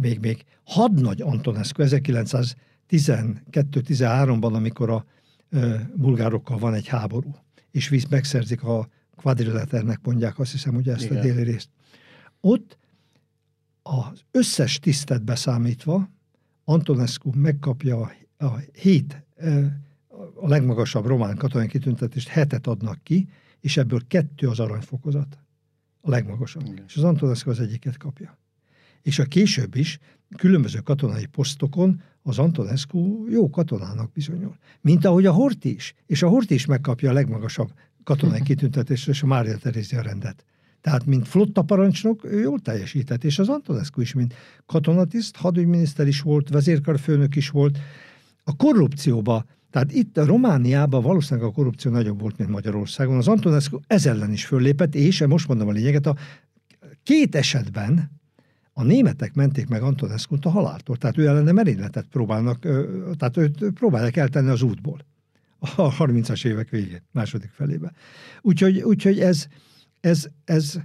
még, 0.00 0.18
még 0.20 0.44
hadnagy 0.64 1.20
Antonescu 1.20 1.82
1912-13-ban, 1.86 4.52
amikor 4.52 4.90
a 4.90 5.04
bulgárokkal 5.94 6.58
van 6.58 6.74
egy 6.74 6.86
háború, 6.86 7.34
és 7.70 7.88
visz, 7.88 8.06
megszerzik 8.06 8.62
a 8.62 8.88
quadrilaternek 9.16 10.00
mondják, 10.02 10.38
azt 10.38 10.52
hiszem, 10.52 10.74
hogy 10.74 10.88
ezt 10.88 11.04
Igen. 11.04 11.16
a 11.16 11.20
déli 11.20 11.42
részt. 11.42 11.68
Ott 12.40 12.78
az 13.82 14.24
összes 14.30 14.78
tisztet 14.78 15.22
beszámítva 15.22 16.10
Antonescu 16.64 17.30
megkapja 17.34 18.12
a 18.38 18.56
hét, 18.72 19.24
a 20.34 20.48
legmagasabb 20.48 21.06
román 21.06 21.36
katonai 21.36 21.66
kitüntetést, 21.66 22.28
hetet 22.28 22.66
adnak 22.66 23.02
ki, 23.02 23.28
és 23.60 23.76
ebből 23.76 24.06
kettő 24.06 24.48
az 24.48 24.60
aranyfokozat. 24.60 25.38
A 26.00 26.10
legmagasabb. 26.10 26.66
Igen. 26.66 26.84
És 26.86 26.96
az 26.96 27.04
Antonescu 27.04 27.50
az 27.50 27.60
egyiket 27.60 27.96
kapja. 27.96 28.38
És 29.02 29.18
a 29.18 29.24
később 29.24 29.74
is 29.74 29.98
különböző 30.36 30.78
katonai 30.78 31.26
posztokon 31.26 32.02
az 32.28 32.38
Antonescu 32.38 33.26
jó 33.28 33.50
katonának 33.50 34.12
bizonyul. 34.12 34.56
Mint 34.80 35.04
ahogy 35.04 35.26
a 35.26 35.32
Horti 35.32 35.74
is. 35.74 35.94
És 36.06 36.22
a 36.22 36.28
Horti 36.28 36.54
is 36.54 36.66
megkapja 36.66 37.10
a 37.10 37.12
legmagasabb 37.12 37.72
katonai 38.04 38.42
kitüntetést 38.42 39.08
és 39.08 39.22
a 39.22 39.26
Mária 39.26 39.56
Terézia 39.56 40.02
rendet. 40.02 40.44
Tehát, 40.80 41.06
mint 41.06 41.28
flotta 41.28 41.62
parancsnok, 41.62 42.24
ő 42.24 42.40
jól 42.40 42.60
teljesített, 42.60 43.24
és 43.24 43.38
az 43.38 43.48
Antonescu 43.48 44.00
is, 44.00 44.12
mint 44.12 44.34
katonatiszt, 44.66 45.36
hadügyminiszter 45.36 46.06
is 46.06 46.20
volt, 46.20 46.48
vezérkarfőnök 46.48 47.36
is 47.36 47.50
volt. 47.50 47.78
A 48.44 48.56
korrupcióba, 48.56 49.44
tehát 49.70 49.92
itt 49.92 50.16
a 50.16 50.24
Romániában 50.24 51.02
valószínűleg 51.02 51.48
a 51.48 51.52
korrupció 51.52 51.90
nagyobb 51.90 52.20
volt, 52.20 52.38
mint 52.38 52.50
Magyarországon. 52.50 53.16
Az 53.16 53.28
Antonescu 53.28 53.78
ez 53.86 54.06
ellen 54.06 54.32
is 54.32 54.44
föllépett, 54.44 54.94
és 54.94 55.24
most 55.26 55.48
mondom 55.48 55.68
a 55.68 55.72
lényeget, 55.72 56.06
a 56.06 56.16
két 57.02 57.34
esetben 57.34 58.17
a 58.78 58.82
németek 58.82 59.34
menték 59.34 59.68
meg 59.68 59.82
Antonescu-t 59.82 60.44
a 60.44 60.50
haláltól, 60.50 60.96
tehát 60.96 61.18
ő 61.18 61.26
ellene 61.26 61.52
merényletet 61.52 62.06
próbálnak, 62.06 62.58
tehát 63.16 63.36
őt 63.36 63.70
próbálják 63.74 64.16
eltenni 64.16 64.48
az 64.48 64.62
útból 64.62 65.00
a 65.58 65.94
30-as 65.96 66.46
évek 66.46 66.68
végén, 66.68 67.02
második 67.12 67.50
felébe. 67.50 67.92
Úgyhogy, 68.40 68.80
úgyhogy 68.80 69.20
ez, 69.20 69.46
ez, 70.00 70.26
ez, 70.44 70.78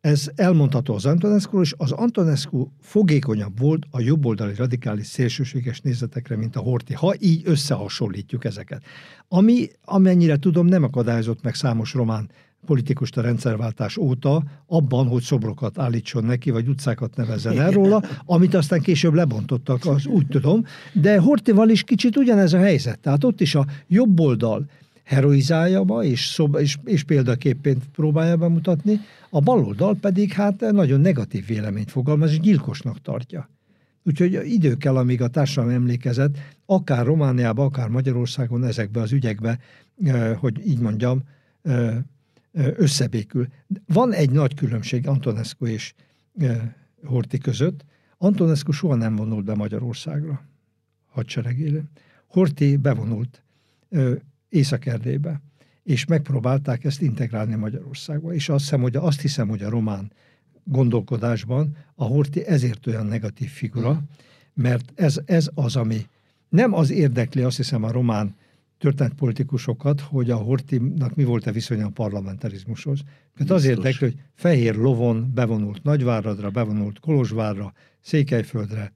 ez 0.00 0.30
elmondható 0.34 0.94
az 0.94 1.06
Antonescu, 1.06 1.60
és 1.60 1.74
az 1.76 1.92
Antonescu 1.92 2.68
fogékonyabb 2.80 3.58
volt 3.58 3.86
a 3.90 4.00
jobboldali 4.00 4.54
radikális 4.54 5.06
szélsőséges 5.06 5.80
nézetekre, 5.80 6.36
mint 6.36 6.56
a 6.56 6.60
Horti, 6.60 6.94
ha 6.94 7.14
így 7.18 7.42
összehasonlítjuk 7.44 8.44
ezeket. 8.44 8.82
Ami, 9.28 9.68
amennyire 9.84 10.36
tudom, 10.36 10.66
nem 10.66 10.82
akadályozott 10.82 11.42
meg 11.42 11.54
számos 11.54 11.94
román 11.94 12.30
politikust 12.66 13.16
a 13.16 13.20
rendszerváltás 13.20 13.96
óta 13.96 14.42
abban, 14.66 15.06
hogy 15.06 15.22
szobrokat 15.22 15.78
állítson 15.78 16.24
neki, 16.24 16.50
vagy 16.50 16.68
utcákat 16.68 17.16
nevezzen 17.16 17.58
el 17.58 17.70
róla, 17.70 18.02
amit 18.24 18.54
aztán 18.54 18.80
később 18.80 19.14
lebontottak, 19.14 19.86
az 19.86 20.06
úgy 20.06 20.26
tudom. 20.26 20.64
De 20.92 21.18
Hortival 21.18 21.68
is 21.68 21.82
kicsit 21.82 22.16
ugyanez 22.16 22.52
a 22.52 22.58
helyzet. 22.58 22.98
Tehát 22.98 23.24
ott 23.24 23.40
is 23.40 23.54
a 23.54 23.66
jobb 23.86 24.20
oldal 24.20 24.66
heroizálja 25.04 25.82
ma, 25.82 26.02
és, 26.02 26.26
szob, 26.26 26.56
és, 26.56 26.78
és 26.84 27.02
példaképpén 27.02 27.76
próbálja 27.92 28.36
bemutatni, 28.36 29.00
a 29.30 29.40
baloldal 29.40 29.94
pedig 30.00 30.32
hát 30.32 30.60
nagyon 30.60 31.00
negatív 31.00 31.46
véleményt 31.46 31.90
fogalmaz, 31.90 32.30
és 32.30 32.40
gyilkosnak 32.40 33.02
tartja. 33.02 33.48
Úgyhogy 34.04 34.40
idő 34.44 34.74
kell, 34.74 34.96
amíg 34.96 35.22
a 35.22 35.28
társadalom 35.28 35.74
emlékezet, 35.74 36.38
akár 36.66 37.04
Romániában, 37.04 37.66
akár 37.66 37.88
Magyarországon 37.88 38.64
ezekbe 38.64 39.00
az 39.00 39.12
ügyekbe, 39.12 39.58
eh, 40.04 40.36
hogy 40.36 40.66
így 40.66 40.78
mondjam, 40.78 41.22
eh, 41.62 41.96
összebékül. 42.76 43.46
Van 43.86 44.12
egy 44.12 44.30
nagy 44.30 44.54
különbség 44.54 45.06
Antonescu 45.06 45.66
és 45.66 45.94
Horti 47.04 47.38
között. 47.38 47.84
Antonescu 48.18 48.72
soha 48.72 48.94
nem 48.94 49.16
vonult 49.16 49.44
be 49.44 49.54
Magyarországra 49.54 50.42
hadseregére. 51.06 51.82
Horti 52.26 52.76
bevonult 52.76 53.42
Észak-Erdélybe, 54.48 55.40
és 55.82 56.04
megpróbálták 56.04 56.84
ezt 56.84 57.02
integrálni 57.02 57.54
Magyarországba. 57.54 58.34
És 58.34 58.48
azt 58.48 58.62
hiszem, 58.62 58.80
hogy, 58.80 58.96
azt 58.96 59.20
hiszem, 59.20 59.48
hogy 59.48 59.62
a 59.62 59.70
román 59.70 60.12
gondolkodásban 60.64 61.76
a 61.94 62.04
Horti 62.04 62.46
ezért 62.46 62.86
olyan 62.86 63.06
negatív 63.06 63.48
figura, 63.48 64.02
mert 64.54 64.92
ez, 64.94 65.20
ez 65.24 65.50
az, 65.54 65.76
ami 65.76 66.06
nem 66.48 66.72
az 66.74 66.90
érdekli, 66.90 67.42
azt 67.42 67.56
hiszem, 67.56 67.82
a 67.82 67.92
román 67.92 68.34
történetpolitikusokat, 68.78 70.00
hogy 70.00 70.30
a 70.30 70.36
Hortinak 70.36 71.14
mi 71.14 71.24
volt 71.24 71.46
a 71.46 71.52
viszonya 71.52 71.86
a 71.86 71.90
parlamentarizmushoz. 71.90 73.00
Tehát 73.34 73.52
az 73.52 73.64
érdekli, 73.64 74.06
hogy 74.06 74.16
fehér 74.34 74.74
lovon 74.74 75.32
bevonult 75.34 75.82
Nagyváradra, 75.82 76.50
bevonult 76.50 77.00
Kolozsvárra, 77.00 77.72
Székelyföldre. 78.00 78.92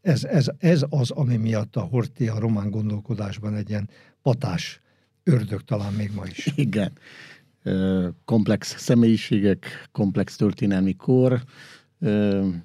Ez, 0.00 0.24
ez, 0.24 0.50
ez 0.58 0.84
az, 0.88 1.10
ami 1.10 1.36
miatt 1.36 1.76
a 1.76 1.80
Horti 1.80 2.28
a 2.28 2.38
román 2.38 2.70
gondolkodásban 2.70 3.54
egy 3.54 3.68
ilyen 3.68 3.88
patás 4.22 4.80
ördög 5.24 5.60
talán 5.60 5.92
még 5.92 6.10
ma 6.14 6.26
is. 6.26 6.52
Igen. 6.54 6.92
Komplex 8.24 8.78
személyiségek, 8.78 9.88
komplex 9.92 10.36
történelmi 10.36 10.96
kor. 10.96 11.44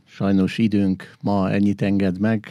Sajnos 0.05 0.57
időnk 0.57 1.15
ma 1.21 1.51
ennyit 1.51 1.81
enged 1.81 2.19
meg. 2.19 2.47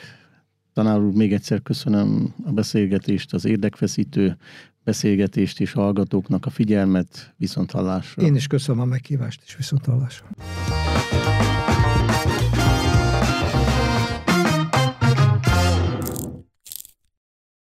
Tanár 0.73 1.01
úr, 1.01 1.15
még 1.15 1.33
egyszer 1.33 1.63
köszönöm 1.63 2.35
a 2.45 2.53
beszélgetést, 2.53 3.35
az 3.35 3.45
érdekfeszítő 3.45 4.37
beszélgetést 4.85 5.61
és 5.61 5.73
hallgatóknak 5.73 6.47
a 6.47 6.51
figyelmet, 6.51 7.35
viszont 7.37 7.71
hallásra. 7.71 8.23
Én 8.23 8.35
is 8.35 8.47
köszönöm 8.47 8.81
a 8.81 8.85
meghívást, 8.85 9.43
és 9.47 9.57
viszont 9.57 9.85
hallásra. 9.85 10.27